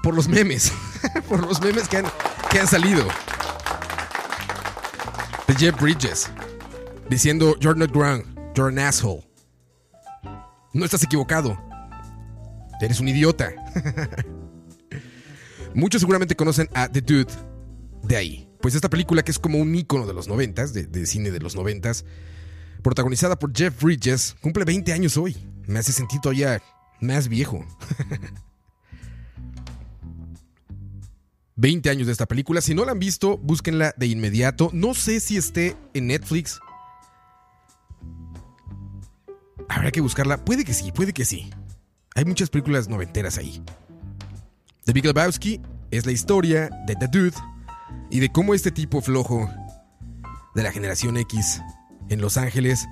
por 0.01 0.13
los 0.13 0.27
memes, 0.27 0.71
por 1.29 1.45
los 1.45 1.61
memes 1.61 1.87
que 1.87 1.97
han, 1.97 2.67
salido. 2.67 3.05
De 5.47 5.55
Jeff 5.55 5.79
Bridges 5.79 6.29
diciendo 7.09 7.55
You're 7.59 7.77
not 7.77 7.95
wrong, 7.95 8.23
you're 8.55 8.69
an 8.69 8.79
asshole. 8.79 9.23
No 10.73 10.85
estás 10.85 11.03
equivocado. 11.03 11.57
Eres 12.81 12.99
un 12.99 13.07
idiota. 13.07 13.53
Muchos 15.75 16.01
seguramente 16.01 16.35
conocen 16.35 16.69
a 16.73 16.89
The 16.89 17.01
Dude 17.01 17.33
de 18.03 18.15
ahí. 18.15 18.49
Pues 18.61 18.75
esta 18.75 18.89
película 18.89 19.23
que 19.23 19.31
es 19.31 19.39
como 19.39 19.57
un 19.57 19.75
ícono 19.75 20.05
de 20.05 20.13
los 20.13 20.27
noventas, 20.27 20.73
de, 20.73 20.85
de 20.85 21.05
cine 21.05 21.31
de 21.31 21.39
los 21.39 21.55
noventas, 21.55 22.05
protagonizada 22.81 23.37
por 23.37 23.53
Jeff 23.55 23.81
Bridges, 23.81 24.35
cumple 24.41 24.65
20 24.65 24.93
años 24.93 25.17
hoy. 25.17 25.35
Me 25.67 25.79
hace 25.79 25.91
sentir 25.91 26.21
todavía 26.21 26.61
más 27.01 27.27
viejo. 27.27 27.65
20 31.55 31.89
años 31.89 32.07
de 32.07 32.11
esta 32.11 32.25
película. 32.25 32.61
Si 32.61 32.73
no 32.73 32.85
la 32.85 32.91
han 32.91 32.99
visto, 32.99 33.37
búsquenla 33.37 33.93
de 33.97 34.07
inmediato. 34.07 34.69
No 34.73 34.93
sé 34.93 35.19
si 35.19 35.37
esté 35.37 35.75
en 35.93 36.07
Netflix. 36.07 36.59
Habrá 39.69 39.91
que 39.91 40.01
buscarla. 40.01 40.43
Puede 40.43 40.65
que 40.65 40.73
sí, 40.73 40.91
puede 40.91 41.13
que 41.13 41.25
sí. 41.25 41.51
Hay 42.15 42.25
muchas 42.25 42.49
películas 42.49 42.89
noventeras 42.89 43.37
ahí. 43.37 43.63
The 44.85 44.91
Big 44.91 45.05
es 45.91 46.05
la 46.05 46.11
historia 46.11 46.69
de 46.85 46.97
The 46.97 47.07
Dude 47.07 47.37
y 48.09 48.19
de 48.19 48.29
cómo 48.29 48.53
este 48.53 48.69
tipo 48.69 48.99
flojo 48.99 49.49
de 50.55 50.63
la 50.63 50.73
generación 50.73 51.15
X 51.15 51.61
en 52.09 52.19
Los 52.19 52.35
Ángeles, 52.35 52.85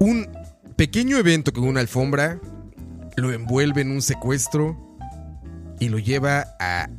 un 0.00 0.28
pequeño 0.76 1.16
evento 1.16 1.54
con 1.54 1.64
una 1.64 1.80
alfombra 1.80 2.38
lo 3.16 3.32
envuelve 3.32 3.80
en 3.80 3.90
un 3.90 4.02
secuestro 4.02 4.98
y 5.80 5.88
lo 5.88 5.98
lleva 5.98 6.44
a 6.60 6.90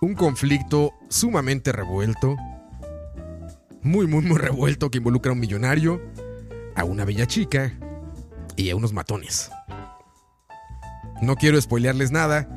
un 0.00 0.14
conflicto 0.14 0.92
sumamente 1.08 1.70
revuelto, 1.70 2.36
muy, 3.80 4.08
muy, 4.08 4.22
muy 4.22 4.38
revuelto 4.38 4.90
que 4.90 4.98
involucra 4.98 5.30
a 5.30 5.34
un 5.34 5.40
millonario, 5.40 6.02
a 6.74 6.82
una 6.82 7.04
bella 7.04 7.26
chica 7.26 7.78
y 8.56 8.70
a 8.70 8.76
unos 8.76 8.92
matones. 8.92 9.52
No 11.22 11.36
quiero 11.36 11.60
spoilearles 11.60 12.10
nada, 12.10 12.48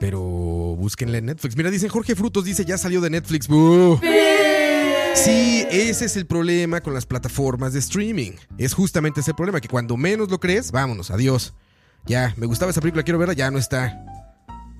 pero 0.00 0.18
búsquenla 0.18 1.18
en 1.18 1.26
Netflix. 1.26 1.56
Mira, 1.56 1.70
dicen 1.70 1.90
Jorge 1.90 2.16
Frutos, 2.16 2.44
dice 2.44 2.64
ya 2.64 2.78
salió 2.78 3.00
de 3.02 3.10
Netflix. 3.10 3.46
Sí, 5.14 5.66
ese 5.70 6.06
es 6.06 6.16
el 6.16 6.26
problema 6.26 6.80
con 6.80 6.94
las 6.94 7.04
plataformas 7.04 7.74
de 7.74 7.80
streaming. 7.80 8.32
Es 8.56 8.72
justamente 8.72 9.20
ese 9.20 9.34
problema, 9.34 9.60
que 9.60 9.68
cuando 9.68 9.96
menos 9.98 10.30
lo 10.30 10.40
crees, 10.40 10.72
vámonos, 10.72 11.10
adiós. 11.10 11.52
Ya, 12.06 12.32
me 12.38 12.46
gustaba 12.46 12.70
esa 12.70 12.80
película, 12.80 13.02
quiero 13.02 13.18
verla, 13.18 13.34
ya 13.34 13.50
no 13.50 13.58
está. 13.58 14.02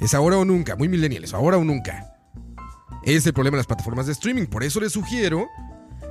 Es 0.00 0.14
ahora 0.14 0.38
o 0.38 0.44
nunca, 0.46 0.74
muy 0.74 0.88
millennials, 0.88 1.34
ahora 1.34 1.58
o 1.58 1.64
nunca. 1.64 2.14
Es 3.04 3.26
el 3.26 3.34
problema 3.34 3.56
de 3.56 3.60
las 3.60 3.66
plataformas 3.66 4.06
de 4.06 4.12
streaming, 4.12 4.46
por 4.46 4.64
eso 4.64 4.80
les 4.80 4.92
sugiero 4.92 5.46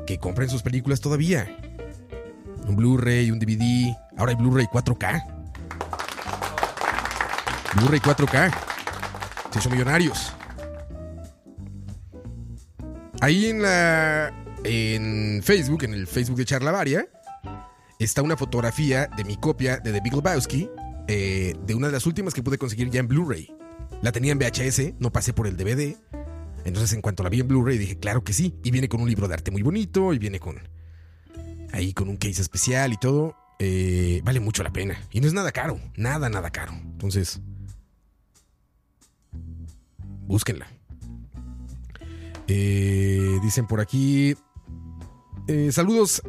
que 0.06 0.20
compren 0.20 0.50
sus 0.50 0.62
películas 0.62 1.02
todavía. 1.02 1.48
Un 2.68 2.76
Blu-ray, 2.76 3.32
un 3.32 3.40
DVD, 3.40 3.96
ahora 4.18 4.34
hay 4.34 4.38
Blu-ray 4.38 4.68
4K. 4.68 5.24
Blu-ray 7.76 8.00
4K. 8.00 8.69
Se 9.52 9.60
hizo 9.60 9.70
millonarios. 9.70 10.34
Ahí 13.22 13.48
en 13.48 13.62
la. 13.62 14.34
En 14.64 15.42
Facebook, 15.42 15.84
en 15.84 15.94
el 15.94 16.06
Facebook 16.06 16.38
de 16.38 16.46
Charlavaria, 16.46 17.08
está 17.98 18.22
una 18.22 18.36
fotografía 18.36 19.08
de 19.08 19.24
mi 19.24 19.38
copia 19.38 19.78
de 19.78 19.94
The 19.94 20.02
Big 20.02 20.14
Lebowski, 20.14 20.70
eh, 21.08 21.56
de 21.66 21.76
una 21.76 21.88
de 21.88 21.94
las 21.94 22.06
últimas 22.06 22.34
que 22.34 22.44
pude 22.44 22.58
conseguir 22.58 22.90
ya 22.90 23.00
en 23.00 23.08
Blu-ray. 23.08 23.54
La 24.02 24.12
tenía 24.12 24.34
en 24.34 24.40
VHS, 24.40 24.96
no 25.00 25.12
pasé 25.12 25.34
por 25.34 25.48
el 25.48 25.56
DVD. 25.56 25.96
Entonces, 26.66 26.94
en 26.94 27.02
cuanto 27.02 27.24
la 27.24 27.30
vi 27.30 27.40
en 27.40 27.48
Blu-ray, 27.48 27.78
dije, 27.78 27.98
claro 27.98 28.24
que 28.24 28.34
sí. 28.34 28.60
Y 28.64 28.72
viene 28.72 28.90
con 28.90 29.02
un 29.02 29.08
libro 29.08 29.28
de 29.28 29.34
arte 29.34 29.50
muy 29.52 29.62
bonito, 29.62 30.14
y 30.14 30.20
viene 30.20 30.40
con. 30.40 30.60
Ahí 31.72 31.94
con 31.94 32.10
un 32.10 32.18
case 32.18 32.42
especial 32.42 32.94
y 32.94 32.98
todo. 32.98 33.36
Eh, 33.60 34.22
vale 34.24 34.40
mucho 34.40 34.64
la 34.64 34.72
pena. 34.72 34.98
Y 35.12 35.22
no 35.22 35.28
es 35.28 35.34
nada 35.34 35.52
caro, 35.52 35.80
nada, 35.96 36.30
nada 36.30 36.50
caro. 36.52 36.74
Entonces, 36.74 37.42
búsquenla. 40.30 40.68
Eh, 42.48 43.40
dicen 43.42 43.68
por 43.68 43.82
aquí. 43.82 44.36
eh, 45.48 45.72
saludos, 45.72 46.22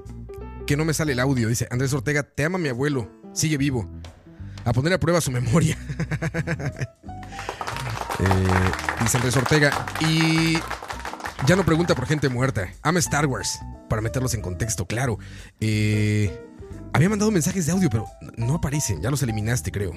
que 0.66 0.76
no 0.76 0.84
me 0.84 0.94
sale 0.94 1.12
el 1.12 1.20
audio. 1.20 1.48
Dice 1.48 1.68
Andrés 1.70 1.92
Ortega, 1.92 2.22
te 2.22 2.44
ama 2.44 2.58
mi 2.58 2.68
abuelo, 2.70 3.08
sigue 3.34 3.58
vivo. 3.58 3.88
A 4.64 4.72
poner 4.72 4.92
a 4.94 4.98
prueba 4.98 5.20
su 5.20 5.30
memoria. 5.30 5.78
Eh, 8.22 8.70
dice 9.00 9.16
Andrés 9.16 9.34
Ortega. 9.34 9.86
Y 10.00 10.58
ya 11.46 11.56
no 11.56 11.64
pregunta 11.64 11.94
por 11.94 12.04
gente 12.04 12.28
muerta. 12.28 12.70
Ama 12.82 12.98
Star 12.98 13.24
Wars. 13.24 13.58
Para 13.88 14.02
meterlos 14.02 14.34
en 14.34 14.42
contexto, 14.42 14.84
claro. 14.84 15.18
Había 16.92 17.08
mandado 17.08 17.30
mensajes 17.30 17.64
de 17.64 17.72
audio, 17.72 17.88
pero 17.88 18.04
no 18.36 18.56
aparecen. 18.56 19.00
Ya 19.00 19.10
los 19.10 19.22
eliminaste, 19.22 19.72
creo. 19.72 19.92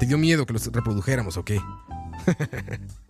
¿Te 0.00 0.06
dio 0.06 0.18
miedo 0.18 0.46
que 0.46 0.52
los 0.54 0.66
reprodujéramos 0.66 1.36
o 1.36 1.44
qué? 1.44 1.60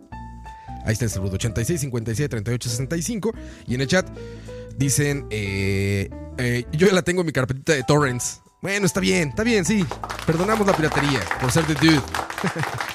Ahí 0.85 0.93
está 0.93 1.05
el 1.05 1.11
saludo. 1.11 1.35
86 1.35 1.81
57 1.81 2.29
38 2.29 2.69
65. 2.69 3.33
Y 3.67 3.75
en 3.75 3.81
el 3.81 3.87
chat 3.87 4.07
dicen: 4.77 5.27
eh, 5.31 6.11
eh, 6.39 6.65
Yo 6.73 6.87
ya 6.87 6.95
la 6.95 7.03
tengo 7.03 7.21
en 7.21 7.27
mi 7.27 7.33
carpetita 7.33 7.73
de 7.73 7.83
torrents. 7.83 8.43
Bueno, 8.63 8.85
está 8.87 9.01
bien, 9.01 9.31
está 9.31 9.43
bien, 9.43 9.65
sí. 9.65 9.87
Perdonamos 10.27 10.67
la 10.67 10.77
piratería 10.77 11.21
por 11.41 11.51
ser 11.51 11.67
de 11.67 11.75
dude. 11.75 12.03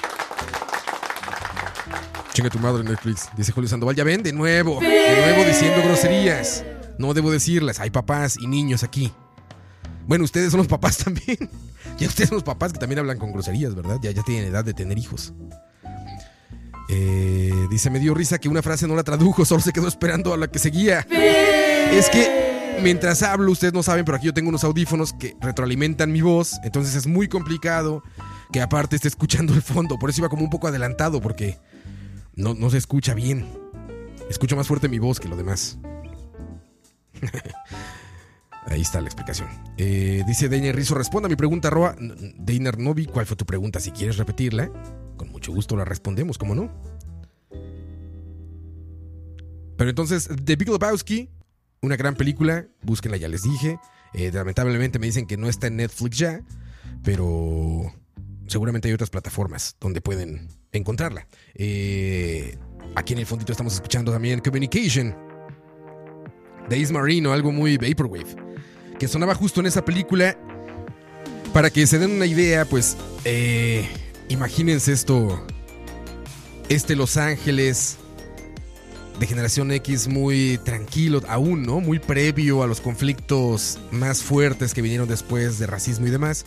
Chinga 2.32 2.50
tu 2.50 2.58
madre 2.58 2.84
Netflix, 2.84 3.30
dice 3.36 3.50
Julio 3.50 3.68
Sandoval. 3.68 3.96
Ya 3.96 4.04
ven, 4.04 4.22
de 4.22 4.32
nuevo, 4.32 4.78
de 4.78 5.16
nuevo 5.20 5.44
diciendo 5.44 5.82
groserías. 5.82 6.64
No 6.98 7.14
debo 7.14 7.30
decirlas, 7.30 7.80
hay 7.80 7.90
papás 7.90 8.36
y 8.38 8.46
niños 8.46 8.82
aquí. 8.82 9.12
Bueno, 10.06 10.24
ustedes 10.24 10.50
son 10.50 10.58
los 10.58 10.66
papás 10.66 10.98
también. 11.04 11.50
Ya 11.98 12.06
ustedes 12.06 12.28
son 12.28 12.36
los 12.36 12.44
papás 12.44 12.72
que 12.72 12.78
también 12.78 12.98
hablan 12.98 13.18
con 13.18 13.32
groserías, 13.32 13.74
¿verdad? 13.74 13.98
Ya, 14.02 14.10
ya 14.10 14.22
tienen 14.22 14.44
edad 14.50 14.64
de 14.64 14.74
tener 14.74 14.98
hijos. 14.98 15.32
Eh, 16.88 17.66
dice, 17.70 17.90
me 17.90 17.98
dio 17.98 18.14
risa 18.14 18.38
que 18.38 18.48
una 18.48 18.62
frase 18.62 18.86
no 18.86 18.94
la 18.94 19.02
tradujo, 19.02 19.44
solo 19.44 19.60
se 19.60 19.72
quedó 19.72 19.88
esperando 19.88 20.32
a 20.32 20.36
la 20.36 20.48
que 20.48 20.58
seguía. 20.58 21.06
Es 21.10 22.08
que 22.10 22.78
mientras 22.82 23.22
hablo, 23.22 23.52
ustedes 23.52 23.72
no 23.74 23.82
saben, 23.82 24.04
pero 24.04 24.16
aquí 24.16 24.26
yo 24.26 24.34
tengo 24.34 24.48
unos 24.48 24.64
audífonos 24.64 25.12
que 25.12 25.36
retroalimentan 25.40 26.12
mi 26.12 26.20
voz, 26.20 26.58
entonces 26.62 26.94
es 26.94 27.06
muy 27.06 27.28
complicado 27.28 28.02
que 28.52 28.60
aparte 28.60 28.96
esté 28.96 29.08
escuchando 29.08 29.54
el 29.54 29.62
fondo. 29.62 29.98
Por 29.98 30.10
eso 30.10 30.20
iba 30.20 30.28
como 30.28 30.44
un 30.44 30.50
poco 30.50 30.68
adelantado, 30.68 31.20
porque 31.20 31.58
no, 32.34 32.54
no 32.54 32.70
se 32.70 32.78
escucha 32.78 33.14
bien. 33.14 33.46
Escucho 34.28 34.56
más 34.56 34.66
fuerte 34.66 34.88
mi 34.88 34.98
voz 34.98 35.20
que 35.20 35.28
lo 35.28 35.36
demás. 35.36 35.78
Ahí 38.66 38.80
está 38.80 39.00
la 39.00 39.06
explicación. 39.06 39.48
Eh, 39.76 40.24
dice 40.26 40.48
Deiner 40.48 40.74
Rizzo, 40.74 40.96
responda 40.96 41.26
a 41.26 41.30
mi 41.30 41.36
pregunta, 41.36 41.70
Roa. 41.70 41.94
Deiner, 41.98 42.78
no 42.78 42.94
vi 42.94 43.06
cuál 43.06 43.24
fue 43.24 43.36
tu 43.36 43.46
pregunta. 43.46 43.78
Si 43.78 43.92
quieres 43.92 44.16
repetirla, 44.16 44.70
con 45.16 45.30
mucho 45.30 45.52
gusto 45.52 45.76
la 45.76 45.84
respondemos, 45.84 46.38
¿cómo 46.38 46.54
no? 46.54 46.70
Pero 49.76 49.90
entonces, 49.90 50.28
The 50.44 50.56
Big 50.56 50.68
Lebowski, 50.68 51.28
una 51.82 51.96
gran 51.96 52.14
película, 52.14 52.66
búsquenla, 52.82 53.16
ya 53.16 53.28
les 53.28 53.42
dije. 53.42 53.78
Eh, 54.14 54.30
lamentablemente 54.32 54.98
me 54.98 55.06
dicen 55.06 55.26
que 55.26 55.36
no 55.36 55.48
está 55.48 55.66
en 55.66 55.76
Netflix 55.76 56.18
ya, 56.18 56.40
pero 57.04 57.92
seguramente 58.46 58.88
hay 58.88 58.94
otras 58.94 59.10
plataformas 59.10 59.76
donde 59.80 60.00
pueden 60.00 60.48
encontrarla. 60.72 61.26
Eh, 61.54 62.56
aquí 62.94 63.12
en 63.12 63.18
el 63.18 63.26
fondito 63.26 63.52
estamos 63.52 63.74
escuchando 63.74 64.12
también 64.12 64.40
Communication 64.40 65.14
de 66.68 66.82
Ace 66.82 66.92
Marino, 66.92 67.32
algo 67.32 67.52
muy 67.52 67.76
Vaporwave, 67.76 68.36
que 68.98 69.08
sonaba 69.08 69.34
justo 69.34 69.60
en 69.60 69.66
esa 69.66 69.84
película. 69.84 70.38
Para 71.52 71.70
que 71.70 71.86
se 71.86 71.98
den 71.98 72.10
una 72.10 72.26
idea, 72.26 72.66
pues, 72.66 72.96
eh, 73.24 73.88
imagínense 74.28 74.92
esto, 74.92 75.44
este 76.68 76.96
Los 76.96 77.16
Ángeles 77.16 77.98
de 79.18 79.26
generación 79.26 79.72
X 79.72 80.08
muy 80.08 80.58
tranquilo, 80.58 81.22
aún, 81.28 81.62
¿no? 81.62 81.80
Muy 81.80 81.98
previo 81.98 82.62
a 82.62 82.66
los 82.66 82.80
conflictos 82.80 83.78
más 83.90 84.22
fuertes 84.22 84.74
que 84.74 84.82
vinieron 84.82 85.08
después 85.08 85.58
de 85.58 85.66
racismo 85.66 86.06
y 86.06 86.10
demás. 86.10 86.44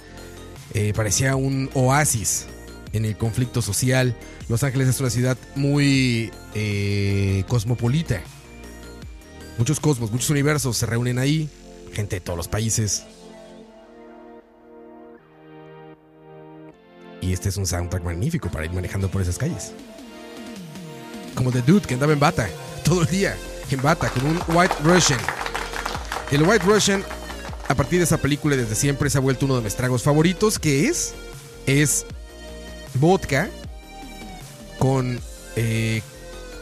Eh, 0.74 0.94
parecía 0.96 1.36
un 1.36 1.70
oasis 1.74 2.46
en 2.94 3.06
el 3.06 3.18
conflicto 3.18 3.62
social. 3.62 4.16
Los 4.50 4.64
Ángeles 4.64 4.88
es 4.88 5.00
una 5.00 5.10
ciudad 5.10 5.38
muy 5.56 6.32
eh, 6.54 7.44
cosmopolita. 7.48 8.22
Muchos 9.58 9.80
cosmos, 9.80 10.12
muchos 10.12 10.30
universos 10.30 10.78
se 10.78 10.86
reúnen 10.86 11.18
ahí. 11.18 11.50
Gente 11.94 12.18
de 12.18 12.22
todos 12.22 12.38
los 12.38 12.48
países. 12.48 13.04
Y 17.22 17.34
este 17.34 17.50
es 17.50 17.58
un 17.58 17.66
soundtrack 17.66 18.04
magnífico 18.04 18.50
para 18.50 18.66
ir 18.66 18.72
manejando 18.72 19.10
por 19.10 19.22
esas 19.22 19.38
calles. 19.38 19.72
Como 21.36 21.52
The 21.52 21.62
Dude 21.62 21.88
que 21.88 21.94
andaba 21.94 22.14
en 22.14 22.20
bata 22.20 22.50
todo 22.84 23.02
el 23.02 23.08
día. 23.08 23.36
En 23.72 23.82
bata, 23.82 24.10
con 24.10 24.26
un 24.26 24.40
White 24.48 24.76
Russian. 24.84 25.20
El 26.32 26.44
White 26.44 26.66
Russian, 26.66 27.04
a 27.68 27.76
partir 27.76 28.00
de 28.00 28.06
esa 28.06 28.18
película 28.18 28.56
desde 28.56 28.76
siempre 28.76 29.10
se 29.10 29.18
ha 29.18 29.22
vuelto 29.22 29.46
uno 29.46 29.58
de 29.58 29.62
mis 29.62 29.76
tragos 29.76 30.04
favoritos. 30.04 30.58
que 30.60 30.88
es? 30.88 31.14
Es 31.66 32.06
vodka 32.96 33.50
con 34.80 35.20
eh, 35.56 36.02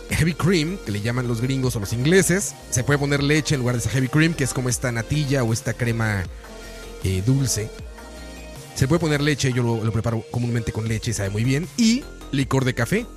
heavy 0.09 0.33
cream, 0.33 0.77
que 0.85 0.91
le 0.91 1.01
llaman 1.01 1.27
los 1.27 1.41
gringos 1.41 1.75
o 1.75 1.79
los 1.79 1.93
ingleses. 1.93 2.55
Se 2.71 2.83
puede 2.83 2.99
poner 2.99 3.23
leche 3.23 3.55
en 3.55 3.61
lugar 3.61 3.75
de 3.75 3.79
esa 3.79 3.89
heavy 3.89 4.07
cream, 4.07 4.33
que 4.33 4.43
es 4.43 4.53
como 4.53 4.69
esta 4.69 4.91
natilla 4.91 5.43
o 5.43 5.53
esta 5.53 5.73
crema 5.73 6.23
eh, 7.03 7.23
dulce. 7.25 7.69
Se 8.77 8.87
puede 8.87 8.99
poner 8.99 9.21
leche, 9.21 9.51
yo 9.51 9.63
lo, 9.63 9.91
preparo 9.91 10.23
comúnmente 10.29 10.71
con 10.71 10.87
leche, 10.87 11.11
sabe 11.11 11.31
muy 11.31 11.43
bien. 11.43 11.67
Y 11.77 12.03
licor 12.31 12.63
de 12.63 12.75
café. 12.75 13.07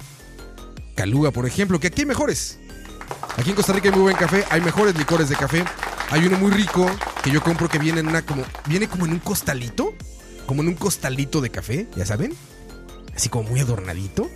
Caluga, 0.95 1.33
por 1.33 1.45
ejemplo, 1.45 1.79
que 1.79 1.89
aquí 1.89 2.01
hay 2.01 2.07
mejores. 2.07 2.59
Aquí 3.37 3.51
en 3.51 3.57
Costa 3.57 3.75
Rica 3.75 3.91
hay 3.91 3.95
muy 3.95 4.05
buen 4.05 4.17
café, 4.17 4.43
hay 4.49 4.63
mejores 4.63 4.97
licores 4.97 5.29
de 5.29 5.37
café. 5.37 5.63
Hay 6.09 6.25
uno 6.27 6.39
muy 6.39 6.51
rico 6.51 6.91
que 7.23 7.31
yo 7.31 7.43
compro 7.43 7.69
que 7.69 7.79
viene 7.79 8.01
en 8.01 8.09
una 8.09 8.23
como 8.23 8.43
viene 8.65 8.89
como 8.89 9.05
en 9.05 9.13
un 9.13 9.19
costalito, 9.19 9.93
como 10.47 10.63
en 10.63 10.69
un 10.69 10.77
costalito 10.77 11.43
de 11.43 11.51
café, 11.51 11.87
ya 11.95 12.07
saben, 12.07 12.35
así 13.15 13.29
como 13.29 13.51
muy 13.51 13.61
adornadito. 13.61 14.31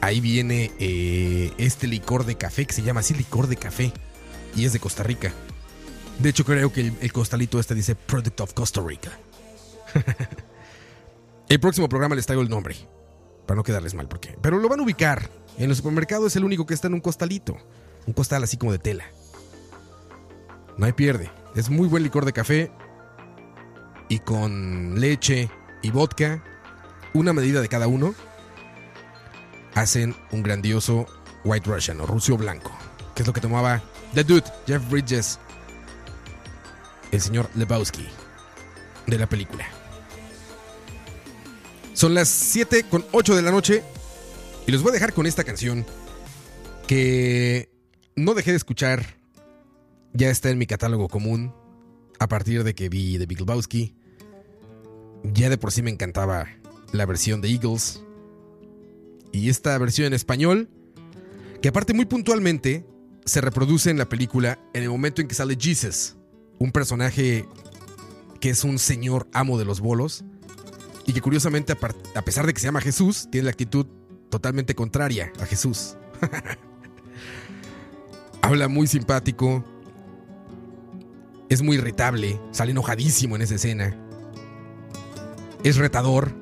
Ahí 0.00 0.22
viene 0.22 0.70
eh, 0.78 1.52
este 1.58 1.86
licor 1.86 2.24
de 2.24 2.36
café 2.36 2.64
que 2.64 2.72
se 2.72 2.80
llama 2.80 3.00
así 3.00 3.12
licor 3.12 3.48
de 3.48 3.56
café 3.56 3.92
y 4.56 4.64
es 4.64 4.72
de 4.72 4.80
Costa 4.80 5.02
Rica. 5.02 5.30
De 6.20 6.30
hecho 6.30 6.46
creo 6.46 6.72
que 6.72 6.80
el, 6.80 6.94
el 7.02 7.12
costalito 7.12 7.60
este 7.60 7.74
dice 7.74 7.94
Product 7.96 8.40
of 8.40 8.54
Costa 8.54 8.80
Rica. 8.80 9.10
el 11.48 11.60
próximo 11.60 11.88
programa 11.88 12.14
les 12.14 12.26
traigo 12.26 12.42
el 12.42 12.48
nombre 12.48 12.76
para 13.46 13.56
no 13.56 13.62
quedarles 13.62 13.94
mal 13.94 14.08
porque, 14.08 14.36
pero 14.40 14.58
lo 14.58 14.68
van 14.68 14.80
a 14.80 14.82
ubicar. 14.82 15.28
En 15.58 15.70
el 15.70 15.76
supermercado 15.76 16.26
es 16.26 16.36
el 16.36 16.44
único 16.44 16.66
que 16.66 16.74
está 16.74 16.88
en 16.88 16.94
un 16.94 17.00
costalito. 17.00 17.56
Un 18.06 18.14
costal 18.14 18.42
así 18.42 18.56
como 18.56 18.72
de 18.72 18.78
tela. 18.78 19.04
No 20.76 20.86
hay 20.86 20.92
pierde. 20.92 21.30
Es 21.54 21.68
muy 21.68 21.88
buen 21.88 22.02
licor 22.02 22.24
de 22.24 22.32
café. 22.32 22.72
Y 24.08 24.18
con 24.20 25.00
leche 25.00 25.50
y 25.82 25.90
vodka, 25.90 26.42
una 27.14 27.32
medida 27.32 27.60
de 27.60 27.68
cada 27.68 27.86
uno, 27.86 28.14
hacen 29.74 30.14
un 30.32 30.42
grandioso 30.42 31.06
White 31.44 31.68
Russian 31.70 32.00
o 32.00 32.06
Rucio 32.06 32.36
Blanco. 32.36 32.72
Que 33.14 33.22
es 33.22 33.26
lo 33.26 33.32
que 33.32 33.40
tomaba 33.40 33.82
The 34.14 34.24
Dude, 34.24 34.50
Jeff 34.66 34.88
Bridges, 34.90 35.38
el 37.10 37.20
señor 37.20 37.48
Lebowski 37.54 38.06
de 39.06 39.18
la 39.18 39.26
película. 39.26 39.66
Son 41.94 42.14
las 42.14 42.28
7 42.28 42.84
con 42.84 43.04
8 43.12 43.36
de 43.36 43.42
la 43.42 43.50
noche. 43.50 43.82
Y 44.66 44.72
los 44.72 44.82
voy 44.82 44.90
a 44.90 44.94
dejar 44.94 45.12
con 45.12 45.26
esta 45.26 45.44
canción 45.44 45.84
que 46.86 47.70
no 48.16 48.34
dejé 48.34 48.50
de 48.52 48.56
escuchar. 48.56 49.18
Ya 50.12 50.30
está 50.30 50.50
en 50.50 50.58
mi 50.58 50.66
catálogo 50.66 51.08
común. 51.08 51.54
A 52.18 52.28
partir 52.28 52.64
de 52.64 52.74
que 52.74 52.88
vi 52.88 53.18
The 53.18 53.26
Big 53.26 53.40
Lebowski. 53.40 53.94
Ya 55.24 55.50
de 55.50 55.58
por 55.58 55.72
sí 55.72 55.82
me 55.82 55.90
encantaba 55.90 56.48
la 56.92 57.06
versión 57.06 57.40
de 57.40 57.50
Eagles. 57.50 58.02
Y 59.32 59.48
esta 59.48 59.76
versión 59.78 60.08
en 60.08 60.14
español. 60.14 60.70
Que 61.60 61.68
aparte 61.68 61.94
muy 61.94 62.06
puntualmente 62.06 62.84
se 63.24 63.40
reproduce 63.40 63.90
en 63.90 63.98
la 63.98 64.08
película 64.08 64.58
en 64.74 64.82
el 64.82 64.90
momento 64.90 65.20
en 65.20 65.28
que 65.28 65.34
sale 65.34 65.56
Jesus. 65.60 66.16
Un 66.58 66.72
personaje 66.72 67.46
que 68.40 68.50
es 68.50 68.64
un 68.64 68.78
señor 68.78 69.28
amo 69.32 69.58
de 69.58 69.64
los 69.64 69.80
bolos. 69.80 70.24
Y 71.06 71.12
que 71.12 71.20
curiosamente, 71.20 71.72
a, 71.72 72.22
pesar 72.22 72.46
de 72.46 72.54
que 72.54 72.60
se 72.60 72.66
llama 72.66 72.80
Jesús, 72.80 73.28
tiene 73.30 73.46
la 73.46 73.50
actitud 73.50 73.86
totalmente 74.30 74.74
contraria 74.74 75.32
a 75.40 75.46
Jesús. 75.46 75.96
Habla 78.42 78.68
muy 78.68 78.86
simpático. 78.86 79.64
Es 81.48 81.62
muy 81.62 81.76
irritable. 81.76 82.40
Sale 82.52 82.70
enojadísimo 82.70 83.36
en 83.36 83.42
esa 83.42 83.56
escena. 83.56 83.96
Es 85.64 85.76
retador. 85.76 86.32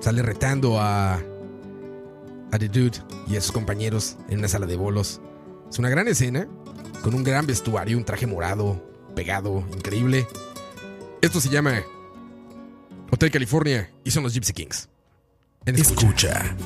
Sale 0.00 0.22
retando 0.22 0.80
a. 0.80 1.14
a 1.14 2.58
The 2.58 2.68
Dude 2.68 2.98
y 3.26 3.36
a 3.36 3.40
sus 3.40 3.52
compañeros 3.52 4.16
en 4.28 4.38
una 4.38 4.48
sala 4.48 4.66
de 4.66 4.76
bolos. 4.76 5.20
Es 5.70 5.78
una 5.78 5.88
gran 5.88 6.08
escena. 6.08 6.46
Con 7.02 7.14
un 7.14 7.24
gran 7.24 7.46
vestuario, 7.46 7.98
un 7.98 8.04
traje 8.04 8.26
morado, 8.26 8.82
pegado, 9.14 9.64
increíble. 9.74 10.26
Esto 11.20 11.40
se 11.40 11.50
llama 11.50 11.82
Hotel 13.10 13.30
California 13.30 13.90
y 14.04 14.10
son 14.10 14.22
los 14.22 14.34
Gypsy 14.34 14.52
Kings. 14.52 14.88
Escucha. 15.66 16.56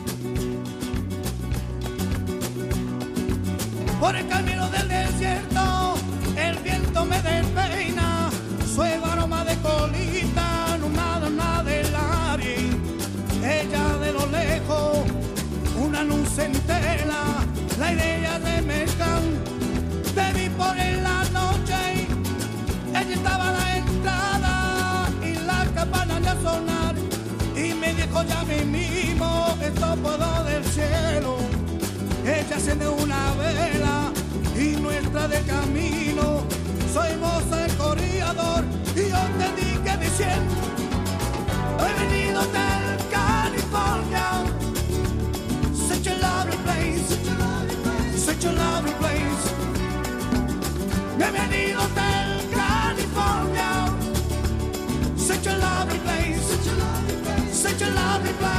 Por 4.01 4.17
el 4.17 4.29
camino 4.29 4.69
del 4.71 4.89
desierto, 4.89 5.95
el 6.37 6.57
viento 6.59 7.05
me 7.05 7.21
despeina, 7.21 8.31
suave 8.75 9.01
aroma 9.05 9.45
de 9.45 9.57
colita, 9.57 10.79
nada 11.31 11.63
del 11.63 11.87
aire. 11.95 12.71
Ella 13.43 13.99
de 13.99 14.13
lo 14.13 14.27
lejos, 14.27 14.99
una 15.81 16.03
luz 16.05 16.39
entera, 16.39 17.45
la 17.79 17.93
idea 17.93 18.39
de 18.39 18.63
Mercán, 18.63 19.23
te 20.15 20.33
vi 20.39 20.49
por 20.51 20.77
el 20.79 21.07
aire. 21.07 21.18
De. 26.57 27.61
Y 27.61 27.75
me 27.75 27.95
dijo 27.95 28.23
ya 28.25 28.43
mi 28.45 28.65
mimo, 28.65 29.57
esto 29.61 29.97
puedo 30.03 30.45
del 30.45 30.65
cielo. 30.65 31.37
Ella 32.25 32.55
enciende 32.55 32.89
una 32.89 33.33
vela 33.35 34.13
y 34.57 34.77
nuestra 34.81 35.29
de 35.29 35.41
camino. 35.43 36.45
Soy 36.93 37.17
moza 37.17 37.67
el 37.67 37.73
corredor 37.77 38.65
y 38.95 39.09
yo 39.11 39.23
te 39.39 39.49
dije 39.61 39.97
diciendo, 39.99 40.55
he 41.81 41.91
venido 42.01 42.41
del 42.57 42.99
California. 43.11 44.45
Such 45.89 46.07
a 46.09 46.15
lovely 46.15 46.57
place, 46.65 47.09
such 48.17 48.45
a 48.45 48.53
lovely 48.53 48.93
place. 49.01 49.45
Bienvenido 51.19 51.81
del 51.95 52.18
Such 55.79 55.87
a 55.87 56.75
lovely 56.75 57.17
place, 57.23 57.55
such 57.55 57.83
a 57.83 57.91
lovely 57.91 58.33
place. 58.33 58.58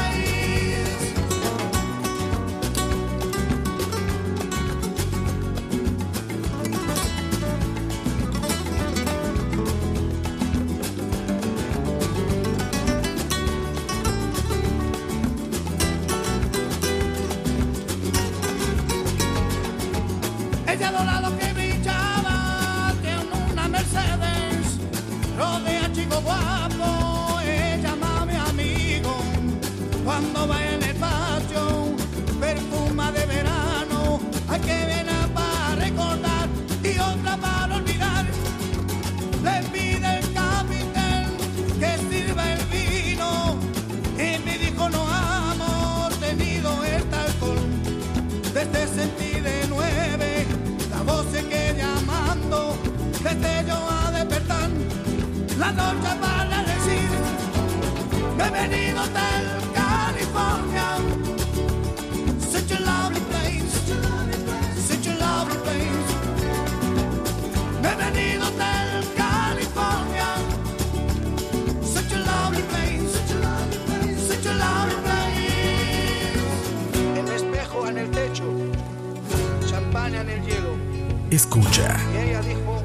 Escucha. 81.39 81.95
Y 82.13 82.17
ella 82.17 82.41
dijo, 82.41 82.83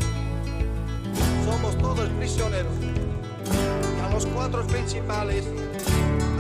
somos 1.44 1.76
todos 1.78 2.08
prisioneros. 2.10 2.72
Y 2.80 4.00
a 4.00 4.08
los 4.10 4.26
cuatro 4.26 4.64
principales, 4.68 5.44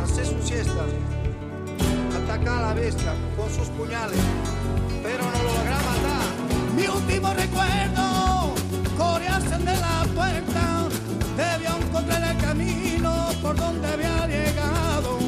hace 0.00 0.24
su 0.24 0.40
siesta, 0.40 0.84
ataca 2.16 2.58
a 2.58 2.62
la 2.68 2.74
bestia 2.74 3.14
con 3.36 3.50
sus 3.50 3.66
puñales, 3.70 4.20
pero 5.02 5.24
no 5.24 5.42
lo 5.42 5.54
logra 5.58 5.76
matar. 5.76 6.30
Mi 6.76 6.86
último 6.86 7.34
recuerdo, 7.34 8.54
corearse 8.96 9.58
de 9.58 9.76
la 9.76 10.06
puerta, 10.14 10.88
debió 11.36 11.76
encontrar 11.84 12.30
el 12.30 12.38
camino 12.40 13.30
por 13.42 13.56
donde 13.56 13.88
había 13.88 14.26
llegado. 14.28 15.18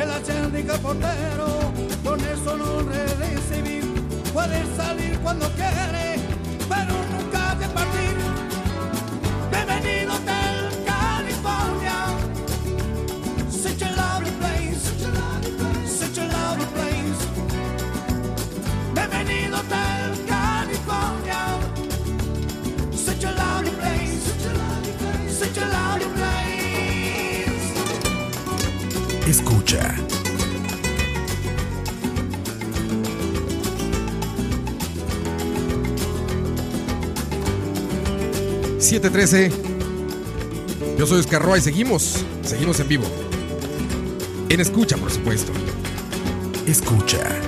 El 0.00 0.08
acéndico 0.08 0.74
portero, 0.74 1.72
con 2.04 2.20
eso 2.20 2.56
no 2.56 2.82
recibir. 2.82 3.84
Puede 4.32 4.64
salir 4.76 4.85
cuando 5.26 5.48
quiere, 5.56 6.15
...713... 38.86 39.50
Yo 40.96 41.06
soy 41.08 41.18
Oscar 41.18 41.42
Roa 41.42 41.58
y 41.58 41.60
seguimos... 41.60 42.24
...seguimos 42.42 42.78
en 42.78 42.86
vivo... 42.86 43.04
...en 44.48 44.60
escucha, 44.60 44.96
por 44.96 45.10
supuesto... 45.10 45.52
...escucha... 46.68 47.45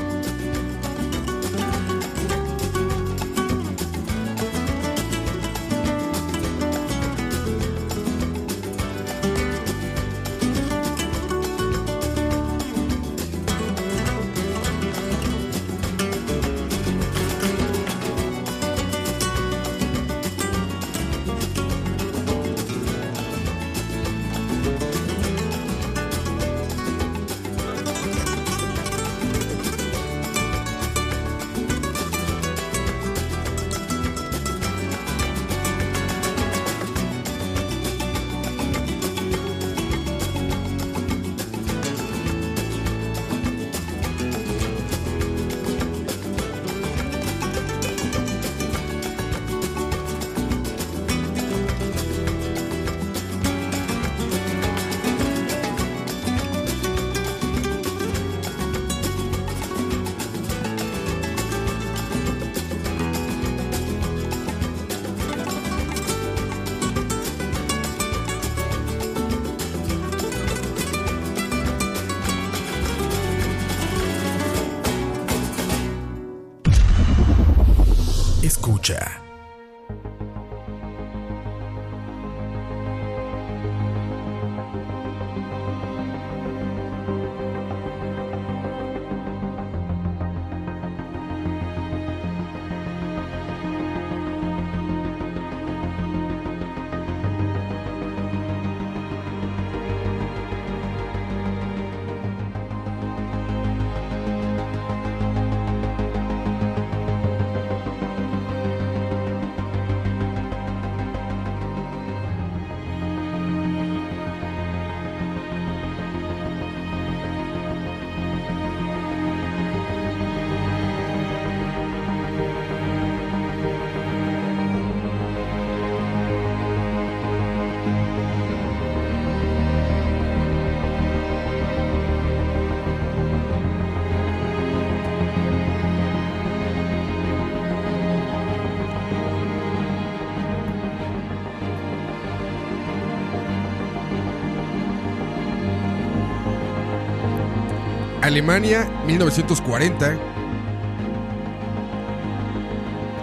Alemania, 148.28 148.86
1940. 149.06 150.18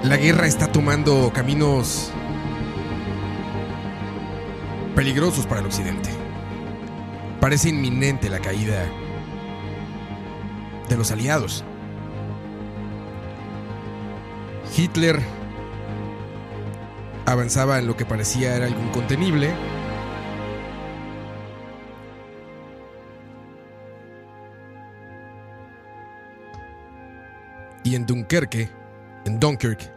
La 0.04 0.18
guerra 0.18 0.48
está 0.48 0.72
tomando 0.72 1.32
caminos 1.32 2.12
peligrosos 4.96 5.46
para 5.46 5.62
el 5.62 5.68
occidente. 5.68 6.10
Parece 7.40 7.70
inminente 7.70 8.32
la 8.32 8.40
caída 8.40 8.84
de 10.90 10.98
los 10.98 11.12
aliados. 11.12 11.64
Hitler 14.76 15.22
avanzaba 17.28 17.78
en 17.78 17.86
lo 17.86 17.96
que 17.96 18.06
parecía 18.06 18.56
era 18.56 18.66
algo 18.66 18.82
incontenible. 18.82 19.54
En 27.96 28.06
Dunkerque, 28.06 28.68
en 29.24 29.40
Dunkirk, 29.40 29.90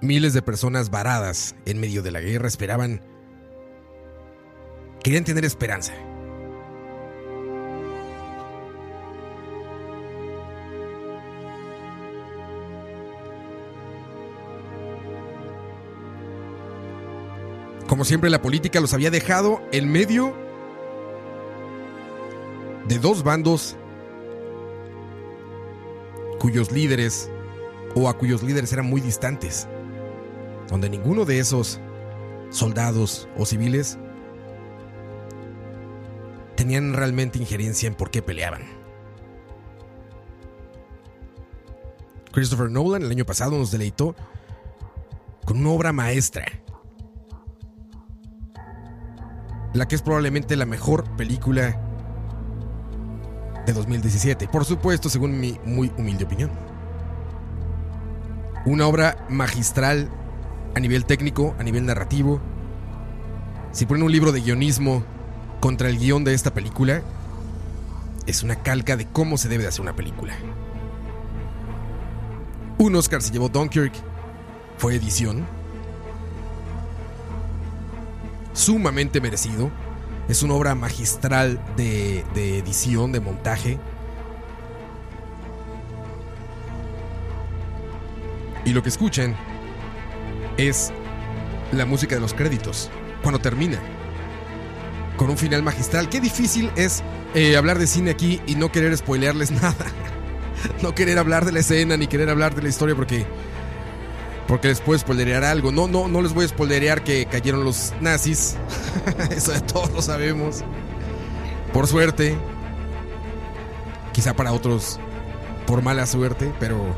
miles 0.00 0.32
de 0.32 0.40
personas 0.40 0.88
varadas 0.88 1.54
en 1.66 1.78
medio 1.78 2.02
de 2.02 2.10
la 2.10 2.22
guerra 2.22 2.48
esperaban, 2.48 3.02
querían 5.02 5.24
tener 5.24 5.44
esperanza. 5.44 5.92
Como 17.86 18.06
siempre, 18.06 18.30
la 18.30 18.40
política 18.40 18.80
los 18.80 18.94
había 18.94 19.10
dejado 19.10 19.60
en 19.70 19.92
medio 19.92 20.34
de 22.88 22.98
dos 22.98 23.22
bandos 23.22 23.76
cuyos 26.44 26.70
líderes 26.70 27.30
o 27.94 28.06
a 28.06 28.18
cuyos 28.18 28.42
líderes 28.42 28.70
eran 28.70 28.84
muy 28.84 29.00
distantes, 29.00 29.66
donde 30.68 30.90
ninguno 30.90 31.24
de 31.24 31.38
esos 31.38 31.80
soldados 32.50 33.30
o 33.38 33.46
civiles 33.46 33.96
tenían 36.54 36.92
realmente 36.92 37.38
injerencia 37.38 37.86
en 37.86 37.94
por 37.94 38.10
qué 38.10 38.20
peleaban. 38.20 38.60
Christopher 42.30 42.70
Nolan 42.70 43.04
el 43.04 43.10
año 43.10 43.24
pasado 43.24 43.56
nos 43.56 43.70
deleitó 43.70 44.14
con 45.46 45.56
una 45.56 45.70
obra 45.70 45.94
maestra 45.94 46.44
la 49.72 49.88
que 49.88 49.94
es 49.94 50.02
probablemente 50.02 50.56
la 50.56 50.66
mejor 50.66 51.04
película 51.16 51.80
de 53.66 53.72
2017. 53.72 54.48
Por 54.48 54.64
supuesto, 54.64 55.08
según 55.08 55.38
mi 55.40 55.58
muy 55.64 55.92
humilde 55.96 56.24
opinión. 56.24 56.50
Una 58.66 58.86
obra 58.86 59.26
magistral 59.28 60.08
a 60.74 60.80
nivel 60.80 61.04
técnico, 61.04 61.54
a 61.58 61.62
nivel 61.62 61.86
narrativo. 61.86 62.40
Si 63.72 63.86
ponen 63.86 64.04
un 64.04 64.12
libro 64.12 64.32
de 64.32 64.40
guionismo 64.40 65.04
contra 65.60 65.88
el 65.88 65.98
guion 65.98 66.24
de 66.24 66.34
esta 66.34 66.52
película, 66.52 67.02
es 68.26 68.42
una 68.42 68.56
calca 68.56 68.96
de 68.96 69.06
cómo 69.06 69.36
se 69.36 69.48
debe 69.48 69.64
de 69.64 69.68
hacer 69.68 69.82
una 69.82 69.96
película. 69.96 70.34
Un 72.78 72.96
Oscar 72.96 73.22
se 73.22 73.32
llevó 73.32 73.48
Dunkirk, 73.48 73.92
fue 74.78 74.94
edición, 74.94 75.46
sumamente 78.52 79.20
merecido. 79.20 79.70
Es 80.28 80.42
una 80.42 80.54
obra 80.54 80.74
magistral 80.74 81.60
de, 81.76 82.24
de 82.34 82.58
edición, 82.58 83.12
de 83.12 83.20
montaje. 83.20 83.78
Y 88.64 88.72
lo 88.72 88.82
que 88.82 88.88
escuchan 88.88 89.36
es 90.56 90.92
la 91.72 91.84
música 91.84 92.14
de 92.14 92.20
los 92.20 92.34
créditos, 92.34 92.90
cuando 93.22 93.38
termina. 93.38 93.78
Con 95.16 95.30
un 95.30 95.38
final 95.38 95.62
magistral. 95.62 96.08
Qué 96.08 96.20
difícil 96.20 96.70
es 96.76 97.02
eh, 97.34 97.56
hablar 97.56 97.78
de 97.78 97.86
cine 97.86 98.10
aquí 98.10 98.40
y 98.46 98.54
no 98.54 98.72
querer 98.72 98.96
spoilearles 98.96 99.50
nada. 99.62 99.86
no 100.82 100.94
querer 100.94 101.18
hablar 101.18 101.44
de 101.44 101.52
la 101.52 101.60
escena 101.60 101.96
ni 101.96 102.06
querer 102.06 102.30
hablar 102.30 102.54
de 102.54 102.62
la 102.62 102.68
historia 102.68 102.94
porque 102.94 103.26
porque 104.46 104.68
les 104.68 104.80
puedo 104.80 104.98
spoilerear 104.98 105.44
algo. 105.44 105.72
No, 105.72 105.88
no, 105.88 106.08
no 106.08 106.22
les 106.22 106.34
voy 106.34 106.44
a 106.44 106.48
spoilerear 106.48 107.02
que 107.02 107.26
cayeron 107.26 107.64
los 107.64 107.92
nazis. 108.00 108.56
Eso 109.30 109.52
de 109.52 109.60
todos 109.60 109.90
lo 109.92 110.02
sabemos. 110.02 110.62
Por 111.72 111.86
suerte. 111.86 112.36
Quizá 114.12 114.34
para 114.34 114.52
otros 114.52 115.00
por 115.66 115.82
mala 115.82 116.06
suerte, 116.06 116.52
pero... 116.60 116.94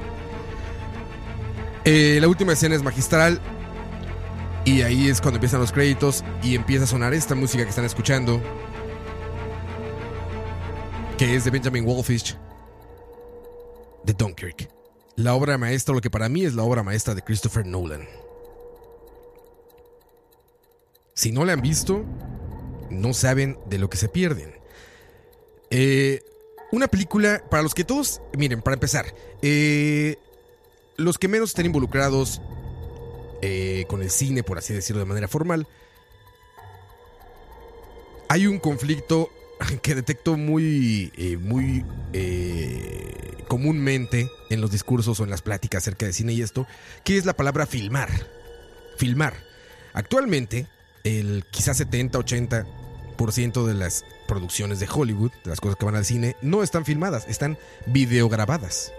Eh, 1.84 2.18
la 2.20 2.28
última 2.28 2.53
escena 2.53 2.74
es 2.74 2.82
magistral. 2.82 3.40
Y 4.64 4.82
ahí 4.82 5.09
es 5.09 5.20
cuando 5.20 5.36
empiezan 5.36 5.61
los 5.61 5.70
créditos 5.70 6.24
y 6.42 6.57
empieza 6.57 6.84
a 6.84 6.86
sonar 6.88 7.14
esta 7.14 7.36
música 7.36 7.62
que 7.62 7.70
están 7.70 7.84
escuchando. 7.84 8.42
Que 11.16 11.36
es 11.36 11.44
de 11.44 11.53
Benjamin 11.53 11.86
Wolfish. 11.86 12.36
De 14.05 14.12
Dunkirk 14.12 14.76
la 15.16 15.34
obra 15.34 15.58
maestra, 15.58 15.94
lo 15.94 16.00
que 16.00 16.10
para 16.10 16.28
mí 16.28 16.44
es 16.44 16.54
la 16.54 16.62
obra 16.62 16.82
maestra 16.82 17.14
de 17.14 17.22
Christopher 17.22 17.66
Nolan. 17.66 18.06
Si 21.14 21.32
no 21.32 21.44
la 21.46 21.54
han 21.54 21.62
visto, 21.62 22.04
no 22.90 23.14
saben 23.14 23.58
de 23.66 23.78
lo 23.78 23.88
que 23.88 23.96
se 23.96 24.08
pierden. 24.08 24.54
Eh, 25.70 26.22
una 26.70 26.88
película 26.88 27.42
para 27.50 27.62
los 27.62 27.74
que 27.74 27.84
todos, 27.84 28.20
miren, 28.36 28.60
para 28.60 28.74
empezar, 28.74 29.06
eh, 29.40 30.16
los 30.96 31.16
que 31.16 31.28
menos 31.28 31.50
estén 31.50 31.66
involucrados 31.66 32.42
eh, 33.40 33.86
con 33.88 34.02
el 34.02 34.10
cine, 34.10 34.42
por 34.42 34.58
así 34.58 34.74
decirlo 34.74 35.00
de 35.00 35.06
manera 35.06 35.28
formal, 35.28 35.66
hay 38.28 38.46
un 38.46 38.58
conflicto 38.58 39.30
que 39.82 39.94
detecto 39.94 40.36
muy, 40.36 41.10
muy 41.40 41.84
comúnmente 43.47 44.30
en 44.51 44.61
los 44.61 44.70
discursos 44.70 45.20
o 45.20 45.24
en 45.24 45.30
las 45.30 45.42
pláticas 45.42 45.84
acerca 45.84 46.07
de 46.07 46.12
cine 46.12 46.32
y 46.32 46.42
esto, 46.42 46.66
que 47.05 47.16
es 47.16 47.24
la 47.24 47.36
palabra 47.36 47.66
filmar. 47.66 48.11
Filmar. 48.99 49.34
Actualmente, 49.92 50.66
el 51.05 51.44
quizás 51.51 51.80
70-80% 51.80 53.64
de 53.64 53.74
las 53.74 54.05
producciones 54.26 54.80
de 54.80 54.88
Hollywood, 54.92 55.32
de 55.44 55.51
las 55.51 55.61
cosas 55.61 55.76
que 55.76 55.84
van 55.84 55.97
al 55.97 56.05
cine, 56.05 56.36
no 56.42 56.62
están 56.62 56.84
filmadas, 56.84 57.26
están 57.28 57.59
videograbadas. 57.86 58.92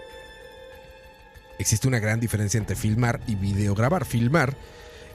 Existe 1.58 1.88
una 1.88 1.98
gran 1.98 2.20
diferencia 2.20 2.58
entre 2.58 2.76
filmar 2.76 3.20
y 3.26 3.34
videograbar. 3.34 4.04
Filmar 4.04 4.56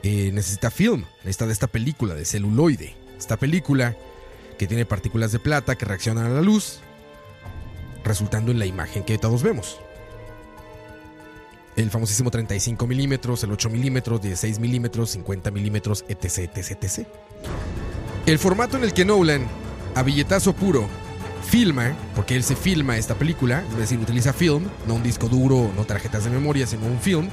eh, 0.03 0.31
necesita 0.33 0.69
film, 0.69 1.05
necesita 1.19 1.47
de 1.47 1.53
esta 1.53 1.67
película 1.67 2.13
de 2.13 2.25
celuloide. 2.25 2.95
Esta 3.17 3.37
película 3.37 3.95
que 4.57 4.67
tiene 4.67 4.85
partículas 4.85 5.31
de 5.31 5.39
plata 5.39 5.75
que 5.75 5.85
reaccionan 5.85 6.25
a 6.25 6.29
la 6.29 6.41
luz, 6.41 6.81
resultando 8.03 8.51
en 8.51 8.59
la 8.59 8.65
imagen 8.65 9.03
que 9.03 9.17
todos 9.17 9.43
vemos. 9.43 9.79
El 11.75 11.89
famosísimo 11.89 12.29
35 12.29 12.85
milímetros, 12.85 13.43
el 13.43 13.51
8 13.51 13.69
milímetros, 13.69 14.21
16 14.21 14.59
milímetros, 14.59 15.11
50 15.11 15.49
milímetros, 15.51 16.05
etc, 16.07 16.49
etc, 16.55 16.83
etc. 16.83 17.07
El 18.25 18.37
formato 18.37 18.77
en 18.77 18.83
el 18.83 18.93
que 18.93 19.05
Nolan, 19.05 19.47
a 19.95 20.03
billetazo 20.03 20.53
puro, 20.53 20.87
filma, 21.43 21.95
porque 22.15 22.35
él 22.35 22.43
se 22.43 22.55
filma 22.55 22.97
esta 22.97 23.15
película, 23.15 23.63
es 23.71 23.77
decir, 23.77 23.99
utiliza 23.99 24.33
film, 24.33 24.65
no 24.87 24.95
un 24.95 25.03
disco 25.03 25.27
duro, 25.27 25.71
no 25.75 25.83
tarjetas 25.85 26.23
de 26.25 26.29
memoria, 26.29 26.67
sino 26.67 26.85
un 26.85 26.99
film, 26.99 27.27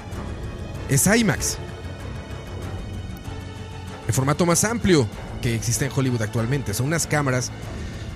es 0.89 1.07
IMAX. 1.07 1.59
El 4.09 4.15
formato 4.15 4.45
más 4.45 4.65
amplio 4.65 5.07
que 5.41 5.55
existe 5.55 5.85
en 5.85 5.93
Hollywood 5.95 6.23
actualmente 6.23 6.75
son 6.75 6.87
unas 6.87 7.07
cámaras 7.07 7.53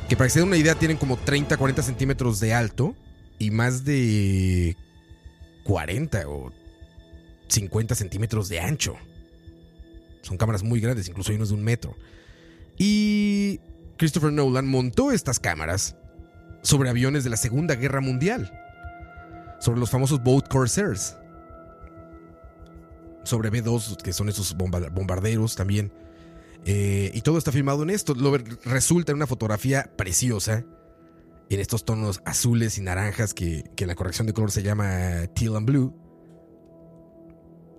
que 0.09 0.16
para 0.16 0.26
que 0.26 0.30
se 0.30 0.38
den 0.40 0.48
una 0.48 0.57
idea 0.57 0.74
tienen 0.74 0.96
como 0.96 1.16
30, 1.16 1.57
40 1.57 1.82
centímetros 1.82 2.40
de 2.40 2.55
alto 2.55 2.94
y 3.38 3.50
más 3.50 3.84
de 3.84 4.76
40 5.64 6.28
o 6.28 6.52
50 7.48 7.94
centímetros 7.94 8.48
de 8.48 8.61
ancho. 8.61 8.96
Son 10.22 10.36
cámaras 10.36 10.62
muy 10.62 10.80
grandes, 10.80 11.09
incluso 11.09 11.30
hay 11.30 11.36
unos 11.36 11.50
de 11.50 11.55
un 11.55 11.64
metro. 11.64 11.96
Y 12.78 13.61
Christopher 13.96 14.32
Nolan 14.32 14.66
montó 14.66 15.12
estas 15.12 15.38
cámaras 15.38 15.96
sobre 16.62 16.88
aviones 16.90 17.24
de 17.24 17.30
la 17.30 17.36
Segunda 17.36 17.74
Guerra 17.74 18.00
Mundial, 18.00 18.52
sobre 19.61 19.80
los 19.80 19.90
famosos 19.90 20.22
Boat 20.22 20.48
Corsairs, 20.48 21.16
sobre 23.22 23.50
B-2, 23.50 23.96
que 24.02 24.12
son 24.12 24.28
esos 24.28 24.57
bombarderos 24.57 25.57
también. 25.57 25.92
Eh, 26.67 27.11
y 27.12 27.21
todo 27.21 27.39
está 27.39 27.53
filmado 27.53 27.83
en 27.83 27.91
esto. 27.91 28.15
Resulta 28.65 29.12
en 29.12 29.17
una 29.17 29.27
fotografía 29.27 29.91
preciosa. 29.97 30.65
En 31.51 31.61
estos 31.61 31.85
tonos 31.85 32.23
azules 32.25 32.79
y 32.79 32.81
naranjas 32.81 33.35
que, 33.35 33.65
que 33.77 33.85
en 33.85 33.89
la 33.89 33.95
corrección 33.95 34.27
de 34.27 34.33
color 34.33 34.51
se 34.51 34.62
llama 34.62 35.27
teal 35.35 35.57
and 35.57 35.67
blue. 35.67 35.95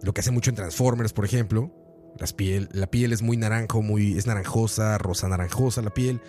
Lo 0.04 0.14
que 0.14 0.22
hace 0.22 0.32
mucho 0.32 0.52
en 0.52 0.56
Transformers, 0.56 1.14
por 1.14 1.26
ejemplo. 1.26 1.74
Las 2.18 2.32
piel, 2.32 2.70
la 2.72 2.88
piel 2.88 3.12
es 3.12 3.22
muy 3.22 3.36
naranjo, 3.36 3.82
muy, 3.82 4.18
es 4.18 4.28
naranjosa, 4.28 4.98
rosa 4.98 5.28
naranjosa 5.28 5.82
la 5.82 5.90
piel. 5.90 6.22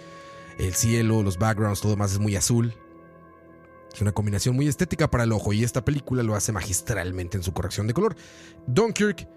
El 0.59 0.75
cielo, 0.75 1.23
los 1.23 1.39
backgrounds, 1.39 1.81
todo 1.81 1.97
más 1.97 2.13
es 2.13 2.19
muy 2.19 2.35
azul. 2.37 2.75
Es 3.93 4.01
una 4.01 4.13
combinación 4.13 4.57
muy 4.57 4.67
estética 4.67 5.09
para 5.11 5.25
el 5.25 5.33
ojo 5.33 5.53
y 5.53 5.63
esta 5.63 5.85
película 5.85 6.23
lo 6.23 6.35
hace 6.35 6.53
magistralmente 6.53 7.37
en 7.37 7.43
su 7.43 7.53
corrección 7.53 7.87
de 7.87 7.95
color. 7.95 8.17
Dunkirk, 8.67 9.29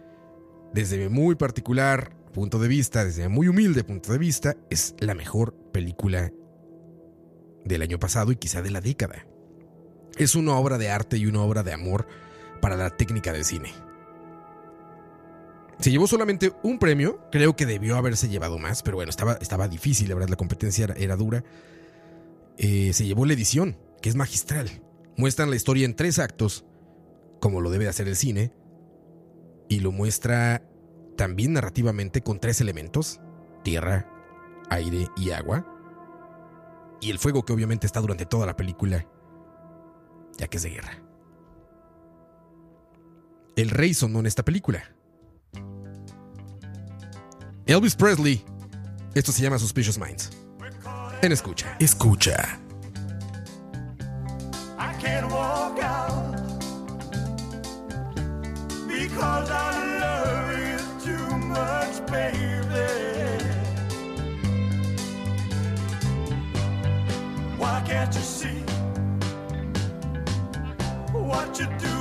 desde 0.73 0.97
mi 0.97 1.09
muy 1.09 1.35
particular 1.35 2.11
punto 2.31 2.59
de 2.59 2.67
vista, 2.67 3.05
desde 3.05 3.27
muy 3.27 3.47
humilde 3.47 3.83
punto 3.83 4.11
de 4.11 4.17
vista, 4.17 4.55
es 4.69 4.95
la 4.99 5.15
mejor 5.15 5.53
película 5.71 6.31
del 7.65 7.81
año 7.81 7.99
pasado 7.99 8.31
y 8.31 8.35
quizá 8.35 8.61
de 8.61 8.71
la 8.71 8.81
década. 8.81 9.25
Es 10.17 10.35
una 10.35 10.55
obra 10.55 10.77
de 10.77 10.89
arte 10.89 11.17
y 11.17 11.25
una 11.25 11.41
obra 11.41 11.63
de 11.63 11.73
amor 11.73 12.07
para 12.61 12.75
la 12.75 12.89
técnica 12.89 13.31
del 13.31 13.45
cine. 13.45 13.73
Se 15.79 15.91
llevó 15.91 16.07
solamente 16.07 16.51
un 16.61 16.77
premio, 16.77 17.21
creo 17.31 17.55
que 17.55 17.65
debió 17.65 17.95
haberse 17.95 18.27
llevado 18.27 18.57
más, 18.59 18.83
pero 18.83 18.97
bueno, 18.97 19.09
estaba, 19.09 19.33
estaba 19.35 19.69
difícil, 19.69 20.09
la 20.09 20.15
verdad, 20.15 20.29
la 20.29 20.35
competencia 20.35 20.93
era, 20.97 21.15
dura. 21.15 21.45
Eh, 22.57 22.91
se 22.91 23.05
llevó 23.05 23.25
la 23.25 23.33
edición, 23.33 23.77
que 24.01 24.09
es 24.09 24.15
magistral. 24.15 24.69
Muestran 25.15 25.49
la 25.49 25.55
historia 25.55 25.85
en 25.85 25.95
tres 25.95 26.19
actos, 26.19 26.65
como 27.39 27.61
lo 27.61 27.69
debe 27.69 27.87
hacer 27.87 28.09
el 28.09 28.17
cine, 28.17 28.51
y 29.69 29.79
lo 29.79 29.93
muestra 29.93 30.63
también 31.19 31.51
narrativamente 31.51 32.21
con 32.21 32.39
tres 32.39 32.61
elementos, 32.61 33.19
tierra, 33.61 34.07
aire 34.69 35.09
y 35.17 35.31
agua, 35.31 35.65
y 37.01 37.11
el 37.11 37.19
fuego 37.19 37.43
que 37.43 37.51
obviamente 37.51 37.85
está 37.85 37.99
durante 37.99 38.25
toda 38.25 38.45
la 38.45 38.55
película, 38.55 39.05
ya 40.37 40.47
que 40.47 40.55
es 40.55 40.63
de 40.63 40.69
guerra. 40.69 40.97
El 43.57 43.69
rey 43.69 43.93
sonó 43.93 44.21
en 44.21 44.27
esta 44.27 44.45
película. 44.45 44.81
Elvis 47.65 47.97
Presley. 47.97 48.45
Esto 49.13 49.33
se 49.33 49.41
llama 49.41 49.59
Suspicious 49.59 49.99
Minds. 49.99 50.29
En 51.21 51.33
escucha. 51.33 51.75
Escucha. 51.81 52.57
I 54.77 54.93
can't 55.01 55.29
walk 55.29 55.83
out 55.83 56.37
because 58.87 59.51
I 59.51 59.68
baby. 62.11 63.45
Why 67.57 67.83
can't 67.85 68.13
you 68.15 68.21
see 68.21 68.63
what 71.13 71.59
you're 71.59 71.77
doing 71.77 71.98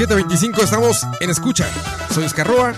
...7.25 0.00 0.62
estamos 0.62 1.06
en 1.20 1.28
escucha... 1.28 1.68
...soy 2.14 2.24
Escarroa... 2.24 2.74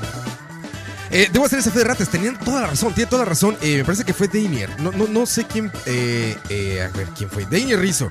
Eh, 1.13 1.29
debo 1.33 1.45
hacer 1.45 1.61
ese 1.61 1.71
fe 1.71 1.81
de 1.81 1.85
ratas, 1.85 2.09
tenían 2.09 2.37
toda 2.37 2.63
la 2.63 2.67
razón, 2.69 2.95
tiene 2.95 3.09
toda 3.09 3.23
la 3.23 3.29
razón. 3.29 3.57
Eh, 3.61 3.77
me 3.77 3.85
parece 3.85 4.03
que 4.03 4.13
fue 4.15 4.27
Daimier. 4.29 4.81
No, 4.81 4.91
no, 4.91 5.07
no 5.07 5.27
sé 5.27 5.45
quién. 5.45 5.71
eh, 5.87 6.83
a 6.83 6.97
ver, 6.97 7.07
quién 7.17 7.31
fue. 7.31 7.45
Daimier 7.45 7.79
Rizzo. 7.79 8.11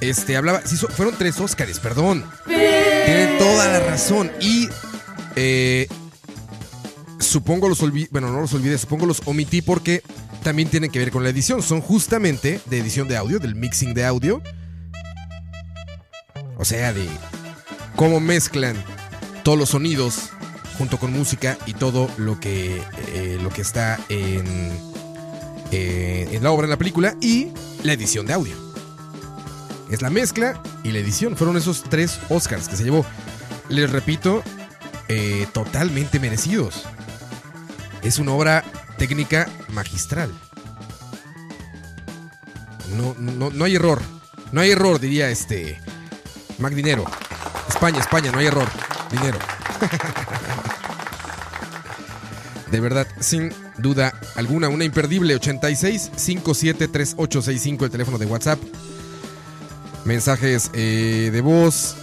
Este, 0.00 0.36
hablaba. 0.36 0.60
Fueron 0.60 1.16
tres 1.18 1.40
Óscares, 1.40 1.80
perdón. 1.80 2.24
Tiene 2.46 3.36
toda 3.40 3.66
la 3.66 3.80
razón. 3.80 4.30
Y. 4.40 4.68
supongo 7.18 7.68
los 7.68 7.82
olvidé, 7.82 8.08
bueno, 8.12 8.30
no 8.30 8.40
los 8.40 8.54
olvidé, 8.54 8.78
supongo 8.78 9.06
los 9.06 9.22
omití 9.26 9.60
porque 9.60 10.02
también 10.44 10.68
tienen 10.70 10.92
que 10.92 11.00
ver 11.00 11.10
con 11.10 11.24
la 11.24 11.30
edición. 11.30 11.62
Son 11.62 11.80
justamente 11.80 12.60
de 12.66 12.78
edición 12.78 13.08
de 13.08 13.16
audio, 13.16 13.40
del 13.40 13.56
mixing 13.56 13.92
de 13.92 14.06
audio. 14.06 14.40
O 16.58 16.64
sea, 16.64 16.92
de 16.92 17.08
cómo 17.96 18.20
mezclan 18.20 18.76
todos 19.42 19.58
los 19.58 19.70
sonidos 19.70 20.30
junto 20.78 20.98
con 20.98 21.12
música 21.12 21.56
y 21.66 21.72
todo 21.72 22.10
lo 22.18 22.38
que, 22.38 22.82
eh, 23.08 23.38
lo 23.42 23.48
que 23.48 23.62
está 23.62 23.98
en, 24.10 24.70
eh, 25.72 26.28
en 26.30 26.42
la 26.42 26.50
obra, 26.50 26.64
en 26.64 26.70
la 26.70 26.76
película, 26.76 27.16
y 27.20 27.48
la 27.82 27.94
edición 27.94 28.26
de 28.26 28.34
audio. 28.34 28.54
Es 29.90 30.02
la 30.02 30.10
mezcla 30.10 30.60
y 30.84 30.92
la 30.92 30.98
edición. 30.98 31.36
Fueron 31.36 31.56
esos 31.56 31.84
tres 31.84 32.18
Oscars 32.28 32.68
que 32.68 32.76
se 32.76 32.84
llevó. 32.84 33.06
Les 33.68 33.90
repito, 33.90 34.42
eh, 35.08 35.46
totalmente 35.52 36.20
merecidos. 36.20 36.84
Es 38.02 38.18
una 38.18 38.32
obra 38.32 38.64
técnica 38.98 39.48
magistral. 39.68 40.30
No, 42.96 43.14
no, 43.18 43.50
no 43.50 43.64
hay 43.64 43.76
error. 43.76 44.02
No 44.52 44.60
hay 44.60 44.70
error, 44.72 45.00
diría 45.00 45.30
este. 45.30 45.80
Mac 46.58 46.74
Dinero. 46.74 47.04
España, 47.76 48.00
España, 48.00 48.32
no 48.32 48.38
hay 48.38 48.46
error. 48.46 48.66
Dinero. 49.10 49.38
De 52.70 52.80
verdad, 52.80 53.06
sin 53.20 53.52
duda 53.76 54.18
alguna, 54.34 54.70
una 54.70 54.84
imperdible 54.84 55.34
86 55.34 56.10
57 56.16 56.88
3865, 56.88 57.84
el 57.84 57.90
teléfono 57.90 58.16
de 58.16 58.24
WhatsApp. 58.24 58.58
Mensajes 60.06 60.70
eh, 60.72 61.28
de 61.30 61.40
voz. 61.42 61.96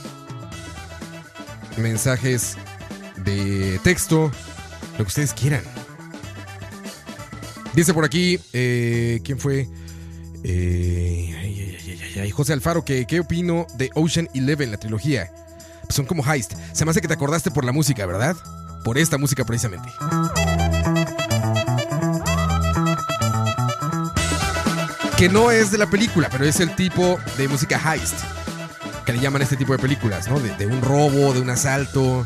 Mensajes 1.77 2.55
de 3.17 3.79
texto. 3.83 4.31
Lo 4.91 4.97
que 4.97 5.07
ustedes 5.07 5.33
quieran. 5.33 5.63
Dice 7.73 7.95
por 7.95 8.05
aquí, 8.05 8.39
eh, 8.53 9.21
¿quién 9.23 9.39
fue? 9.39 9.67
Eh, 10.43 11.35
ay, 11.41 11.77
ay, 11.83 12.19
ay, 12.21 12.29
José 12.29 12.53
Alfaro, 12.53 12.85
que 12.85 13.07
qué 13.07 13.21
opino 13.21 13.65
de 13.75 13.89
Ocean 13.95 14.29
Eleven, 14.35 14.69
la 14.69 14.77
trilogía. 14.77 15.31
Son 15.93 16.05
como 16.05 16.23
heist. 16.25 16.53
Se 16.73 16.85
me 16.85 16.91
hace 16.91 17.01
que 17.01 17.07
te 17.07 17.13
acordaste 17.13 17.51
por 17.51 17.63
la 17.63 17.71
música, 17.71 18.03
¿verdad? 18.07 18.35
Por 18.83 18.97
esta 18.97 19.19
música 19.19 19.45
precisamente. 19.45 19.93
Que 25.17 25.29
no 25.29 25.51
es 25.51 25.69
de 25.69 25.77
la 25.77 25.85
película, 25.85 26.29
pero 26.31 26.45
es 26.45 26.59
el 26.59 26.75
tipo 26.75 27.19
de 27.37 27.47
música 27.47 27.79
heist. 27.79 28.15
Que 29.05 29.13
le 29.13 29.19
llaman 29.19 29.43
este 29.43 29.55
tipo 29.55 29.73
de 29.73 29.77
películas, 29.77 30.27
¿no? 30.27 30.39
De, 30.39 30.49
de 30.55 30.65
un 30.65 30.81
robo, 30.81 31.31
de 31.31 31.41
un 31.41 31.51
asalto, 31.51 32.25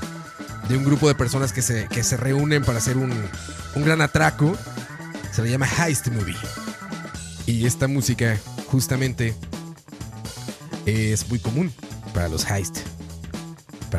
de 0.70 0.78
un 0.78 0.86
grupo 0.86 1.10
de 1.10 1.16
personas 1.16 1.52
que 1.52 1.62
se, 1.62 1.90
que 1.90 2.04
se 2.06 2.16
reúnen 2.16 2.64
para 2.64 2.78
hacer 2.78 2.96
un, 2.96 3.12
un 3.76 3.84
gran 3.84 4.00
atraco. 4.00 4.56
Se 5.34 5.44
le 5.44 5.50
llama 5.50 5.68
heist 5.68 6.08
movie. 6.08 6.38
Y 7.46 7.66
esta 7.66 7.90
música, 7.90 8.38
justamente, 8.72 9.36
es 10.86 11.28
muy 11.28 11.40
común 11.40 11.74
para 12.14 12.30
los 12.30 12.50
heist. 12.50 12.78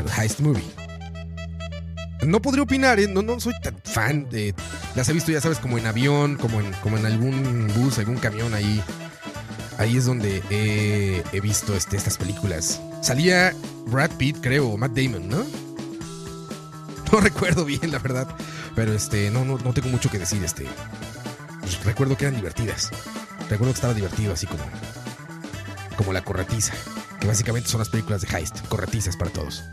Heist 0.06 0.40
movie. 0.40 0.64
No 2.22 2.42
podría 2.42 2.64
opinar, 2.64 2.98
¿eh? 2.98 3.06
no, 3.08 3.22
no 3.22 3.38
soy 3.38 3.54
tan 3.62 3.76
fan 3.84 4.28
de. 4.28 4.54
Las 4.96 5.08
he 5.08 5.12
visto, 5.12 5.30
ya 5.30 5.40
sabes, 5.40 5.58
como 5.58 5.78
en 5.78 5.86
avión, 5.86 6.36
como 6.36 6.60
en, 6.60 6.72
como 6.82 6.96
en 6.96 7.06
algún 7.06 7.68
bus, 7.76 7.98
algún 7.98 8.16
camión 8.16 8.54
ahí. 8.54 8.82
Ahí 9.78 9.96
es 9.96 10.06
donde 10.06 10.42
he, 10.50 11.22
he 11.32 11.40
visto 11.40 11.76
este, 11.76 11.96
estas 11.96 12.18
películas. 12.18 12.80
Salía 13.00 13.54
Brad 13.86 14.10
Pitt, 14.18 14.38
creo, 14.40 14.68
o 14.70 14.76
Matt 14.76 14.92
Damon, 14.92 15.28
¿no? 15.28 15.44
No 17.12 17.20
recuerdo 17.20 17.64
bien, 17.64 17.90
la 17.90 17.98
verdad. 18.00 18.28
Pero 18.74 18.92
este, 18.92 19.30
no, 19.30 19.44
no, 19.44 19.56
no 19.58 19.72
tengo 19.72 19.88
mucho 19.88 20.10
que 20.10 20.18
decir. 20.18 20.42
Este. 20.44 20.66
Pues 21.60 21.82
recuerdo 21.84 22.16
que 22.16 22.24
eran 22.24 22.36
divertidas. 22.36 22.90
Recuerdo 23.48 23.72
que 23.72 23.78
estaba 23.78 23.94
divertido, 23.94 24.32
así 24.32 24.46
como. 24.46 24.62
Como 25.96 26.12
la 26.12 26.22
corretiza. 26.22 26.74
Que 27.20 27.26
básicamente 27.26 27.68
son 27.68 27.78
las 27.78 27.88
películas 27.88 28.20
de 28.22 28.36
heist. 28.36 28.66
Corretizas 28.68 29.16
para 29.16 29.30
todos. 29.30 29.64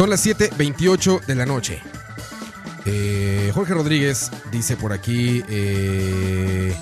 Son 0.00 0.08
las 0.08 0.24
7:28 0.24 1.26
de 1.26 1.34
la 1.34 1.44
noche. 1.44 1.78
Eh, 2.86 3.50
Jorge 3.52 3.74
Rodríguez 3.74 4.30
dice 4.50 4.78
por 4.78 4.94
aquí. 4.94 5.42
Eh, 5.46 6.74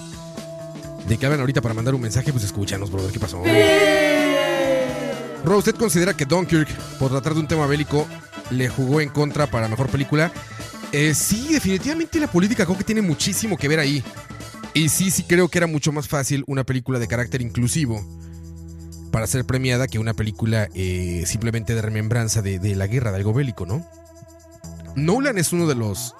de 1.09 1.19
que 1.19 1.27
hablan 1.27 1.41
ahorita 1.41 1.61
para 1.61 1.75
mandar 1.75 1.97
un 1.97 2.01
mensaje, 2.01 2.31
pues 2.31 2.45
escúchanos, 2.45 2.93
brother. 2.93 3.11
¿Qué 3.11 3.19
pasó? 3.19 3.43
Ro, 5.45 5.59
¿usted 5.59 5.75
considera 5.75 6.16
que 6.16 6.27
Dunkirk, 6.27 6.69
por 7.01 7.11
tratar 7.11 7.35
de 7.35 7.41
un 7.41 7.49
tema 7.49 7.66
bélico, 7.66 8.07
le 8.51 8.69
jugó 8.69 9.01
en 9.01 9.09
contra 9.09 9.49
para 9.49 9.66
mejor 9.66 9.89
película? 9.89 10.31
Eh, 10.93 11.12
sí, 11.12 11.49
definitivamente 11.51 12.21
la 12.21 12.29
política 12.29 12.66
creo 12.66 12.79
que 12.79 12.85
tiene 12.85 13.03
muchísimo 13.03 13.57
que 13.57 13.66
ver 13.66 13.81
ahí. 13.81 14.01
Y 14.75 14.91
sí, 14.91 15.11
sí 15.11 15.25
creo 15.25 15.49
que 15.49 15.59
era 15.59 15.66
mucho 15.66 15.91
más 15.91 16.07
fácil 16.07 16.45
una 16.47 16.62
película 16.62 17.01
de 17.01 17.09
carácter 17.09 17.43
inclusivo 17.43 18.01
para 19.11 19.27
ser 19.27 19.45
premiada 19.45 19.87
que 19.89 19.99
una 19.99 20.15
película 20.15 20.69
eh, 20.75 21.25
simplemente 21.27 21.75
de 21.75 21.83
remembranza 21.83 22.43
de, 22.43 22.59
la 22.77 22.87
guerra, 22.87 23.11
de 23.11 23.17
algo 23.19 23.33
bélico, 23.33 23.67
¿no? 23.67 23.85
Nolan 24.97 25.39
es 25.39 25.53
uno 25.53 25.67
de 25.67 25.75
los, 25.75 26.15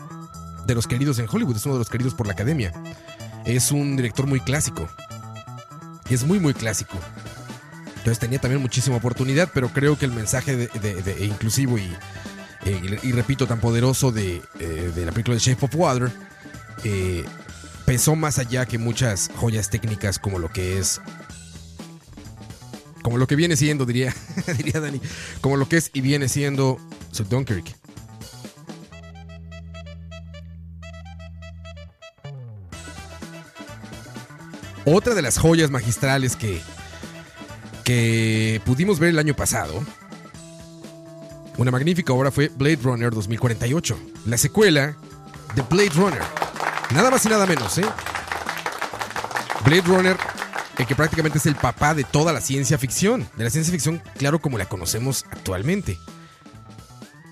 de 0.67 0.75
los 0.75 0.87
queridos 0.87 1.19
en 1.19 1.27
Hollywood, 1.31 1.57
es 1.57 1.67
uno 1.67 1.75
de 1.75 1.81
los 1.81 1.89
queridos 1.91 2.15
por 2.15 2.27
la 2.27 2.33
academia. 2.33 2.73
Es 3.45 3.73
un 3.73 3.97
director 3.97 4.27
muy 4.27 4.41
clásico. 4.41 4.89
Es 6.11 6.25
muy, 6.25 6.39
muy 6.41 6.55
clásico. 6.55 6.97
Entonces 7.89 8.19
tenía 8.19 8.39
también 8.41 8.63
muchísima 8.63 8.97
oportunidad, 8.97 9.51
pero 9.53 9.69
creo 9.69 9.99
que 9.99 10.05
el 10.05 10.13
mensaje 10.13 10.57
de, 10.57 10.69
de- 11.03 11.25
inclusivo 11.27 11.79
y, 11.79 11.83
eh, 12.65 12.99
y, 13.03 13.09
y 13.09 13.13
repito, 13.13 13.47
tan 13.47 13.61
poderoso 13.61 14.13
de, 14.13 14.43
eh, 14.61 14.93
de 14.95 15.05
la 15.05 15.13
película 15.13 15.35
de 15.35 15.41
Shape 15.41 15.67
of 15.67 15.75
Water 15.75 16.11
pesó 17.85 18.15
más 18.17 18.39
allá 18.39 18.67
que 18.67 18.79
muchas 18.79 19.31
joyas 19.35 19.71
técnicas 19.71 20.19
como 20.19 20.39
lo 20.39 20.51
que 20.51 20.79
es. 20.79 21.01
Como 23.09 23.17
lo 23.17 23.27
que 23.27 23.37
viene 23.37 23.57
siendo, 23.57 23.87
diría, 23.87 24.15
diría 24.59 24.81
Dani. 24.81 25.01
Como 25.41 25.57
lo 25.57 25.67
que 25.67 25.79
es 25.79 25.91
y 25.95 26.03
viene 26.03 26.29
siendo 26.29 26.77
su 27.11 27.25
Dunkirk. 27.25 27.65
Otra 34.85 35.15
de 35.15 35.23
las 35.23 35.39
joyas 35.39 35.71
magistrales 35.71 36.37
que, 36.37 36.61
que 37.83 38.61
pudimos 38.67 38.99
ver 38.99 39.09
el 39.09 39.19
año 39.19 39.33
pasado, 39.33 39.83
una 41.57 41.71
magnífica 41.71 42.13
obra 42.13 42.31
fue 42.31 42.49
Blade 42.49 42.81
Runner 42.83 43.11
2048, 43.11 43.99
la 44.27 44.37
secuela 44.37 44.99
de 45.55 45.63
Blade 45.63 45.93
Runner. 45.95 46.23
Nada 46.91 47.11
más 47.11 47.25
y 47.25 47.31
nada 47.31 47.47
menos, 47.47 47.79
¿eh? 47.79 47.87
Blade 49.65 49.81
Runner, 49.87 50.17
el 50.79 50.87
que 50.87 50.95
prácticamente 50.95 51.39
es 51.39 51.47
el 51.47 51.57
papá 51.57 51.95
de 51.95 52.05
toda 52.05 52.33
la 52.33 52.41
ciencia 52.41 52.79
ficción, 52.79 53.29
de 53.37 53.45
la 53.45 53.51
ciencia 53.51 53.73
ficción, 53.73 54.03
claro, 54.17 54.41
como 54.41 54.59
la 54.59 54.69
conocemos 54.69 55.25
actualmente. 55.31 55.99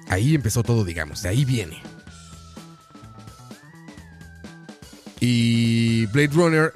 Ahí 0.08 0.34
empezó 0.34 0.62
todo, 0.62 0.84
digamos, 0.84 1.22
de 1.22 1.28
ahí 1.28 1.44
viene. 1.44 1.82
Y 5.20 6.06
Blade 6.06 6.28
Runner 6.28 6.72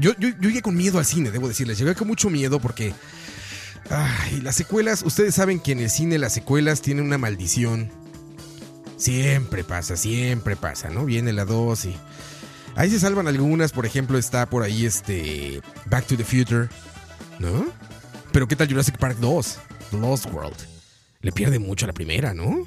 yo, 0.00 0.12
yo, 0.18 0.28
yo 0.28 0.48
llegué 0.48 0.62
con 0.62 0.76
miedo 0.76 0.98
al 0.98 1.04
cine, 1.04 1.30
debo 1.30 1.48
decirles. 1.48 1.78
Llegué 1.78 1.94
con 1.94 2.08
mucho 2.08 2.30
miedo 2.30 2.60
porque. 2.60 2.94
Ay, 3.90 4.40
las 4.40 4.56
secuelas. 4.56 5.02
Ustedes 5.02 5.34
saben 5.34 5.60
que 5.60 5.72
en 5.72 5.80
el 5.80 5.90
cine 5.90 6.18
las 6.18 6.32
secuelas 6.32 6.82
tienen 6.82 7.04
una 7.04 7.18
maldición. 7.18 7.90
Siempre 8.96 9.64
pasa, 9.64 9.96
siempre 9.96 10.56
pasa, 10.56 10.88
¿no? 10.88 11.04
Viene 11.04 11.32
la 11.32 11.44
2 11.44 11.84
y. 11.86 11.96
Ahí 12.76 12.90
se 12.90 12.98
salvan 12.98 13.28
algunas, 13.28 13.72
por 13.72 13.86
ejemplo, 13.86 14.18
está 14.18 14.46
por 14.46 14.62
ahí 14.62 14.84
este. 14.84 15.60
Back 15.86 16.06
to 16.06 16.16
the 16.16 16.24
Future, 16.24 16.68
¿no? 17.38 17.66
Pero 18.32 18.48
¿qué 18.48 18.56
tal 18.56 18.68
Jurassic 18.68 18.98
Park 18.98 19.18
2? 19.20 19.58
The 19.92 19.98
Lost 19.98 20.26
World. 20.32 20.56
Le 21.20 21.30
pierde 21.30 21.58
mucho 21.58 21.86
a 21.86 21.88
la 21.88 21.92
primera, 21.92 22.34
¿no? 22.34 22.66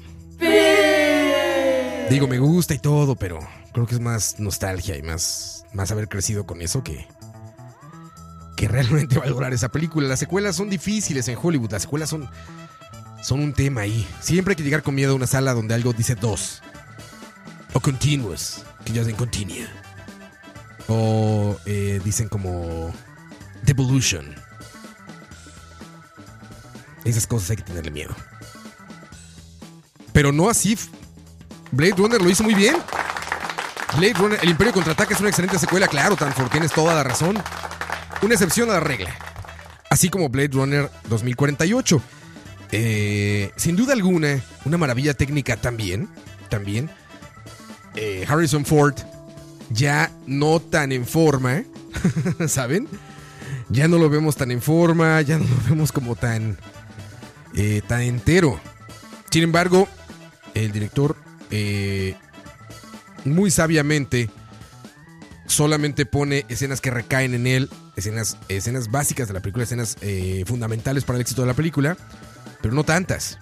Digo, 2.10 2.26
me 2.26 2.38
gusta 2.38 2.74
y 2.74 2.78
todo, 2.78 3.16
pero 3.16 3.38
creo 3.72 3.86
que 3.86 3.94
es 3.94 4.00
más 4.00 4.40
nostalgia 4.40 4.96
y 4.96 5.02
más, 5.02 5.66
más 5.74 5.90
haber 5.90 6.08
crecido 6.08 6.46
con 6.46 6.62
eso 6.62 6.82
que, 6.82 7.06
que 8.56 8.66
realmente 8.66 9.18
valorar 9.20 9.52
esa 9.52 9.68
película. 9.68 10.08
Las 10.08 10.18
secuelas 10.18 10.56
son 10.56 10.70
difíciles 10.70 11.28
en 11.28 11.36
Hollywood, 11.40 11.70
las 11.70 11.82
secuelas 11.82 12.08
son, 12.08 12.28
son 13.22 13.40
un 13.40 13.52
tema 13.52 13.82
ahí. 13.82 14.08
Siempre 14.20 14.52
hay 14.52 14.56
que 14.56 14.62
llegar 14.62 14.82
con 14.82 14.94
miedo 14.94 15.12
a 15.12 15.16
una 15.16 15.26
sala 15.26 15.52
donde 15.52 15.74
algo 15.74 15.92
dice 15.92 16.14
dos. 16.14 16.62
O 17.74 17.80
continuous, 17.80 18.62
que 18.86 18.94
ya 18.94 19.02
dicen 19.02 19.16
continue. 19.16 19.66
O 20.88 21.56
eh, 21.66 22.00
dicen 22.04 22.28
como 22.28 22.92
devolution. 23.62 24.34
Esas 27.04 27.26
cosas 27.26 27.50
hay 27.50 27.56
que 27.56 27.62
tenerle 27.62 27.90
miedo. 27.90 28.14
Pero 30.12 30.32
no 30.32 30.48
así. 30.48 30.76
Blade 31.70 31.94
Runner 31.96 32.20
lo 32.20 32.30
hizo 32.30 32.42
muy 32.42 32.54
bien. 32.54 32.76
Blade 33.96 34.14
Runner, 34.14 34.38
El 34.42 34.50
Imperio 34.50 34.72
Contraataca 34.72 35.14
es 35.14 35.20
una 35.20 35.28
excelente 35.28 35.58
secuela, 35.58 35.88
claro, 35.88 36.16
Tanfor, 36.16 36.48
tienes 36.48 36.72
toda 36.72 36.94
la 36.94 37.02
razón. 37.02 37.38
Una 38.22 38.34
excepción 38.34 38.68
a 38.70 38.74
la 38.74 38.80
regla. 38.80 39.14
así 39.90 40.08
como 40.08 40.28
Blade 40.28 40.50
Runner 40.52 40.90
2048. 41.08 42.02
Eh, 42.70 43.50
sin 43.56 43.76
duda 43.76 43.94
alguna, 43.94 44.40
una 44.64 44.76
maravilla 44.76 45.14
técnica 45.14 45.56
también, 45.56 46.08
también. 46.48 46.90
Eh, 47.94 48.26
Harrison 48.28 48.64
Ford 48.64 48.94
ya 49.70 50.10
no 50.26 50.60
tan 50.60 50.92
en 50.92 51.06
forma, 51.06 51.62
¿saben? 52.48 52.88
Ya 53.68 53.88
no 53.88 53.98
lo 53.98 54.08
vemos 54.08 54.36
tan 54.36 54.50
en 54.50 54.62
forma, 54.62 55.20
ya 55.22 55.38
no 55.38 55.44
lo 55.44 55.56
vemos 55.68 55.92
como 55.92 56.16
tan, 56.16 56.58
eh, 57.54 57.82
tan 57.86 58.02
entero. 58.02 58.60
Sin 59.30 59.42
embargo, 59.42 59.88
el 60.54 60.72
director 60.72 61.16
eh, 61.50 62.14
muy 63.24 63.50
sabiamente 63.50 64.30
solamente 65.46 66.06
pone 66.06 66.44
escenas 66.48 66.80
que 66.80 66.90
recaen 66.90 67.34
en 67.34 67.46
él, 67.46 67.70
escenas, 67.96 68.36
escenas 68.48 68.90
básicas 68.90 69.28
de 69.28 69.34
la 69.34 69.40
película, 69.40 69.64
escenas 69.64 69.96
eh, 70.00 70.44
fundamentales 70.46 71.04
para 71.04 71.16
el 71.16 71.22
éxito 71.22 71.42
de 71.42 71.48
la 71.48 71.54
película, 71.54 71.96
pero 72.62 72.74
no 72.74 72.84
tantas. 72.84 73.38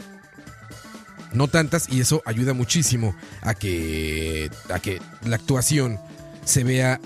No 1.33 1.49
tantas 1.49 1.89
y 1.91 2.01
eso 2.01 2.23
ayuda 2.25 2.53
muchísimo 2.55 3.15
a 3.43 3.55
que, 3.55 4.51
a 4.73 4.79
que 4.79 5.03
la 5.23 5.37
actuación 5.37 6.01
se 6.47 6.65
vea 6.65 7.01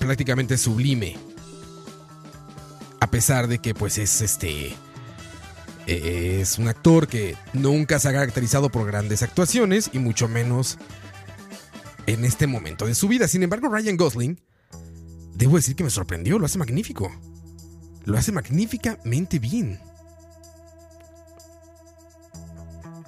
prácticamente 0.00 0.58
sublime. 0.58 1.16
A 2.98 3.10
pesar 3.10 3.46
de 3.46 3.60
que 3.60 3.74
pues 3.74 3.98
es 3.98 4.20
este... 4.20 4.74
Es 5.86 6.58
un 6.58 6.68
actor 6.68 7.08
que 7.08 7.36
nunca 7.52 7.98
se 7.98 8.08
ha 8.08 8.12
caracterizado 8.12 8.70
por 8.70 8.86
grandes 8.86 9.22
actuaciones 9.22 9.90
y 9.92 9.98
mucho 9.98 10.28
menos 10.28 10.78
en 12.06 12.24
este 12.24 12.46
momento 12.46 12.86
de 12.86 12.94
su 12.94 13.08
vida. 13.08 13.26
Sin 13.28 13.42
embargo, 13.42 13.68
Ryan 13.68 13.96
Gosling, 13.96 14.40
debo 15.34 15.56
decir 15.56 15.74
que 15.74 15.82
me 15.84 15.90
sorprendió, 15.90 16.38
lo 16.38 16.46
hace 16.46 16.58
magnífico. 16.58 17.10
Lo 18.04 18.16
hace 18.16 18.30
magníficamente 18.30 19.38
bien. 19.38 19.80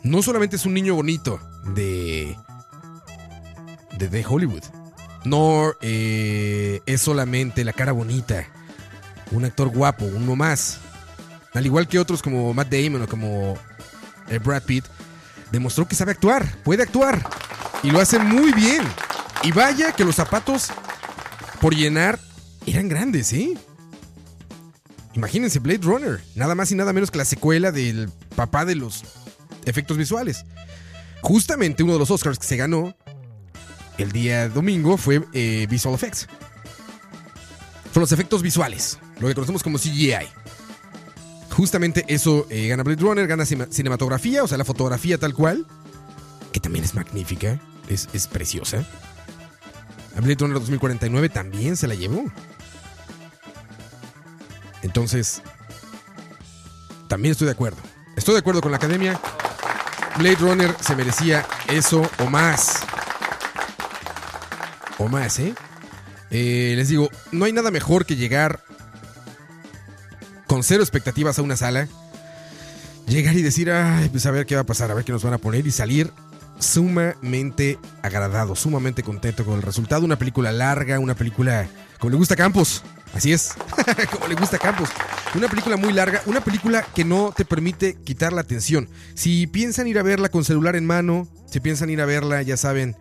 No 0.03 0.23
solamente 0.23 0.57
es 0.57 0.67
un 0.67 0.75
niño 0.75 0.97
bonito 0.97 1.39
de. 1.75 2.37
de, 3.97 4.09
de 4.09 4.27
Hollywood. 4.27 4.82
No 5.25 5.73
eh, 5.81 6.81
es 6.87 7.01
solamente 7.01 7.65
la 7.65 7.73
cara 7.73 7.93
bonita. 7.93 8.47
Un 9.31 9.45
actor 9.45 9.69
guapo, 9.69 10.05
uno 10.05 10.37
más. 10.37 10.79
Al 11.55 11.67
igual 11.67 11.87
que 11.89 11.99
otros 11.99 12.23
como 12.23 12.53
Matt 12.55 12.73
Damon 12.73 13.03
o 13.03 13.07
como 13.07 13.57
eh, 14.29 14.39
Brad 14.39 14.63
Pitt, 14.63 14.85
demostró 15.51 15.87
que 15.87 15.95
sabe 15.95 16.13
actuar, 16.13 16.47
puede 16.65 16.83
actuar. 16.83 17.23
Y 17.83 17.91
lo 17.91 18.01
hace 18.01 18.19
muy 18.19 18.53
bien. 18.53 18.83
Y 19.43 19.53
vaya 19.53 19.93
que 19.93 20.05
los 20.05 20.17
zapatos 20.17 20.71
por 21.61 21.75
llenar 21.75 22.19
eran 22.67 22.89
grandes, 22.89 23.33
¿eh? 23.33 23.57
Imagínense 25.15 25.59
Blade 25.59 25.83
Runner, 25.83 26.21
nada 26.35 26.55
más 26.55 26.73
y 26.73 26.75
nada 26.75 26.93
menos 26.93 27.11
que 27.11 27.19
la 27.19 27.25
secuela 27.25 27.71
del 27.71 28.11
papá 28.35 28.65
de 28.65 28.75
los 28.75 29.05
efectos 29.67 29.97
visuales. 29.99 30.45
Justamente 31.21 31.83
uno 31.83 31.93
de 31.93 31.99
los 31.99 32.11
Oscars 32.11 32.39
que 32.39 32.47
se 32.47 32.57
ganó 32.57 32.97
el 33.99 34.13
día 34.13 34.49
domingo 34.49 34.97
fue 34.97 35.23
eh, 35.33 35.67
Visual 35.69 35.95
Effects. 35.95 36.29
Son 37.93 38.01
los 38.01 38.13
efectos 38.13 38.43
visuales, 38.43 38.99
lo 39.21 39.29
que 39.29 39.35
conocemos 39.35 39.63
como 39.63 39.79
CGI. 39.79 40.29
Justamente 41.51 42.05
eso 42.09 42.47
eh, 42.49 42.69
gana 42.69 42.83
Blade 42.83 43.03
Runner, 43.03 43.27
gana 43.27 43.45
cinematografía, 43.45 44.43
o 44.43 44.49
sea, 44.49 44.57
la 44.57 44.65
fotografía 44.65 45.19
tal 45.19 45.35
cual, 45.35 45.67
que 46.53 46.61
también 46.61 46.85
es 46.85 46.95
magnífica, 46.95 47.61
es, 47.89 48.09
es 48.15 48.27
preciosa. 48.27 48.87
A 50.17 50.21
Blade 50.21 50.37
Runner 50.41 50.59
2049 50.59 51.29
también 51.29 51.77
se 51.77 51.87
la 51.87 51.95
llevó. 51.95 52.25
Entonces, 54.83 55.43
también 57.09 57.33
estoy 57.33 57.47
de 57.47 57.53
acuerdo. 57.53 57.79
Estoy 58.17 58.35
de 58.35 58.41
acuerdo 58.41 58.61
con 58.61 58.71
la 58.71 58.79
academia. 58.79 59.21
Blade 60.19 60.37
Runner 60.37 60.75
se 60.81 60.97
merecía 60.97 61.47
eso 61.69 62.11
o 62.19 62.27
más. 62.27 62.82
O 65.03 65.09
más, 65.09 65.41
¿eh? 65.41 65.53
Eh, 66.31 66.75
les 66.77 66.89
digo, 66.89 67.11
no 67.33 67.45
hay 67.45 67.53
nada 67.53 67.73
mejor 67.73 68.07
que 68.07 68.15
llegar 68.15 68.63
con 70.47 70.63
cero 70.63 70.81
expectativas 70.81 71.41
a 71.41 71.43
una 71.43 71.57
sala. 71.57 71.89
Llegar 73.09 73.35
y 73.35 73.43
decir, 73.43 73.73
ay, 73.73 74.09
pues 74.11 74.27
a 74.27 74.31
ver 74.31 74.47
qué 74.47 74.55
va 74.55 74.61
a 74.61 74.67
pasar, 74.67 74.93
a 74.93 74.95
ver 74.95 75.05
qué 75.05 75.11
nos 75.11 75.25
van 75.25 75.35
a 75.35 75.39
poner 75.39 75.67
y 75.67 75.73
salir 75.73 76.13
sumamente 76.61 77.81
agradado, 78.01 78.55
sumamente 78.55 79.03
contento 79.03 79.45
con 79.45 79.55
el 79.55 79.63
resultado. 79.63 80.05
Una 80.05 80.21
película 80.21 80.53
larga, 80.53 81.01
una 81.01 81.17
película 81.17 81.67
como 81.99 82.13
le 82.13 82.17
gusta 82.17 82.37
Campos. 82.37 82.85
Así 83.13 83.33
es, 83.33 83.55
como 84.13 84.29
le 84.29 84.37
gusta 84.37 84.57
Campos. 84.57 84.89
Una 85.35 85.49
película 85.49 85.77
muy 85.77 85.93
larga, 85.93 86.23
una 86.27 86.43
película 86.45 86.87
que 86.95 87.05
no 87.05 87.35
te 87.37 87.45
permite 87.45 87.97
quitar 88.05 88.33
la 88.33 88.43
atención. 88.43 88.89
Si 89.15 89.49
piensan 89.49 89.89
ir 89.89 89.99
a 89.99 90.05
verla 90.05 90.29
con 90.29 90.45
celular 90.45 90.77
en 90.77 90.87
mano, 90.87 91.27
si 91.51 91.59
piensan 91.59 91.91
ir 91.91 92.01
a 92.01 92.07
verla, 92.07 92.41
ya 92.43 92.57
saben, 92.57 92.97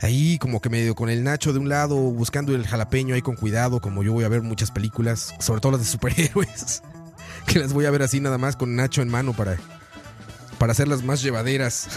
ahí 0.00 0.38
como 0.38 0.60
que 0.60 0.70
medio 0.70 0.94
con 0.94 1.10
el 1.10 1.22
nacho 1.22 1.52
de 1.52 1.58
un 1.58 1.68
lado, 1.68 1.96
buscando 1.96 2.54
el 2.54 2.66
jalapeño 2.66 3.14
ahí 3.14 3.22
con 3.22 3.36
cuidado, 3.36 3.80
como 3.80 4.02
yo 4.02 4.12
voy 4.12 4.24
a 4.24 4.28
ver 4.28 4.42
muchas 4.42 4.70
películas, 4.70 5.34
sobre 5.38 5.60
todo 5.60 5.72
las 5.72 5.80
de 5.82 5.86
superhéroes, 5.86 6.82
que 7.46 7.58
las 7.58 7.72
voy 7.72 7.84
a 7.84 7.90
ver 7.90 8.02
así 8.02 8.20
nada 8.20 8.38
más 8.38 8.56
con 8.56 8.76
nacho 8.76 9.02
en 9.02 9.08
mano 9.08 9.32
para, 9.32 9.56
para 10.58 10.72
hacerlas 10.72 11.02
más 11.02 11.22
llevaderas. 11.22 11.88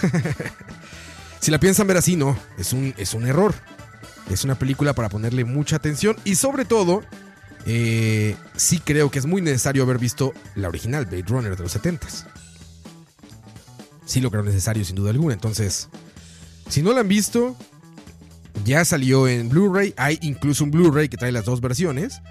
si 1.40 1.52
la 1.52 1.60
piensan 1.60 1.88
ver 1.88 1.98
así, 1.98 2.16
no, 2.16 2.38
es 2.58 2.74
un, 2.74 2.94
es 2.98 3.14
un 3.14 3.26
error. 3.26 3.54
Es 4.30 4.46
una 4.46 4.56
película 4.56 4.94
para 4.94 5.10
ponerle 5.10 5.44
mucha 5.44 5.76
atención 5.76 6.16
y 6.24 6.36
sobre 6.36 6.64
todo, 6.64 7.04
eh, 7.66 8.38
sí 8.56 8.80
creo 8.80 9.12
que 9.12 9.20
es 9.20 9.26
muy 9.26 9.42
necesario 9.42 9.84
haber 9.84 10.00
visto 10.00 10.34
la 10.56 10.70
original, 10.70 11.06
Blade 11.06 11.26
Runner 11.28 11.56
de 11.58 11.64
los 11.64 11.76
70s. 11.76 12.26
Sí 14.06 14.22
lo 14.22 14.32
creo 14.32 14.44
necesario 14.44 14.86
sin 14.86 14.96
duda 14.96 15.12
alguna, 15.12 15.34
entonces, 15.34 15.90
si 16.70 16.82
no 16.82 16.94
la 16.94 17.02
han 17.02 17.08
visto, 17.08 17.58
ya 18.66 18.86
salió 18.86 19.28
en 19.28 19.50
Blu-ray, 19.50 19.94
hay 19.98 20.20
incluso 20.22 20.64
un 20.64 20.72
Blu-ray 20.72 21.10
que 21.10 21.18
trae 21.18 21.32
las 21.32 21.46
dos 21.46 21.60
versiones. 21.62 22.22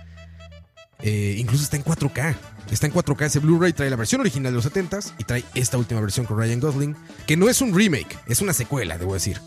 Eh, 1.01 1.35
incluso 1.39 1.65
está 1.65 1.77
en 1.77 1.85
4K. 1.85 2.35
Está 2.71 2.87
en 2.87 2.93
4K 2.95 3.25
ese 3.27 3.39
Blu-ray, 3.41 3.73
trae 3.73 3.91
la 3.91 3.97
versión 3.97 4.21
original 4.21 4.53
de 4.53 4.57
los 4.57 4.73
70s 4.73 5.13
y 5.19 5.25
trae 5.25 5.45
esta 5.55 5.77
última 5.77 6.01
versión 6.01 6.25
con 6.27 6.39
Ryan 6.39 6.61
Gosling, 6.61 6.97
que 7.27 7.37
no 7.37 7.49
es 7.49 7.61
un 7.61 7.75
remake, 7.75 8.19
es 8.29 8.41
una 8.41 8.53
secuela, 8.53 8.97
debo 8.99 9.15
decir. 9.15 9.41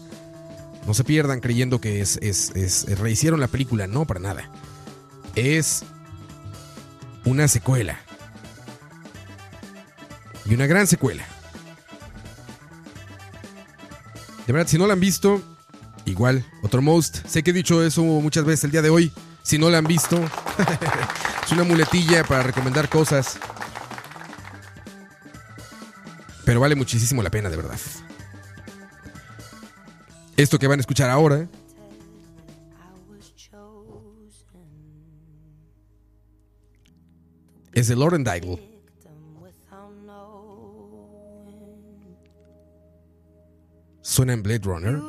No 0.85 0.93
se 0.93 1.03
pierdan 1.03 1.39
creyendo 1.39 1.81
que 1.81 2.01
es, 2.01 2.19
es, 2.21 2.51
es- 2.55 2.99
rehicieron 2.99 3.39
la 3.39 3.47
película, 3.47 3.87
no, 3.87 4.05
para 4.05 4.19
nada. 4.19 4.51
Es 5.35 5.83
una 7.23 7.47
secuela. 7.47 7.99
Y 10.45 10.53
una 10.53 10.67
gran 10.67 10.85
secuela. 10.85 11.25
De 14.45 14.53
verdad, 14.53 14.67
si 14.69 14.77
no 14.77 14.85
la 14.85 14.93
han 14.93 14.99
visto, 14.99 15.41
igual, 16.05 16.45
otro 16.61 16.81
most. 16.81 17.25
Sé 17.27 17.43
que 17.43 17.51
he 17.51 17.53
dicho 17.53 17.83
eso 17.83 18.03
muchas 18.03 18.45
veces 18.45 18.65
el 18.65 18.71
día 18.71 18.81
de 18.81 18.89
hoy. 18.89 19.11
Si 19.43 19.57
no 19.57 19.69
la 19.69 19.77
han 19.77 19.85
visto, 19.85 20.17
es 21.45 21.51
una 21.51 21.63
muletilla 21.63 22.23
para 22.23 22.43
recomendar 22.43 22.89
cosas. 22.89 23.37
Pero 26.43 26.59
vale 26.59 26.75
muchísimo 26.75 27.21
la 27.21 27.29
pena, 27.29 27.49
de 27.49 27.57
verdad. 27.57 27.79
Esto 30.37 30.59
que 30.59 30.67
van 30.67 30.79
a 30.79 30.81
escuchar 30.81 31.09
ahora 31.09 31.47
es 37.71 37.87
de 37.87 37.95
Lauren 37.95 38.23
Daigle. 38.23 38.75
Suena 44.01 44.33
en 44.33 44.43
Blade 44.43 44.61
Runner. 44.63 45.01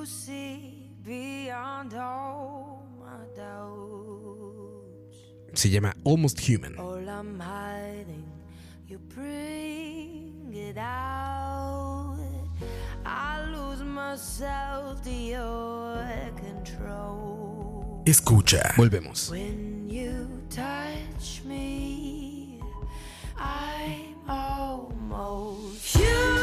Se 5.57 5.71
llama 5.71 5.95
Almost 6.05 6.39
Human. 6.47 6.79
All 6.79 7.09
I'm 7.09 7.41
hiding, 7.41 8.27
you 8.87 8.99
bring 9.15 10.53
it 10.53 10.77
out. 10.77 12.19
I 13.07 13.43
lose 13.51 13.83
myself 13.83 15.01
to 15.05 15.11
your 15.11 15.99
control. 16.37 18.03
Escucha. 18.05 18.75
Volvemos. 18.77 19.31
When 19.31 19.89
you 19.89 20.29
touch 20.51 21.43
me, 21.47 22.61
I'm 23.39 24.15
almost 24.29 25.97
human. 25.97 26.36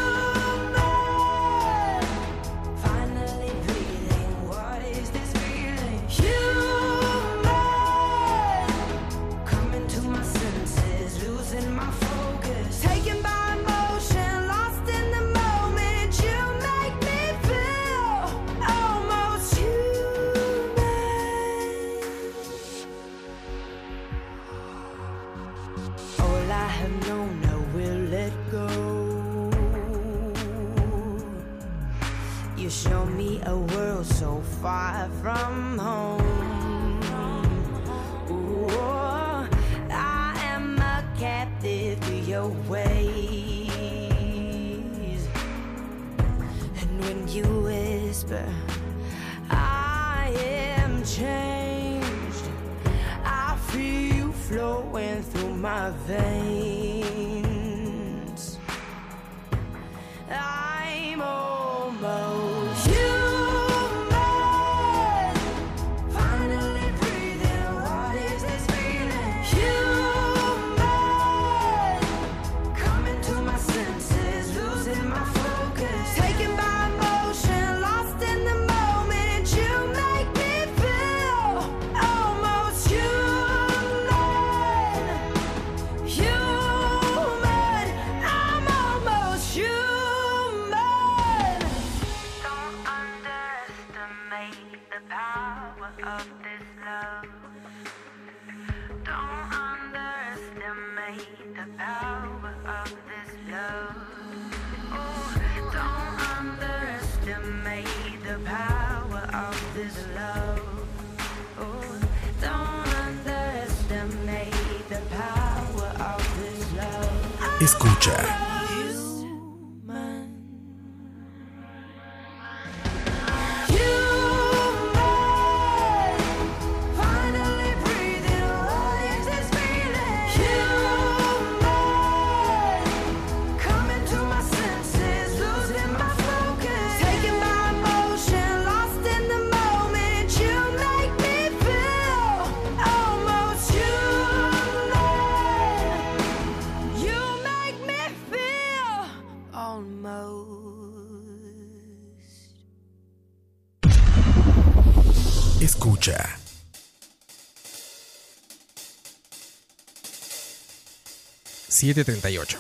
...738... 161.74 162.60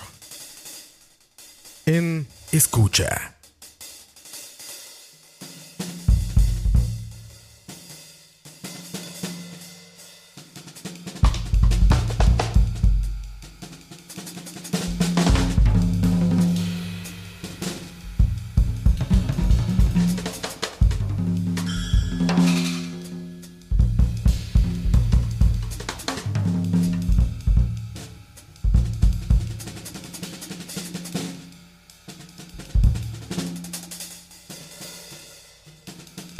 En 1.85 2.25
Escucha. 2.51 3.35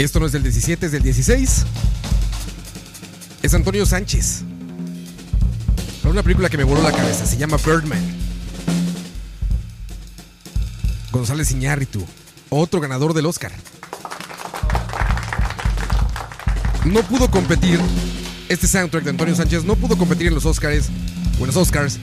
Esto 0.03 0.19
no 0.19 0.25
es 0.25 0.34
del 0.34 0.43
17, 0.43 0.85
es 0.85 0.91
del 0.91 1.01
16. 1.01 1.63
Es 3.41 3.53
Antonio 3.53 3.85
Sánchez. 3.85 4.41
Para 6.01 6.11
una 6.11 6.23
película 6.23 6.49
que 6.49 6.57
me 6.57 6.65
voló 6.65 6.81
la 6.81 6.91
cabeza. 6.91 7.25
Se 7.25 7.38
llama 7.38 7.55
Birdman. 7.55 8.01
González 11.09 11.51
Iñárritu. 11.51 12.05
Otro 12.49 12.81
ganador 12.81 13.13
del 13.13 13.27
Oscar. 13.27 13.53
No 16.84 17.01
pudo 17.03 17.31
competir. 17.31 17.80
Este 18.49 18.67
soundtrack 18.67 19.05
de 19.05 19.09
Antonio 19.11 19.35
Sánchez 19.35 19.63
no 19.63 19.77
pudo 19.77 19.97
competir 19.97 20.27
en 20.27 20.34
los 20.35 20.45
Oscars. 20.45 20.89
O 21.39 21.41
en 21.41 21.47
los 21.47 21.55
Oscars. 21.55 21.97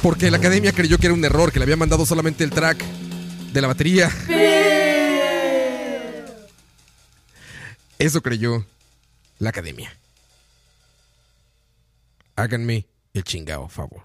Porque 0.00 0.30
la 0.30 0.36
academia 0.36 0.70
creyó 0.70 0.96
que 0.98 1.06
era 1.06 1.14
un 1.14 1.24
error, 1.24 1.50
que 1.50 1.58
le 1.58 1.64
había 1.64 1.76
mandado 1.76 2.06
solamente 2.06 2.44
el 2.44 2.50
track 2.50 2.84
de 3.52 3.60
la 3.60 3.66
batería. 3.66 4.08
Eso 8.00 8.22
creyó 8.22 8.64
la 9.40 9.50
academia. 9.50 9.94
Háganme 12.34 12.86
el 13.12 13.24
chingado 13.24 13.68
favor. 13.68 14.00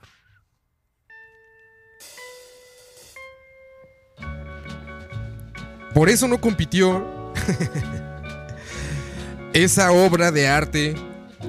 Por 5.93 6.09
eso 6.09 6.27
no 6.27 6.41
compitió 6.41 7.31
esa 9.53 9.93
obra 9.93 10.30
de 10.30 10.49
arte 10.49 10.95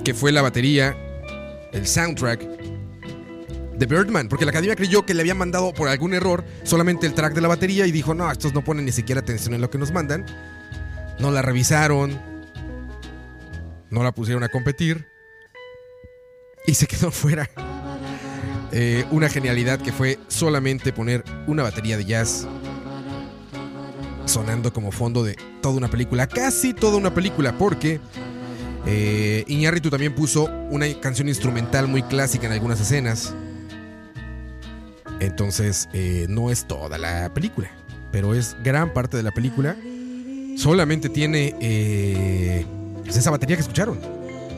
que 0.05 0.15
fue 0.15 0.31
la 0.31 0.41
batería, 0.41 0.97
el 1.73 1.85
soundtrack 1.85 2.43
de 2.43 3.87
Birdman, 3.87 4.29
porque 4.29 4.45
la 4.45 4.53
academia 4.53 4.77
creyó 4.77 5.05
que 5.05 5.15
le 5.15 5.23
habían 5.23 5.39
mandado 5.39 5.75
por 5.75 5.89
algún 5.89 6.15
error 6.15 6.45
solamente 6.63 7.09
el 7.09 7.15
track 7.15 7.35
de 7.35 7.41
la 7.41 7.49
batería 7.49 7.89
y 7.89 7.91
dijo, 7.91 8.15
no, 8.15 8.31
estos 8.31 8.55
no 8.55 8.63
ponen 8.63 8.85
ni 8.85 8.93
siquiera 8.93 9.21
atención 9.21 9.53
en 9.55 9.61
lo 9.61 9.69
que 9.69 9.79
nos 9.79 9.91
mandan. 9.91 10.25
No 11.19 11.33
la 11.33 11.43
revisaron, 11.43 12.36
no 13.97 14.05
la 14.05 14.13
pusieron 14.13 14.45
a 14.45 14.49
competir 14.51 15.07
y 16.67 16.75
se 16.75 16.87
quedó 16.87 17.11
fuera. 17.23 17.49
Eh, 18.73 19.07
una 19.11 19.29
genialidad 19.31 19.81
que 19.81 19.91
fue 19.91 20.19
solamente 20.29 20.93
poner 20.93 21.25
una 21.47 21.63
batería 21.63 21.97
de 21.97 22.05
jazz 22.05 22.47
sonando 24.27 24.73
como 24.73 24.93
fondo 24.93 25.25
de 25.25 25.37
toda 25.63 25.77
una 25.77 25.89
película, 25.89 26.27
casi 26.27 26.75
toda 26.75 26.99
una 26.99 27.15
película, 27.15 27.57
porque 27.57 28.01
eh, 28.85 29.45
Iñárritu 29.47 29.89
también 29.89 30.15
puso 30.15 30.45
una 30.71 30.87
canción 31.01 31.29
instrumental 31.29 31.89
muy 31.89 32.03
clásica 32.03 32.47
en 32.47 32.53
algunas 32.53 32.81
escenas. 32.81 33.33
Entonces, 35.21 35.89
eh, 35.95 36.27
no 36.29 36.51
es 36.51 36.67
toda 36.67 36.99
la 36.99 37.33
película, 37.33 37.71
pero 38.13 38.35
es 38.35 38.57
gran 38.63 38.93
parte 38.93 39.17
de 39.17 39.23
la 39.23 39.31
película. 39.31 39.75
Solamente 40.59 41.09
tiene 41.09 41.55
eh, 41.61 42.67
pues 43.07 43.17
esa 43.17 43.31
batería 43.31 43.57
que 43.57 43.63
escucharon. 43.63 43.99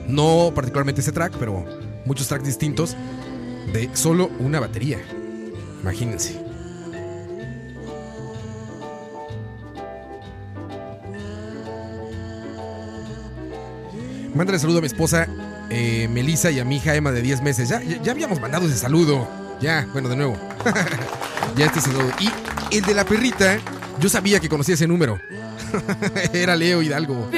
No 0.09 0.53
particularmente 0.55 1.01
ese 1.01 1.13
track, 1.13 1.35
pero 1.39 1.65
muchos 2.05 2.27
tracks 2.27 2.45
distintos 2.45 2.97
de 3.73 3.91
solo 3.95 4.31
una 4.39 4.59
batería. 4.59 4.99
Imagínense. 5.83 6.49
Mándale 14.35 14.59
saludo 14.59 14.79
a 14.79 14.81
mi 14.81 14.87
esposa 14.87 15.27
eh, 15.71 16.09
Melissa 16.09 16.51
y 16.51 16.61
a 16.61 16.65
mi 16.65 16.77
hija 16.77 16.95
Emma 16.95 17.13
de 17.13 17.23
10 17.23 17.43
meses. 17.43 17.69
Ya, 17.69 17.83
ya, 17.83 18.13
habíamos 18.13 18.41
mandado 18.41 18.67
ese 18.67 18.77
saludo. 18.77 19.29
Ya, 19.61 19.87
bueno, 19.93 20.09
de 20.09 20.17
nuevo. 20.17 20.37
ya 21.57 21.67
este 21.67 21.81
saludo. 21.81 22.11
Y 22.21 22.77
el 22.77 22.85
de 22.85 22.95
la 22.95 23.05
perrita, 23.05 23.59
yo 23.99 24.09
sabía 24.09 24.41
que 24.41 24.49
conocía 24.49 24.75
ese 24.75 24.87
número. 24.87 25.21
Era 26.33 26.57
Leo 26.57 26.83
Hidalgo. 26.83 27.31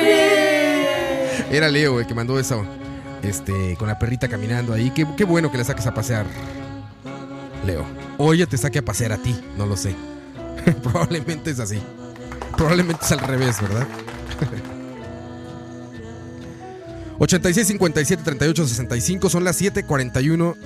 Era 1.51 1.69
Leo 1.69 2.01
el 2.01 2.07
que 2.07 2.15
mandó 2.15 2.39
eso. 2.39 2.65
Este, 3.23 3.77
con 3.79 3.89
la 3.89 3.99
perrita 3.99 4.29
caminando 4.29 4.73
ahí. 4.73 4.91
Qué, 4.91 5.25
bueno 5.25 5.51
que 5.51 5.59
la 5.59 5.65
saques 5.65 5.87
a 5.87 5.95
pasear. 5.95 6.27
Leo. 7.67 7.85
O 8.19 8.33
ella 8.33 8.47
te 8.47 8.57
saque 8.57 8.79
a 8.79 8.85
pasear 8.85 9.13
a 9.13 9.19
ti, 9.19 9.39
no 9.57 9.67
lo 9.67 9.77
sé. 9.77 9.95
Probablemente 10.83 11.51
es 11.51 11.61
así. 11.61 11.81
Probablemente 12.57 13.05
es 13.05 13.13
al 13.13 13.21
revés, 13.21 13.61
¿verdad? 13.61 13.87
86 17.19 17.67
57 17.67 18.23
38 18.23 18.67
65 18.67 19.29
son 19.29 19.45
las 19.45 19.61
7:41 19.61 20.57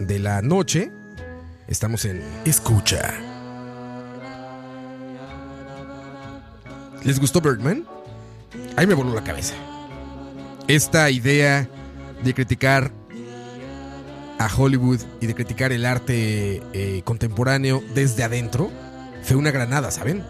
de 0.00 0.18
la 0.18 0.40
noche. 0.40 0.90
Estamos 1.68 2.04
en 2.06 2.22
Escucha. 2.44 3.14
¿Les 7.02 7.20
gustó 7.20 7.42
Birdman? 7.42 7.84
Ahí 8.76 8.86
me 8.86 8.94
voló 8.94 9.14
la 9.14 9.22
cabeza. 9.22 9.54
Esta 10.66 11.10
idea 11.10 11.68
de 12.22 12.34
criticar 12.34 12.90
a 14.38 14.48
Hollywood 14.54 15.00
y 15.20 15.26
de 15.26 15.34
criticar 15.34 15.72
el 15.72 15.84
arte 15.84 16.62
eh, 16.72 17.02
contemporáneo 17.04 17.82
desde 17.94 18.24
adentro 18.24 18.70
fue 19.22 19.36
una 19.36 19.50
granada, 19.50 19.90
¿saben? 19.90 20.24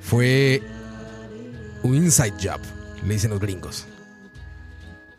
Fue 0.00 0.62
un 1.82 1.94
inside 1.94 2.34
job, 2.42 2.60
le 3.06 3.14
dicen 3.14 3.30
los 3.30 3.40
gringos. 3.40 3.86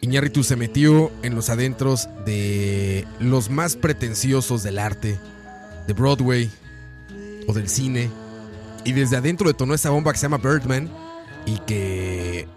Iñárritu 0.01 0.43
se 0.43 0.55
metió 0.55 1.11
en 1.21 1.35
los 1.35 1.49
adentros 1.49 2.09
de 2.25 3.05
los 3.19 3.49
más 3.49 3.75
pretenciosos 3.75 4.63
del 4.63 4.79
arte, 4.79 5.19
de 5.85 5.93
Broadway 5.93 6.49
o 7.47 7.53
del 7.53 7.69
cine, 7.69 8.09
y 8.85 8.93
desde 8.93 9.17
adentro 9.17 9.47
detonó 9.47 9.73
esa 9.73 9.89
bomba 9.89 10.11
que 10.13 10.17
se 10.17 10.23
llama 10.23 10.37
Birdman 10.37 10.89
y 11.45 11.57
que 11.59 12.47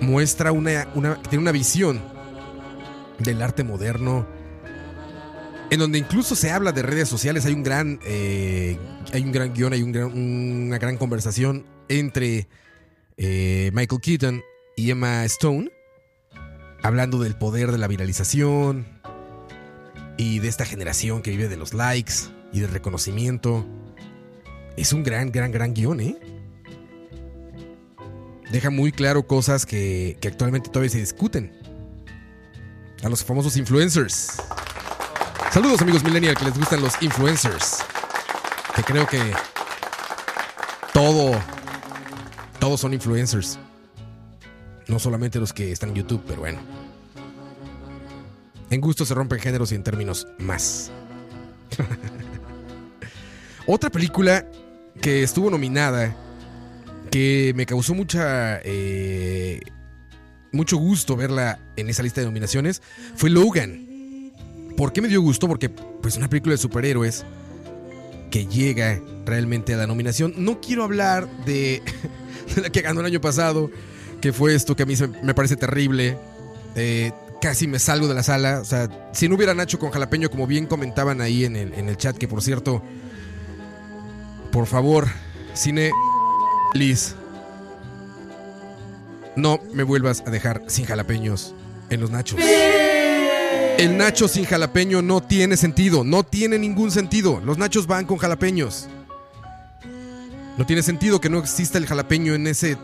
muestra 0.00 0.52
una, 0.52 0.88
una 0.94 1.20
tiene 1.22 1.42
una 1.42 1.52
visión 1.52 2.00
del 3.18 3.42
arte 3.42 3.64
moderno 3.64 4.26
en 5.70 5.78
donde 5.78 5.98
incluso 5.98 6.34
se 6.34 6.50
habla 6.50 6.72
de 6.72 6.82
redes 6.82 7.08
sociales. 7.08 7.46
Hay 7.46 7.52
un 7.52 7.62
gran 7.62 8.00
eh, 8.04 8.76
hay 9.12 9.22
un 9.22 9.30
gran 9.32 9.52
guion 9.54 9.72
hay 9.72 9.82
un 9.82 9.92
gran- 9.92 10.12
una 10.12 10.78
gran 10.78 10.96
conversación 10.96 11.64
entre 11.88 12.48
eh, 13.16 13.70
Michael 13.74 14.00
Keaton 14.00 14.42
y 14.76 14.90
Emma 14.90 15.24
Stone 15.26 15.70
hablando 16.82 17.18
del 17.18 17.36
poder 17.36 17.70
de 17.72 17.78
la 17.78 17.86
viralización 17.88 18.86
y 20.16 20.38
de 20.38 20.48
esta 20.48 20.64
generación 20.64 21.22
que 21.22 21.30
vive 21.30 21.48
de 21.48 21.56
los 21.56 21.74
likes 21.74 22.14
y 22.52 22.60
del 22.60 22.70
reconocimiento. 22.70 23.66
Es 24.76 24.92
un 24.92 25.02
gran 25.02 25.30
gran 25.30 25.52
gran 25.52 25.74
guion 25.74 26.00
eh 26.00 26.16
deja 28.50 28.70
muy 28.70 28.92
claro 28.92 29.26
cosas 29.26 29.66
que, 29.66 30.16
que 30.20 30.28
actualmente 30.28 30.68
todavía 30.68 30.90
se 30.90 30.98
discuten. 30.98 31.52
A 33.02 33.08
los 33.08 33.24
famosos 33.24 33.56
influencers. 33.56 34.36
Saludos 35.52 35.80
amigos 35.80 36.04
millennial 36.04 36.36
que 36.36 36.44
les 36.44 36.58
gustan 36.58 36.82
los 36.82 37.00
influencers. 37.02 37.78
Que 38.76 38.82
creo 38.82 39.06
que 39.06 39.20
todo, 40.92 41.40
todos 42.58 42.80
son 42.80 42.92
influencers. 42.92 43.58
No 44.86 44.98
solamente 44.98 45.38
los 45.38 45.52
que 45.52 45.72
están 45.72 45.90
en 45.90 45.96
YouTube, 45.96 46.22
pero 46.26 46.40
bueno. 46.40 46.60
En 48.70 48.80
gusto 48.80 49.04
se 49.04 49.14
rompen 49.14 49.40
géneros 49.40 49.72
y 49.72 49.76
en 49.76 49.82
términos 49.82 50.26
más. 50.38 50.90
Otra 53.66 53.90
película 53.90 54.46
que 55.00 55.22
estuvo 55.22 55.50
nominada 55.50 56.16
que 57.10 57.52
me 57.56 57.66
causó 57.66 57.94
mucha 57.94 58.60
eh, 58.64 59.60
mucho 60.52 60.76
gusto 60.76 61.16
verla 61.16 61.58
en 61.76 61.88
esa 61.88 62.02
lista 62.02 62.20
de 62.20 62.26
nominaciones 62.26 62.82
fue 63.16 63.30
Logan. 63.30 63.86
¿Por 64.76 64.92
qué 64.92 65.02
me 65.02 65.08
dio 65.08 65.20
gusto? 65.20 65.46
Porque 65.48 65.68
pues 65.68 66.16
una 66.16 66.28
película 66.28 66.54
de 66.54 66.58
superhéroes 66.58 67.24
que 68.30 68.46
llega 68.46 69.00
realmente 69.26 69.74
a 69.74 69.76
la 69.76 69.86
nominación. 69.86 70.34
No 70.38 70.60
quiero 70.60 70.84
hablar 70.84 71.28
de, 71.44 71.82
de 72.54 72.62
la 72.62 72.70
que 72.70 72.80
ganó 72.80 73.00
el 73.00 73.06
año 73.06 73.20
pasado, 73.20 73.70
que 74.20 74.32
fue 74.32 74.54
esto 74.54 74.76
que 74.76 74.84
a 74.84 74.86
mí 74.86 74.94
me 75.22 75.34
parece 75.34 75.56
terrible. 75.56 76.16
Eh, 76.76 77.12
casi 77.40 77.66
me 77.66 77.78
salgo 77.78 78.08
de 78.08 78.14
la 78.14 78.22
sala. 78.22 78.60
O 78.60 78.64
sea, 78.64 78.88
si 79.12 79.28
no 79.28 79.34
hubiera 79.34 79.54
Nacho 79.54 79.78
con 79.78 79.90
jalapeño, 79.90 80.30
como 80.30 80.46
bien 80.46 80.66
comentaban 80.66 81.20
ahí 81.20 81.44
en 81.44 81.56
el, 81.56 81.74
en 81.74 81.88
el 81.88 81.96
chat, 81.96 82.16
que 82.16 82.28
por 82.28 82.42
cierto, 82.42 82.82
por 84.52 84.66
favor, 84.66 85.08
cine 85.54 85.90
Liz, 86.74 87.14
no 89.36 89.60
me 89.72 89.82
vuelvas 89.82 90.22
a 90.26 90.30
dejar 90.30 90.62
sin 90.68 90.84
jalapeños 90.86 91.54
en 91.88 92.00
los 92.00 92.10
nachos. 92.10 92.38
El 93.78 93.96
nacho 93.96 94.28
sin 94.28 94.44
jalapeño 94.44 95.02
no 95.02 95.22
tiene 95.22 95.56
sentido, 95.56 96.04
no 96.04 96.22
tiene 96.22 96.58
ningún 96.58 96.90
sentido. 96.90 97.40
Los 97.44 97.58
nachos 97.58 97.86
van 97.86 98.04
con 98.06 98.18
jalapeños. 98.18 98.88
No 100.58 100.66
tiene 100.66 100.82
sentido 100.82 101.20
que 101.20 101.30
no 101.30 101.38
exista 101.38 101.78
el 101.78 101.86
jalapeño 101.86 102.34
en 102.34 102.46
ese 102.46 102.76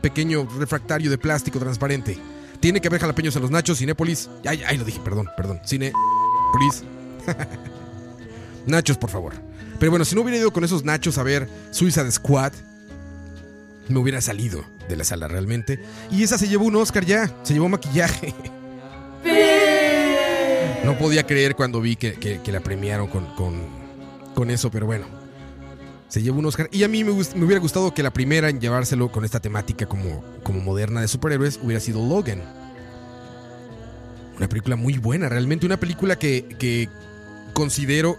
pequeño 0.00 0.48
refractario 0.58 1.10
de 1.10 1.18
plástico 1.18 1.58
transparente. 1.58 2.18
Tiene 2.60 2.80
que 2.80 2.88
haber 2.88 3.00
jalapeños 3.00 3.36
en 3.36 3.42
los 3.42 3.50
nachos, 3.50 3.78
Cinépolis. 3.78 4.30
Ay, 4.46 4.62
ay, 4.66 4.78
lo 4.78 4.84
dije, 4.84 5.00
perdón, 5.04 5.28
perdón. 5.36 5.60
Cinépolis. 5.66 6.82
nachos, 8.66 8.96
por 8.96 9.10
favor. 9.10 9.34
Pero 9.78 9.90
bueno, 9.92 10.04
si 10.04 10.16
no 10.16 10.22
hubiera 10.22 10.38
ido 10.38 10.50
con 10.50 10.64
esos 10.64 10.84
nachos 10.84 11.18
a 11.18 11.22
ver 11.22 11.48
Suicide 11.70 12.10
Squad, 12.10 12.52
me 13.88 13.98
hubiera 13.98 14.20
salido 14.20 14.64
de 14.88 14.96
la 14.96 15.04
sala 15.04 15.28
realmente. 15.28 15.80
Y 16.10 16.22
esa 16.22 16.38
se 16.38 16.48
llevó 16.48 16.64
un 16.66 16.76
Oscar 16.76 17.04
ya, 17.04 17.34
se 17.42 17.54
llevó 17.54 17.68
maquillaje. 17.68 18.34
No 20.84 20.96
podía 20.96 21.26
creer 21.26 21.54
cuando 21.54 21.80
vi 21.80 21.96
que, 21.96 22.14
que- 22.14 22.40
que 22.40 22.52
la 22.52 22.60
premiaron 22.60 23.08
con, 23.08 23.26
con- 23.34 23.66
con 24.34 24.50
eso, 24.50 24.70
pero 24.70 24.86
bueno. 24.86 25.06
Se 26.08 26.22
llevó 26.22 26.38
un 26.38 26.46
Oscar. 26.46 26.68
Y 26.72 26.84
a 26.84 26.88
mí 26.88 27.04
me 27.04 27.10
hubiera 27.12 27.60
gustado 27.60 27.92
que 27.92 28.02
la 28.02 28.10
primera 28.12 28.48
en 28.48 28.60
llevárselo 28.60 29.12
con 29.12 29.24
esta 29.26 29.40
temática 29.40 29.84
como, 29.86 30.24
como 30.42 30.60
moderna 30.60 31.02
de 31.02 31.08
superhéroes 31.08 31.60
hubiera 31.62 31.80
sido 31.80 32.06
Logan. 32.06 32.42
Una 34.38 34.48
película 34.48 34.76
muy 34.76 34.96
buena, 34.98 35.28
realmente. 35.28 35.66
Una 35.66 35.78
película 35.78 36.16
que, 36.18 36.46
que 36.58 36.88
considero, 37.52 38.16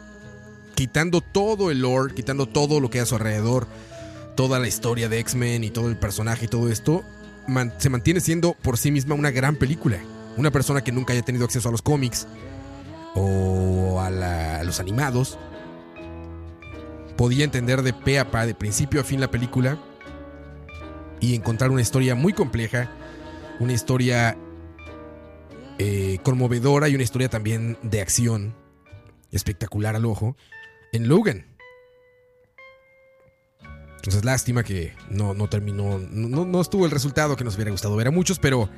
quitando 0.76 1.22
todo 1.22 1.72
el 1.72 1.80
lore, 1.82 2.14
quitando 2.14 2.46
todo 2.46 2.80
lo 2.80 2.90
que 2.92 3.00
hay 3.00 3.04
a 3.04 3.08
su 3.08 3.16
alrededor, 3.16 3.66
toda 4.40 4.58
la 4.58 4.70
historia 4.70 5.10
de 5.10 5.20
X-Men 5.20 5.66
y 5.66 5.70
todo 5.70 5.90
el 5.90 5.98
personaje 5.98 6.46
y 6.46 6.48
todo 6.48 6.72
esto, 6.72 7.04
se 7.78 7.90
mantiene 7.90 8.22
siendo 8.22 8.54
por 8.54 8.78
sí 8.78 8.90
misma 8.90 9.14
una 9.14 9.32
gran 9.32 9.58
película. 9.58 10.00
Una 10.38 10.50
persona 10.50 10.82
que 10.82 10.94
nunca 10.94 11.12
haya 11.12 11.24
tenido 11.24 11.44
acceso 11.44 11.68
a 11.68 11.74
los 11.74 11.82
cómics 11.82 12.26
o 13.16 14.00
a 14.00 14.64
los 14.64 14.80
animados 14.80 15.38
podía 17.18 17.44
entender 17.44 17.82
de 17.82 17.92
pe 17.92 18.18
a 18.18 18.32
pa, 18.32 18.46
de 18.46 18.56
principio 18.56 19.02
a 19.02 19.04
fin 19.04 19.20
la 19.20 19.30
película 19.30 19.78
y 21.20 21.36
encontrar 21.36 21.70
una 21.70 21.82
historia 21.82 22.16
muy 22.16 22.32
compleja, 22.32 22.90
una 23.60 23.74
historia 23.74 24.38
eh, 25.80 26.18
conmovedora 26.24 26.88
y 26.88 26.96
una 26.96 27.04
historia 27.04 27.28
también 27.28 27.78
de 27.82 28.00
acción 28.00 28.56
espectacular 29.34 29.98
al 29.98 30.06
ojo 30.06 30.38
en 30.94 31.10
Logan. 31.10 31.49
Entonces, 34.00 34.24
lástima 34.24 34.64
que 34.64 34.94
no, 35.10 35.34
no 35.34 35.50
terminó, 35.50 36.00
no, 36.00 36.46
no 36.46 36.62
estuvo 36.62 36.86
el 36.86 36.92
resultado 36.92 37.36
que 37.36 37.44
nos 37.44 37.56
hubiera 37.56 37.70
gustado 37.70 37.98
ver 37.98 38.08
a 38.08 38.12
muchos, 38.12 38.40
pero, 38.40 38.70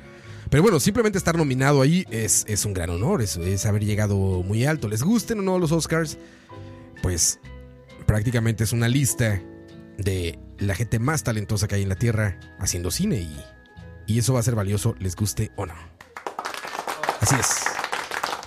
pero 0.50 0.64
bueno, 0.64 0.80
simplemente 0.80 1.16
estar 1.16 1.36
nominado 1.36 1.80
ahí 1.80 2.04
es, 2.10 2.44
es 2.48 2.64
un 2.64 2.74
gran 2.74 2.90
honor, 2.90 3.22
es, 3.22 3.36
es 3.36 3.64
haber 3.64 3.84
llegado 3.84 4.16
muy 4.16 4.64
alto. 4.64 4.88
Les 4.88 5.04
gusten 5.04 5.38
o 5.38 5.42
no 5.42 5.60
los 5.60 5.70
Oscars, 5.70 6.18
pues 7.02 7.38
prácticamente 8.04 8.64
es 8.64 8.72
una 8.72 8.88
lista 8.88 9.40
de 9.96 10.40
la 10.58 10.74
gente 10.74 10.98
más 10.98 11.22
talentosa 11.22 11.68
que 11.68 11.76
hay 11.76 11.82
en 11.82 11.88
la 11.88 11.96
Tierra 11.96 12.40
haciendo 12.58 12.90
cine 12.90 13.16
y, 13.16 13.44
y 14.08 14.18
eso 14.18 14.34
va 14.34 14.40
a 14.40 14.42
ser 14.42 14.56
valioso, 14.56 14.96
les 14.98 15.14
guste 15.14 15.52
o 15.54 15.66
no. 15.66 15.74
Así 17.20 17.36
es. 17.36 17.62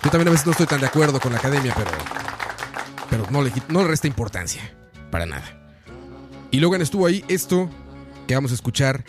Yo 0.04 0.10
también 0.10 0.28
a 0.28 0.32
veces 0.32 0.44
no 0.44 0.52
estoy 0.52 0.66
tan 0.66 0.80
de 0.80 0.86
acuerdo 0.88 1.18
con 1.20 1.32
la 1.32 1.38
academia, 1.38 1.74
pero, 1.74 1.90
pero 3.08 3.30
no, 3.30 3.40
le, 3.42 3.50
no 3.68 3.80
le 3.80 3.88
resta 3.88 4.06
importancia, 4.06 4.62
para 5.10 5.24
nada. 5.24 5.55
Y 6.50 6.60
Logan 6.60 6.82
estuvo 6.82 7.06
ahí. 7.06 7.24
Esto 7.28 7.68
que 8.26 8.34
vamos 8.34 8.50
a 8.52 8.54
escuchar 8.54 9.04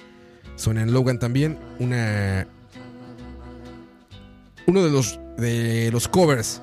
suena 0.55 0.81
en 0.81 0.93
Logan 0.93 1.19
también. 1.19 1.57
Una. 1.79 2.47
Uno 4.65 4.83
de 4.83 4.91
los, 4.91 5.19
de 5.37 5.89
los 5.91 6.07
covers 6.07 6.61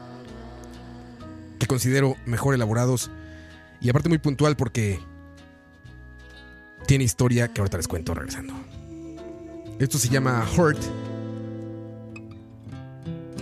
que 1.59 1.67
considero 1.67 2.17
mejor 2.27 2.55
elaborados. 2.55 3.11
Y 3.81 3.89
aparte 3.89 4.09
muy 4.09 4.19
puntual 4.19 4.57
porque 4.57 5.01
tiene 6.87 7.05
historia 7.05 7.49
que 7.49 7.61
ahorita 7.61 7.77
les 7.77 7.89
cuento 7.89 8.15
regresando. 8.15 8.55
Esto 9.79 9.99
se 9.99 10.09
llama 10.09 10.47
Hurt 10.57 10.79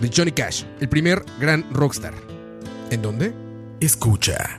de 0.01 0.11
Johnny 0.15 0.33
Cash, 0.33 0.65
el 0.81 0.89
primer 0.89 1.25
gran 1.39 1.65
rockstar. 1.73 2.15
¿En 2.91 3.03
dónde? 3.03 3.33
Escucha. 3.81 4.59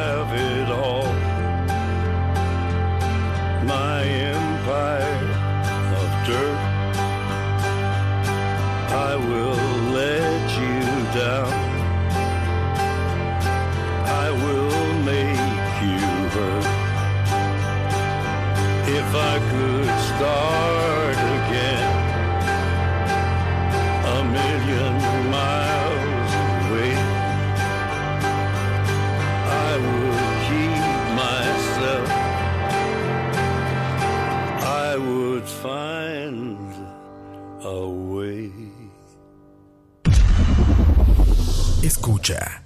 Escucha. 42.21 42.63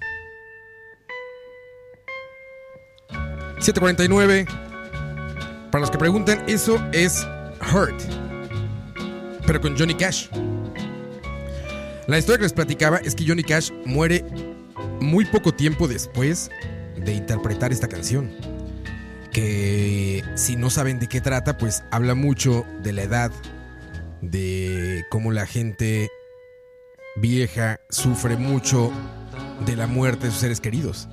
749. 3.58 4.46
Para 5.70 5.80
los 5.80 5.90
que 5.90 5.96
preguntan, 5.96 6.44
eso 6.46 6.78
es 6.92 7.26
Hurt. 7.72 7.98
Pero 9.46 9.60
con 9.62 9.78
Johnny 9.78 9.94
Cash. 9.94 10.28
La 12.06 12.18
historia 12.18 12.36
que 12.36 12.42
les 12.44 12.52
platicaba 12.52 12.98
es 12.98 13.14
que 13.14 13.26
Johnny 13.26 13.42
Cash 13.42 13.70
muere 13.86 14.24
muy 15.00 15.24
poco 15.24 15.52
tiempo 15.52 15.88
después 15.88 16.50
de 16.96 17.14
interpretar 17.14 17.72
esta 17.72 17.88
canción. 17.88 18.30
Que 19.32 20.22
si 20.34 20.56
no 20.56 20.68
saben 20.68 20.98
de 20.98 21.08
qué 21.08 21.22
trata, 21.22 21.56
pues 21.56 21.82
habla 21.90 22.14
mucho 22.14 22.66
de 22.82 22.92
la 22.92 23.02
edad, 23.02 23.32
de 24.20 25.04
cómo 25.10 25.32
la 25.32 25.46
gente 25.46 26.10
vieja 27.16 27.80
sufre 27.88 28.36
mucho 28.36 28.92
de 29.64 29.76
la 29.76 29.86
muerte 29.86 30.26
de 30.26 30.32
sus 30.32 30.40
seres 30.40 30.60
queridos. 30.60 31.08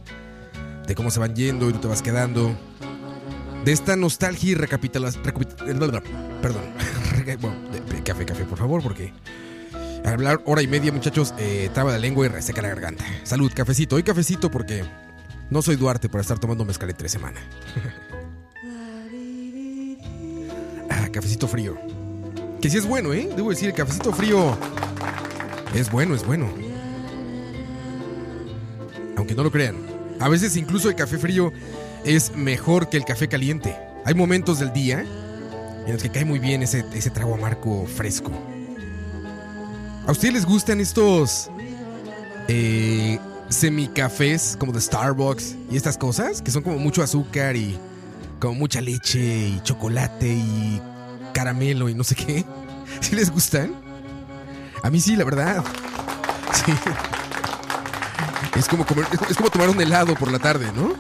De 0.88 0.96
cómo 0.96 1.12
se 1.12 1.20
van 1.20 1.36
yendo 1.36 1.70
y 1.70 1.74
tú 1.74 1.80
te 1.80 1.88
vas 1.88 2.02
quedando. 2.02 2.56
De 3.64 3.72
esta 3.72 3.96
nostalgia 3.96 4.52
y 4.52 4.56
recapitulación. 4.56 5.24
Perdón. 5.24 6.04
Bueno, 7.40 7.56
café, 8.04 8.26
café, 8.26 8.44
por 8.44 8.58
favor, 8.58 8.84
porque 8.84 9.14
al 10.04 10.14
hablar 10.14 10.42
hora 10.46 10.62
y 10.62 10.68
media, 10.68 10.92
muchachos, 10.92 11.34
eh, 11.38 11.70
traba 11.74 11.92
la 11.92 11.98
lengua 11.98 12.26
y 12.26 12.30
reseca 12.30 12.62
la 12.62 12.68
garganta. 12.68 13.06
Salud, 13.24 13.50
cafecito. 13.56 13.96
Hoy 13.96 14.04
cafecito 14.04 14.52
porque 14.52 14.84
no 15.50 15.62
soy 15.62 15.78
Duarte 15.78 16.10
para 16.10 16.22
estar 16.22 16.40
tomando 16.40 16.66
mezcal 16.66 16.90
entre 16.90 17.08
semana. 17.08 17.40
ah, 20.90 21.08
cafecito 21.14 21.48
frío. 21.48 21.78
Que 22.62 22.70
sí 22.70 22.78
es 22.78 22.86
bueno, 22.86 23.14
¿eh? 23.14 23.30
Debo 23.36 23.52
decir, 23.52 23.70
el 23.70 23.76
cafecito 23.76 24.12
frío 24.12 24.58
es 25.74 25.90
bueno, 25.90 26.16
es 26.16 26.26
bueno. 26.26 26.50
Aunque 29.18 29.36
no 29.36 29.44
lo 29.44 29.52
crean. 29.52 29.76
A 30.20 30.30
veces 30.30 30.56
incluso 30.58 30.90
el 30.90 30.96
café 30.96 31.18
frío 31.18 31.52
es 32.06 32.36
mejor 32.36 32.90
que 32.90 32.98
el 32.98 33.06
café 33.06 33.28
caliente. 33.28 33.76
Hay 34.06 34.14
momentos 34.14 34.60
del 34.60 34.74
día 34.74 35.06
en 35.86 35.94
los 35.94 36.02
que 36.02 36.10
cae 36.10 36.26
muy 36.26 36.40
bien 36.40 36.64
ese, 36.64 36.86
ese 36.94 37.10
trago 37.10 37.36
amargo 37.36 37.86
fresco. 37.88 38.32
¿A 40.06 40.12
ustedes 40.12 40.34
les 40.34 40.46
gustan 40.46 40.82
estos 40.82 41.50
eh, 42.48 43.20
semicafés 43.50 44.58
como 44.60 44.74
de 44.74 44.82
Starbucks 44.82 45.56
y 45.72 45.78
estas 45.78 45.98
cosas? 45.98 46.42
Que 46.42 46.52
son 46.52 46.64
como 46.64 46.78
mucho 46.78 47.02
azúcar 47.02 47.56
y 47.56 47.78
como 48.40 48.56
mucha 48.56 48.82
leche 48.82 49.20
y 49.20 49.62
chocolate 49.64 50.28
y 50.28 50.82
caramelo 51.34 51.88
y 51.88 51.96
no 51.96 52.04
sé 52.04 52.16
qué. 52.16 52.46
¿Sí 53.00 53.16
les 53.16 53.30
gustan? 53.32 53.74
A 54.82 54.90
mí 54.90 55.00
sí, 55.00 55.16
la 55.16 55.24
verdad. 55.24 55.64
Sí. 56.54 56.72
Es 58.56 58.68
como, 58.68 58.86
comer- 58.86 59.08
es- 59.30 59.38
como 59.38 59.50
tomar 59.50 59.70
un 59.70 59.80
helado 59.82 60.16
por 60.16 60.32
la 60.32 60.40
tarde, 60.40 60.72
¿no? 60.76 60.94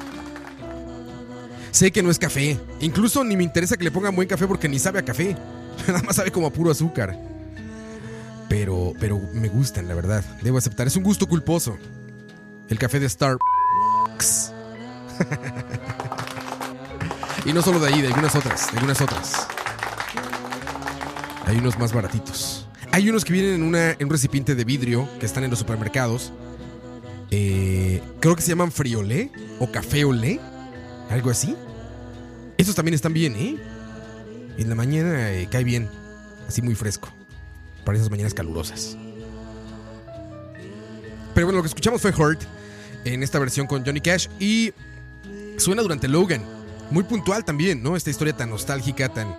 Sé 1.72 1.92
que 1.92 2.04
no 2.04 2.12
es 2.12 2.20
café. 2.20 2.60
Incluso 2.82 3.24
ni 3.24 3.36
me 3.36 3.44
interesa 3.44 3.78
que 3.78 3.84
le 3.84 3.92
pongan 3.92 4.16
buen 4.16 4.28
café 4.28 4.48
porque 4.48 4.70
ni 4.70 4.78
sabe 4.80 5.00
a 5.00 5.06
café. 5.06 5.36
Nada 5.88 6.02
más 6.04 6.16
sabe 6.16 6.32
como 6.32 6.48
a 6.48 6.54
puro 6.54 6.72
azúcar. 6.72 7.18
Pero, 8.50 8.94
pero 9.00 9.20
me 9.34 9.50
gustan, 9.50 9.88
la 9.88 9.96
verdad. 9.96 10.24
Debo 10.44 10.58
aceptar. 10.60 10.86
Es 10.88 10.96
un 10.96 11.04
gusto 11.04 11.28
culposo. 11.28 11.78
El 12.70 12.78
café 12.78 13.00
de 13.00 13.10
Starbucks. 13.10 14.52
y 17.46 17.54
no 17.54 17.62
solo 17.62 17.80
de 17.80 17.94
ahí, 17.94 18.02
de 18.02 18.08
algunas 18.08 18.36
otras. 18.36 18.72
De 18.72 18.78
algunas 18.78 19.02
otras. 19.02 19.48
Hay 21.46 21.58
unos 21.58 21.78
más 21.78 21.94
baratitos. 21.94 22.68
Hay 22.92 23.10
unos 23.10 23.26
que 23.26 23.34
vienen 23.34 23.76
en 23.76 24.06
un 24.06 24.10
recipiente 24.10 24.56
de 24.56 24.64
vidrio 24.64 25.08
que 25.20 25.26
están 25.26 25.44
en 25.44 25.50
los 25.50 25.60
supermercados. 25.60 26.32
Eh, 27.35 27.99
creo 28.19 28.35
que 28.35 28.43
se 28.43 28.49
llaman 28.49 28.72
friolé 28.72 29.31
o 29.60 29.72
café 29.72 30.05
olé. 30.05 30.39
Algo 31.10 31.31
así. 31.31 31.55
Esos 32.60 32.76
también 32.76 32.93
están 32.93 33.11
bien, 33.11 33.35
¿eh? 33.35 33.57
En 34.60 34.69
la 34.69 34.76
mañana 34.76 35.31
eh, 35.31 35.47
cae 35.49 35.64
bien. 35.64 35.89
Así 36.47 36.61
muy 36.61 36.76
fresco. 36.76 37.10
Para 37.85 37.97
esas 37.97 38.11
mañanas 38.11 38.35
calurosas. 38.35 38.95
Pero 41.34 41.47
bueno, 41.47 41.57
lo 41.57 41.64
que 41.64 41.69
escuchamos 41.69 42.03
fue 42.03 42.11
Hurt 42.11 42.43
en 43.03 43.23
esta 43.23 43.39
versión 43.39 43.65
con 43.65 43.84
Johnny 43.84 43.99
Cash 43.99 44.27
y 44.39 44.72
suena 45.57 45.81
durante 45.81 46.07
Logan. 46.07 46.43
Muy 46.91 47.03
puntual 47.03 47.43
también, 47.43 47.81
¿no? 47.81 47.95
Esta 47.95 48.11
historia 48.11 48.38
tan 48.38 48.51
nostálgica, 48.51 49.10
tan, 49.10 49.35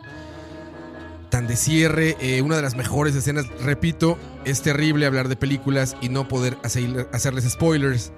tan 1.34 1.48
de 1.48 1.56
cierre. 1.56 2.16
eh, 2.20 2.42
una 2.42 2.54
de 2.54 2.62
las 2.62 2.76
mejores 2.76 3.12
escenas, 3.16 3.46
repito, 3.60 4.16
es 4.44 4.62
terrible 4.62 5.04
hablar 5.04 5.26
de 5.26 5.34
películas 5.34 5.96
y 6.00 6.08
no 6.08 6.28
poder 6.28 6.56
hacer- 6.62 7.08
hacerles 7.12 7.50
spoilers. 7.50 8.12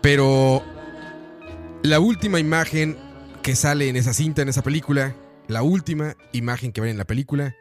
Pero 0.00 0.62
la 1.82 1.98
última 1.98 2.38
imagen 2.38 2.96
que 3.42 3.56
sale 3.56 3.88
en 3.88 3.96
esa 3.96 4.14
cinta, 4.14 4.40
en 4.42 4.48
esa 4.48 4.62
película, 4.62 5.16
la 5.48 5.64
última 5.64 6.14
imagen 6.30 6.70
que 6.70 6.80
ven 6.80 6.90
en 6.90 6.98
la 6.98 7.06
película, 7.06 7.56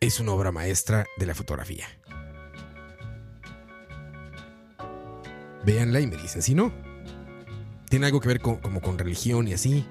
es 0.00 0.18
una 0.18 0.32
obra 0.32 0.50
maestra 0.50 1.06
de 1.16 1.26
la 1.26 1.36
fotografía. 1.36 1.86
Véanla 5.64 6.00
y 6.00 6.08
me 6.08 6.16
dicen 6.16 6.42
si 6.42 6.56
no. 6.56 6.72
Tiene 7.88 8.06
algo 8.06 8.18
que 8.20 8.26
ver 8.26 8.40
como 8.40 8.80
con 8.80 8.98
religión 8.98 9.46
y 9.46 9.52
así. 9.52 9.86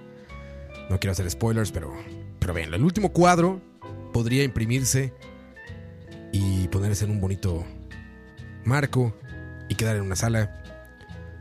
No 0.90 0.99
quiero 0.99 1.14
hacer 1.14 1.31
spoilers, 1.31 1.72
pero, 1.72 1.94
pero 2.44 2.53
véanla. 2.53 2.76
El 2.76 2.84
último 2.84 3.14
cuadro 3.14 3.61
podría 4.11 4.44
imprimirse 4.44 5.14
y 6.34 6.68
ponerse 6.68 7.06
en 7.06 7.11
un 7.11 7.22
bonito 7.22 7.65
marco 8.65 9.18
y 9.70 9.76
quedar 9.76 9.95
en 9.95 10.02
una 10.02 10.18
sala 10.18 10.61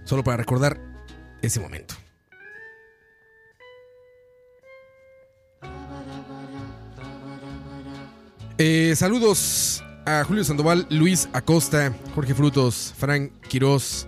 solo 0.04 0.22
para 0.22 0.36
recordar 0.36 0.80
ese 1.42 1.58
momento. 1.58 1.96
Eh, 8.58 8.94
saludos 8.94 9.82
a 10.06 10.22
Julio 10.22 10.44
Sandoval, 10.44 10.86
Luis 10.88 11.28
Acosta, 11.32 11.92
Jorge 12.14 12.32
Frutos, 12.32 12.94
Frank 12.96 13.32
Quiroz. 13.48 14.06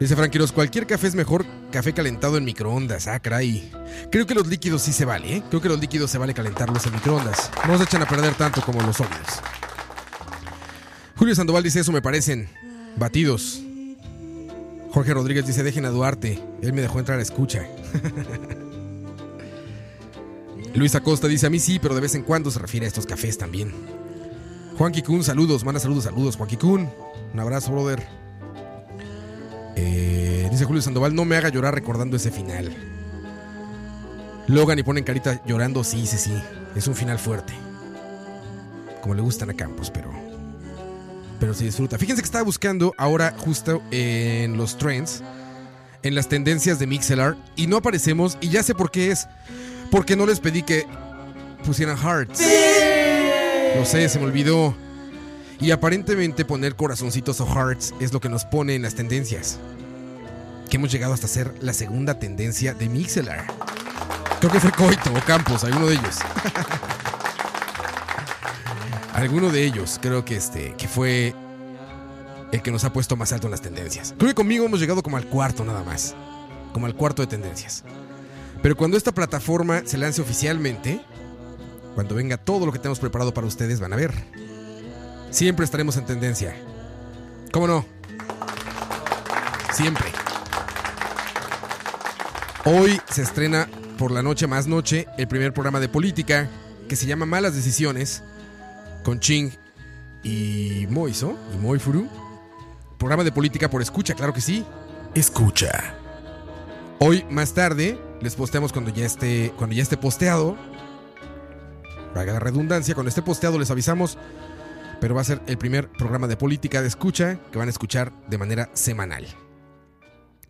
Dice 0.00 0.16
Frank 0.16 0.30
Quiroz, 0.30 0.52
cualquier 0.52 0.86
café 0.86 1.06
es 1.06 1.14
mejor 1.14 1.44
café 1.74 1.92
calentado 1.92 2.36
en 2.36 2.44
microondas. 2.44 3.08
Ah, 3.08 3.18
caray. 3.18 3.68
Creo 4.08 4.28
que 4.28 4.34
los 4.36 4.46
líquidos 4.46 4.82
sí 4.82 4.92
se 4.92 5.04
vale, 5.04 5.38
¿eh? 5.38 5.42
Creo 5.48 5.60
que 5.60 5.68
los 5.68 5.80
líquidos 5.80 6.08
se 6.08 6.18
vale 6.18 6.32
calentarlos 6.32 6.86
en 6.86 6.92
microondas. 6.92 7.50
No 7.66 7.76
se 7.76 7.82
echan 7.82 8.00
a 8.00 8.06
perder 8.06 8.34
tanto 8.34 8.62
como 8.62 8.80
los 8.80 8.96
sólidos. 8.96 9.42
Julio 11.16 11.34
Sandoval 11.34 11.64
dice, 11.64 11.80
eso 11.80 11.90
me 11.90 12.00
parecen 12.00 12.48
batidos. 12.96 13.60
Jorge 14.92 15.14
Rodríguez 15.14 15.48
dice, 15.48 15.64
dejen 15.64 15.84
a 15.84 15.90
Duarte. 15.90 16.40
Él 16.62 16.72
me 16.72 16.80
dejó 16.80 17.00
entrar 17.00 17.18
a 17.18 17.22
escucha. 17.22 17.64
Luis 20.76 20.94
Acosta 20.94 21.26
dice, 21.26 21.48
a 21.48 21.50
mí 21.50 21.58
sí, 21.58 21.80
pero 21.80 21.96
de 21.96 22.02
vez 22.02 22.14
en 22.14 22.22
cuando 22.22 22.52
se 22.52 22.60
refiere 22.60 22.86
a 22.86 22.88
estos 22.88 23.04
cafés 23.04 23.36
también. 23.36 23.72
Juan 24.78 24.92
Kikun, 24.92 25.24
saludos, 25.24 25.64
manda 25.64 25.80
saludos, 25.80 26.04
saludos, 26.04 26.36
Juan 26.36 26.48
Kikun. 26.48 26.88
Un 27.32 27.40
abrazo, 27.40 27.72
brother. 27.72 28.23
Dice 30.64 30.68
Julio 30.68 30.80
Sandoval, 30.80 31.14
no 31.14 31.26
me 31.26 31.36
haga 31.36 31.50
llorar 31.50 31.74
recordando 31.74 32.16
ese 32.16 32.30
final. 32.30 32.74
Logan 34.46 34.78
y 34.78 34.82
ponen 34.82 35.04
carita 35.04 35.44
llorando, 35.44 35.84
sí, 35.84 36.06
sí, 36.06 36.16
sí. 36.16 36.32
Es 36.74 36.88
un 36.88 36.94
final 36.94 37.18
fuerte. 37.18 37.52
Como 39.02 39.14
le 39.14 39.20
gustan 39.20 39.50
a 39.50 39.52
Campos, 39.52 39.90
pero. 39.90 40.10
Pero 41.38 41.52
se 41.52 41.64
disfruta. 41.64 41.98
Fíjense 41.98 42.22
que 42.22 42.24
estaba 42.24 42.44
buscando 42.44 42.94
ahora 42.96 43.34
justo 43.36 43.82
en 43.90 44.56
los 44.56 44.78
trends, 44.78 45.22
en 46.02 46.14
las 46.14 46.30
tendencias 46.30 46.78
de 46.78 46.86
Mixelar, 46.86 47.36
y 47.56 47.66
no 47.66 47.76
aparecemos, 47.76 48.38
y 48.40 48.48
ya 48.48 48.62
sé 48.62 48.74
por 48.74 48.90
qué 48.90 49.10
es. 49.10 49.28
Porque 49.90 50.16
no 50.16 50.24
les 50.24 50.40
pedí 50.40 50.62
que 50.62 50.86
pusieran 51.66 51.98
hearts. 51.98 52.40
Lo 53.76 53.84
sé, 53.84 54.08
se 54.08 54.18
me 54.18 54.24
olvidó. 54.24 54.74
Y 55.60 55.72
aparentemente 55.72 56.46
poner 56.46 56.74
corazoncitos 56.74 57.42
o 57.42 57.46
hearts 57.46 57.92
es 58.00 58.14
lo 58.14 58.20
que 58.20 58.30
nos 58.30 58.46
pone 58.46 58.74
en 58.74 58.80
las 58.80 58.94
tendencias. 58.94 59.58
Hemos 60.74 60.90
llegado 60.90 61.14
hasta 61.14 61.28
ser 61.28 61.54
la 61.60 61.72
segunda 61.72 62.18
tendencia 62.18 62.74
de 62.74 62.88
Mixelar. 62.88 63.46
Creo 64.40 64.50
que 64.50 64.58
fue 64.58 64.72
Coito 64.72 65.12
o 65.14 65.24
Campos, 65.24 65.62
alguno 65.62 65.86
de 65.86 65.94
ellos. 65.94 66.16
alguno 69.14 69.50
de 69.50 69.64
ellos, 69.64 70.00
creo 70.02 70.24
que 70.24 70.34
este, 70.34 70.74
que 70.76 70.88
fue 70.88 71.32
el 72.50 72.60
que 72.60 72.72
nos 72.72 72.82
ha 72.82 72.92
puesto 72.92 73.14
más 73.14 73.32
alto 73.32 73.46
en 73.46 73.52
las 73.52 73.60
tendencias. 73.60 74.16
Creo 74.18 74.30
que 74.30 74.34
conmigo 74.34 74.66
hemos 74.66 74.80
llegado 74.80 75.00
como 75.04 75.16
al 75.16 75.26
cuarto 75.26 75.64
nada 75.64 75.84
más. 75.84 76.16
Como 76.72 76.86
al 76.86 76.96
cuarto 76.96 77.22
de 77.22 77.28
tendencias. 77.28 77.84
Pero 78.60 78.76
cuando 78.76 78.96
esta 78.96 79.12
plataforma 79.12 79.82
se 79.84 79.96
lance 79.96 80.22
oficialmente, 80.22 81.00
cuando 81.94 82.16
venga 82.16 82.36
todo 82.36 82.66
lo 82.66 82.72
que 82.72 82.80
tenemos 82.80 82.98
preparado 82.98 83.32
para 83.32 83.46
ustedes, 83.46 83.78
van 83.78 83.92
a 83.92 83.96
ver. 83.96 84.12
Siempre 85.30 85.66
estaremos 85.66 85.96
en 85.98 86.06
tendencia. 86.06 86.56
¿Cómo 87.52 87.68
no? 87.68 87.86
Siempre. 89.72 90.23
Hoy 92.66 92.98
se 93.10 93.20
estrena 93.20 93.68
por 93.98 94.10
la 94.10 94.22
noche 94.22 94.46
más 94.46 94.66
noche 94.66 95.06
el 95.18 95.28
primer 95.28 95.52
programa 95.52 95.80
de 95.80 95.88
política 95.90 96.48
que 96.88 96.96
se 96.96 97.04
llama 97.04 97.26
Malas 97.26 97.54
Decisiones 97.54 98.22
con 99.02 99.20
Ching 99.20 99.52
y 100.22 100.86
Moiso 100.88 101.36
y 101.54 101.58
Moifuru. 101.58 102.08
Programa 102.98 103.22
de 103.22 103.32
política 103.32 103.68
por 103.68 103.82
escucha, 103.82 104.14
claro 104.14 104.32
que 104.32 104.40
sí. 104.40 104.64
Escucha. 105.14 105.94
Hoy 107.00 107.26
más 107.28 107.52
tarde 107.52 107.98
les 108.22 108.34
posteamos 108.34 108.72
cuando 108.72 108.90
ya 108.90 109.04
esté 109.04 109.52
cuando 109.58 109.76
ya 109.76 109.82
esté 109.82 109.98
posteado. 109.98 110.56
Vaga 112.14 112.32
la 112.32 112.40
redundancia, 112.40 112.94
cuando 112.94 113.10
esté 113.10 113.20
posteado 113.20 113.58
les 113.58 113.70
avisamos 113.70 114.16
pero 115.00 115.14
va 115.14 115.20
a 115.20 115.24
ser 115.24 115.42
el 115.46 115.58
primer 115.58 115.90
programa 115.90 116.28
de 116.28 116.38
política 116.38 116.80
de 116.80 116.88
escucha 116.88 117.38
que 117.52 117.58
van 117.58 117.68
a 117.68 117.70
escuchar 117.70 118.10
de 118.26 118.38
manera 118.38 118.70
semanal. 118.72 119.26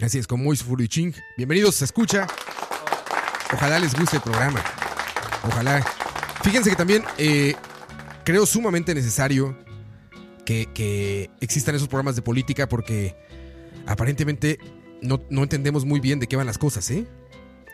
Así 0.00 0.18
es, 0.18 0.26
con 0.26 0.42
Mois 0.42 0.62
Furu 0.62 0.82
y 0.82 0.88
Ching. 0.88 1.14
Bienvenidos, 1.36 1.76
se 1.76 1.84
escucha. 1.84 2.26
Ojalá 3.52 3.78
les 3.78 3.94
guste 3.94 4.16
el 4.16 4.22
programa. 4.22 4.62
Ojalá. 5.46 5.84
Fíjense 6.42 6.70
que 6.70 6.76
también 6.76 7.04
eh, 7.16 7.54
creo 8.24 8.44
sumamente 8.44 8.94
necesario 8.94 9.56
que, 10.44 10.68
que 10.74 11.30
existan 11.40 11.74
esos 11.74 11.88
programas 11.88 12.16
de 12.16 12.22
política 12.22 12.68
porque 12.68 13.16
aparentemente 13.86 14.58
no, 15.00 15.22
no 15.30 15.42
entendemos 15.42 15.84
muy 15.84 16.00
bien 16.00 16.18
de 16.18 16.26
qué 16.26 16.36
van 16.36 16.46
las 16.46 16.58
cosas, 16.58 16.90
¿eh? 16.90 17.06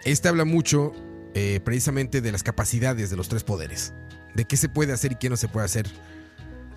Este 0.04 0.28
habla 0.28 0.44
mucho 0.44 0.92
eh, 1.34 1.60
precisamente 1.64 2.20
de 2.20 2.32
las 2.32 2.42
capacidades 2.42 3.10
de 3.10 3.16
los 3.16 3.28
tres 3.28 3.44
poderes. 3.44 3.94
De 4.34 4.44
qué 4.44 4.56
se 4.56 4.68
puede 4.68 4.92
hacer 4.92 5.12
y 5.12 5.16
qué 5.16 5.30
no 5.30 5.36
se 5.36 5.48
puede 5.48 5.64
hacer 5.64 5.86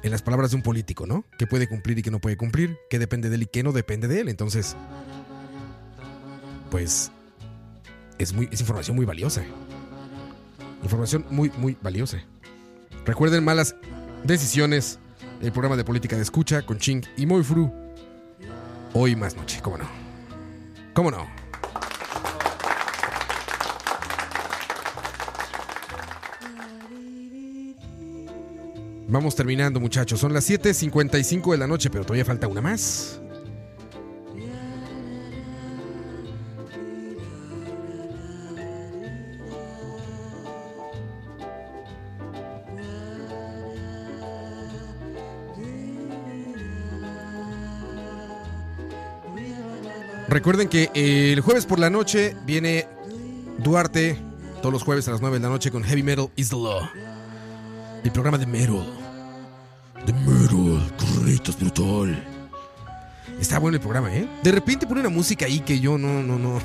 en 0.03 0.11
las 0.11 0.21
palabras 0.21 0.51
de 0.51 0.57
un 0.57 0.63
político, 0.63 1.05
¿no? 1.05 1.25
¿Qué 1.37 1.47
puede 1.47 1.67
cumplir 1.67 1.99
y 1.99 2.01
qué 2.01 2.11
no 2.11 2.19
puede 2.19 2.37
cumplir? 2.37 2.77
¿Qué 2.89 2.99
depende 2.99 3.29
de 3.29 3.35
él 3.35 3.43
y 3.43 3.47
qué 3.47 3.63
no 3.63 3.71
depende 3.71 4.07
de 4.07 4.21
él? 4.21 4.29
Entonces, 4.29 4.75
pues, 6.73 7.11
es, 8.17 8.33
muy, 8.33 8.49
es 8.51 8.59
información 8.59 8.95
muy 8.95 9.05
valiosa. 9.05 9.43
Información 10.81 11.23
muy, 11.29 11.51
muy 11.55 11.77
valiosa. 11.79 12.17
Recuerden 13.05 13.43
malas 13.43 13.75
decisiones. 14.23 14.97
El 15.39 15.51
programa 15.51 15.77
de 15.77 15.83
política 15.83 16.15
de 16.15 16.23
escucha 16.23 16.63
con 16.63 16.79
Ching 16.79 17.05
y 17.15 17.27
Moifru. 17.27 17.71
Hoy 18.95 19.15
más 19.15 19.35
noche, 19.35 19.59
¿cómo 19.61 19.77
no? 19.77 19.85
¿Cómo 20.95 21.11
no? 21.11 21.27
Vamos 29.09 29.35
terminando, 29.35 29.79
muchachos. 29.79 30.19
Son 30.19 30.33
las 30.33 30.49
7:55 30.49 31.51
de 31.51 31.57
la 31.59 31.67
noche, 31.67 31.91
pero 31.91 32.03
todavía 32.03 32.25
falta 32.25 32.47
una 32.47 32.61
más. 32.61 33.21
Recuerden 50.27 50.69
que 50.69 50.89
el 50.93 51.41
jueves 51.41 51.65
por 51.65 51.79
la 51.79 51.89
noche 51.89 52.35
viene 52.45 52.87
Duarte, 53.59 54.17
todos 54.61 54.73
los 54.73 54.83
jueves 54.83 55.07
a 55.07 55.11
las 55.11 55.21
9 55.21 55.37
de 55.37 55.43
la 55.43 55.49
noche 55.49 55.71
con 55.71 55.83
Heavy 55.83 56.03
Metal 56.03 56.29
is 56.35 56.49
the 56.49 56.55
Law. 56.55 56.89
El 58.03 58.11
programa 58.11 58.37
de 58.37 58.45
metal. 58.45 58.85
De 60.05 60.13
metal, 60.13 60.93
correcto, 60.97 61.53
brutal. 61.59 62.23
Está 63.39 63.59
bueno 63.59 63.75
el 63.75 63.81
programa, 63.81 64.13
¿eh? 64.15 64.27
De 64.41 64.51
repente 64.51 64.87
pone 64.87 65.01
una 65.01 65.09
música 65.09 65.45
ahí 65.45 65.59
que 65.59 65.79
yo 65.79 65.97
no, 65.97 66.23
no, 66.23 66.37
no. 66.37 66.61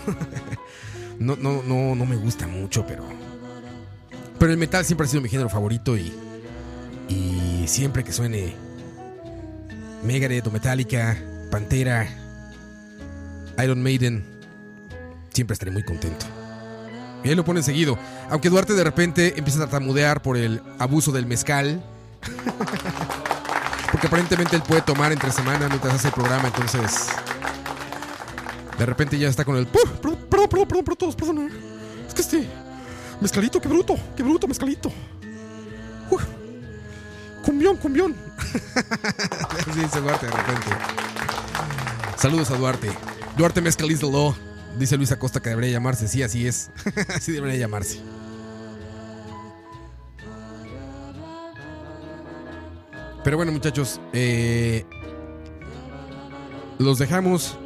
no, 1.19 1.37
no, 1.37 1.63
no, 1.63 1.95
no 1.95 2.07
me 2.07 2.17
gusta 2.17 2.47
mucho, 2.47 2.87
pero. 2.87 3.05
Pero 4.39 4.53
el 4.53 4.59
metal 4.59 4.85
siempre 4.85 5.07
ha 5.07 5.11
sido 5.11 5.23
mi 5.23 5.29
género 5.29 5.49
favorito 5.49 5.97
y. 5.97 6.13
Y 7.09 7.65
siempre 7.67 8.05
que 8.05 8.13
suene 8.13 8.55
Megadeth 10.05 10.47
o 10.47 10.51
Metallica, 10.51 11.17
Pantera, 11.51 12.28
Iron 13.63 13.83
Maiden, 13.83 14.25
siempre 15.33 15.53
estaré 15.55 15.71
muy 15.71 15.83
contento. 15.83 16.27
Y 17.25 17.29
ahí 17.31 17.35
lo 17.35 17.45
ponen 17.45 17.63
seguido. 17.63 17.99
Aunque 18.31 18.49
Duarte 18.51 18.75
de 18.75 18.85
repente 18.85 19.35
empieza 19.37 19.59
a 19.59 19.63
tartamudear 19.63 20.23
por 20.23 20.37
el 20.37 20.63
abuso 20.79 21.11
del 21.13 21.27
mezcal. 21.27 21.83
Porque 23.91 24.07
aparentemente 24.07 24.55
él 24.55 24.63
puede 24.63 24.83
tomar 24.83 25.13
entre 25.13 25.33
semana 25.33 25.67
mientras 25.69 25.95
hace 25.95 26.09
el 26.09 26.15
programa, 26.15 26.49
entonces. 26.49 27.09
De 28.79 28.87
repente 28.87 29.19
ya 29.19 29.29
está 29.29 29.45
con 29.45 29.57
el. 29.57 29.67
"Puh, 29.67 29.81
Perdón, 30.01 30.19
perdón, 30.31 30.49
perdón, 30.49 30.69
perdón, 30.69 30.85
perdón, 30.85 30.97
todos, 30.97 31.17
perdón. 31.17 31.51
Es 32.07 32.15
que 32.15 32.21
este. 32.21 32.49
Mezcalito, 33.21 33.61
qué 33.61 33.69
bruto, 33.69 33.97
qué 34.17 34.23
bruto, 34.23 34.47
mezcalito. 34.47 34.93
Uf. 36.11 36.23
Cumbión, 37.45 37.77
cumbión. 37.79 38.15
Dice 39.75 40.01
Duarte 40.01 40.27
de 40.27 40.33
repente. 40.33 40.67
Saludos 42.17 42.51
a 42.51 42.57
Duarte. 42.57 42.91
Duarte 43.39 43.61
Mezcal 43.61 43.89
is 43.89 44.01
the 44.01 44.11
law. 44.11 44.35
Dice 44.81 44.97
Luis 44.97 45.13
Acosta 45.13 45.41
que 45.41 45.51
debería 45.51 45.71
llamarse. 45.71 46.09
Sí, 46.09 46.25
así 46.25 46.49
es. 46.49 46.73
así 47.15 47.31
debería 47.31 47.57
llamarse. 47.57 48.01
Pero 53.23 53.37
bueno, 53.37 53.53
muchachos, 53.53 54.01
eh, 54.13 54.85
los 56.81 56.99
dejamos. 56.99 57.57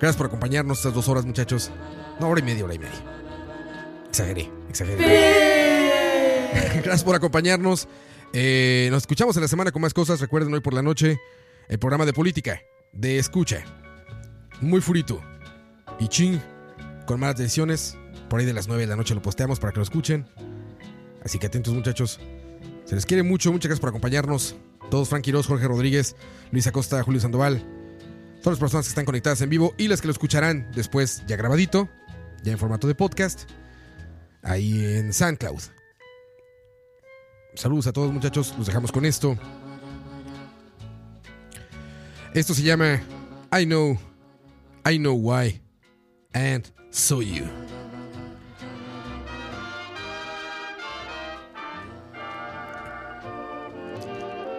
Gracias 0.00 0.16
por 0.16 0.26
acompañarnos 0.26 0.78
estas 0.78 0.94
dos 0.94 1.08
horas, 1.08 1.24
muchachos. 1.24 1.70
No, 2.18 2.28
hora 2.28 2.40
y 2.40 2.44
media, 2.44 2.64
hora 2.64 2.74
y 2.74 2.78
media. 2.80 3.04
Exageré, 4.08 4.50
exageré. 4.68 5.90
Gracias 6.82 7.04
por 7.04 7.14
acompañarnos. 7.14 7.86
Eh, 8.32 8.88
nos 8.90 9.04
escuchamos 9.04 9.36
en 9.36 9.42
la 9.42 9.48
semana 9.48 9.70
con 9.70 9.80
más 9.80 9.94
cosas. 9.94 10.20
Recuerden 10.20 10.52
hoy 10.54 10.60
por 10.60 10.74
la 10.74 10.82
noche 10.82 11.20
el 11.68 11.78
programa 11.78 12.04
de 12.04 12.12
política 12.12 12.60
de 12.92 13.18
escucha. 13.18 13.64
Muy 14.60 14.80
furito. 14.80 15.20
Y 15.98 16.08
ching. 16.08 16.40
Con 17.06 17.20
malas 17.20 17.36
decisiones. 17.36 17.96
Por 18.28 18.40
ahí 18.40 18.46
de 18.46 18.52
las 18.52 18.68
9 18.68 18.82
de 18.82 18.86
la 18.88 18.96
noche 18.96 19.14
lo 19.14 19.22
posteamos 19.22 19.60
para 19.60 19.72
que 19.72 19.78
lo 19.78 19.82
escuchen. 19.82 20.26
Así 21.24 21.38
que 21.38 21.46
atentos 21.46 21.74
muchachos. 21.74 22.20
Se 22.84 22.94
les 22.94 23.06
quiere 23.06 23.22
mucho. 23.22 23.52
Muchas 23.52 23.68
gracias 23.68 23.80
por 23.80 23.90
acompañarnos. 23.90 24.56
Todos 24.90 25.08
Frank 25.08 25.22
Quiroz, 25.22 25.46
Jorge 25.46 25.66
Rodríguez, 25.66 26.16
Luis 26.50 26.66
Acosta, 26.66 27.02
Julio 27.02 27.20
Sandoval. 27.20 27.58
Todas 28.42 28.58
las 28.58 28.60
personas 28.60 28.86
que 28.86 28.90
están 28.90 29.06
conectadas 29.06 29.40
en 29.40 29.48
vivo 29.48 29.74
y 29.78 29.88
las 29.88 30.00
que 30.00 30.06
lo 30.06 30.12
escucharán 30.12 30.70
después 30.74 31.22
ya 31.26 31.36
grabadito. 31.36 31.88
Ya 32.42 32.52
en 32.52 32.58
formato 32.58 32.86
de 32.86 32.94
podcast. 32.94 33.50
Ahí 34.42 34.84
en 34.84 35.12
SoundCloud. 35.12 35.62
Saludos 37.54 37.86
a 37.86 37.92
todos 37.92 38.12
muchachos. 38.12 38.54
Los 38.58 38.66
dejamos 38.66 38.92
con 38.92 39.04
esto. 39.06 39.38
Esto 42.34 42.52
se 42.52 42.62
llama 42.62 43.00
I 43.56 43.64
Know, 43.64 43.96
I 44.86 44.98
Know 44.98 45.14
Why, 45.14 45.60
and 46.34 46.70
So 46.90 47.22
You. 47.22 47.48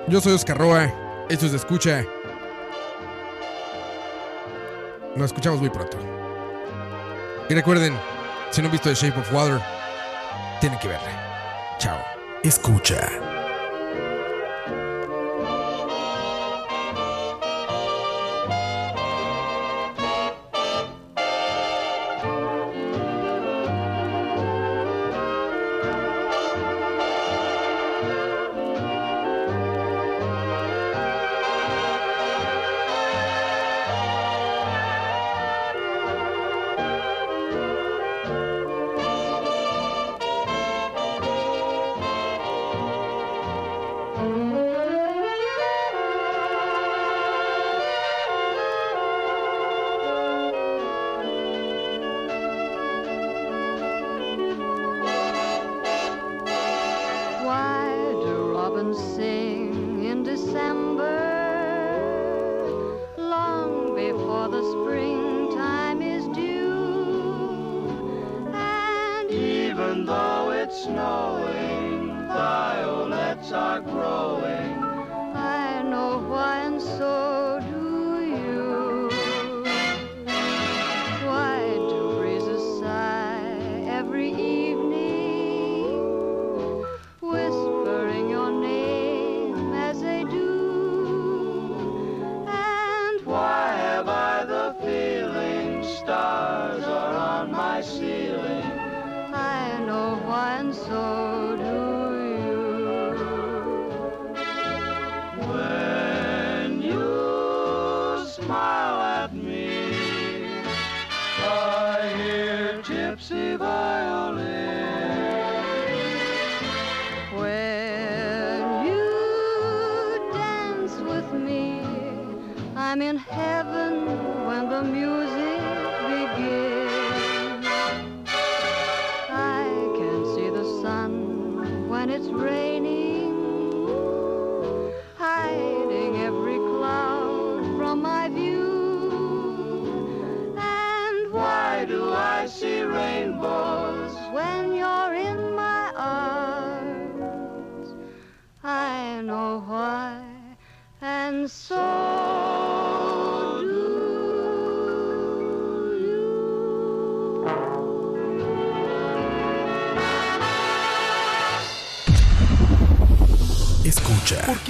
Yo 0.08 0.20
soy 0.22 0.34
Oscar 0.34 0.58
Roa, 0.58 0.92
esto 1.30 1.46
es 1.46 1.52
de 1.52 1.58
escucha. 1.58 2.06
Nos 5.16 5.28
escuchamos 5.28 5.60
muy 5.60 5.70
pronto. 5.70 5.98
Y 7.48 7.54
recuerden, 7.54 7.94
si 8.50 8.62
no 8.62 8.68
han 8.68 8.72
visto 8.72 8.90
The 8.90 8.96
Shape 8.96 9.20
of 9.20 9.32
Water, 9.32 9.62
tienen 10.60 10.80
que 10.80 10.88
verla. 10.88 11.78
Chao. 11.78 12.00
Escucha. 12.44 13.35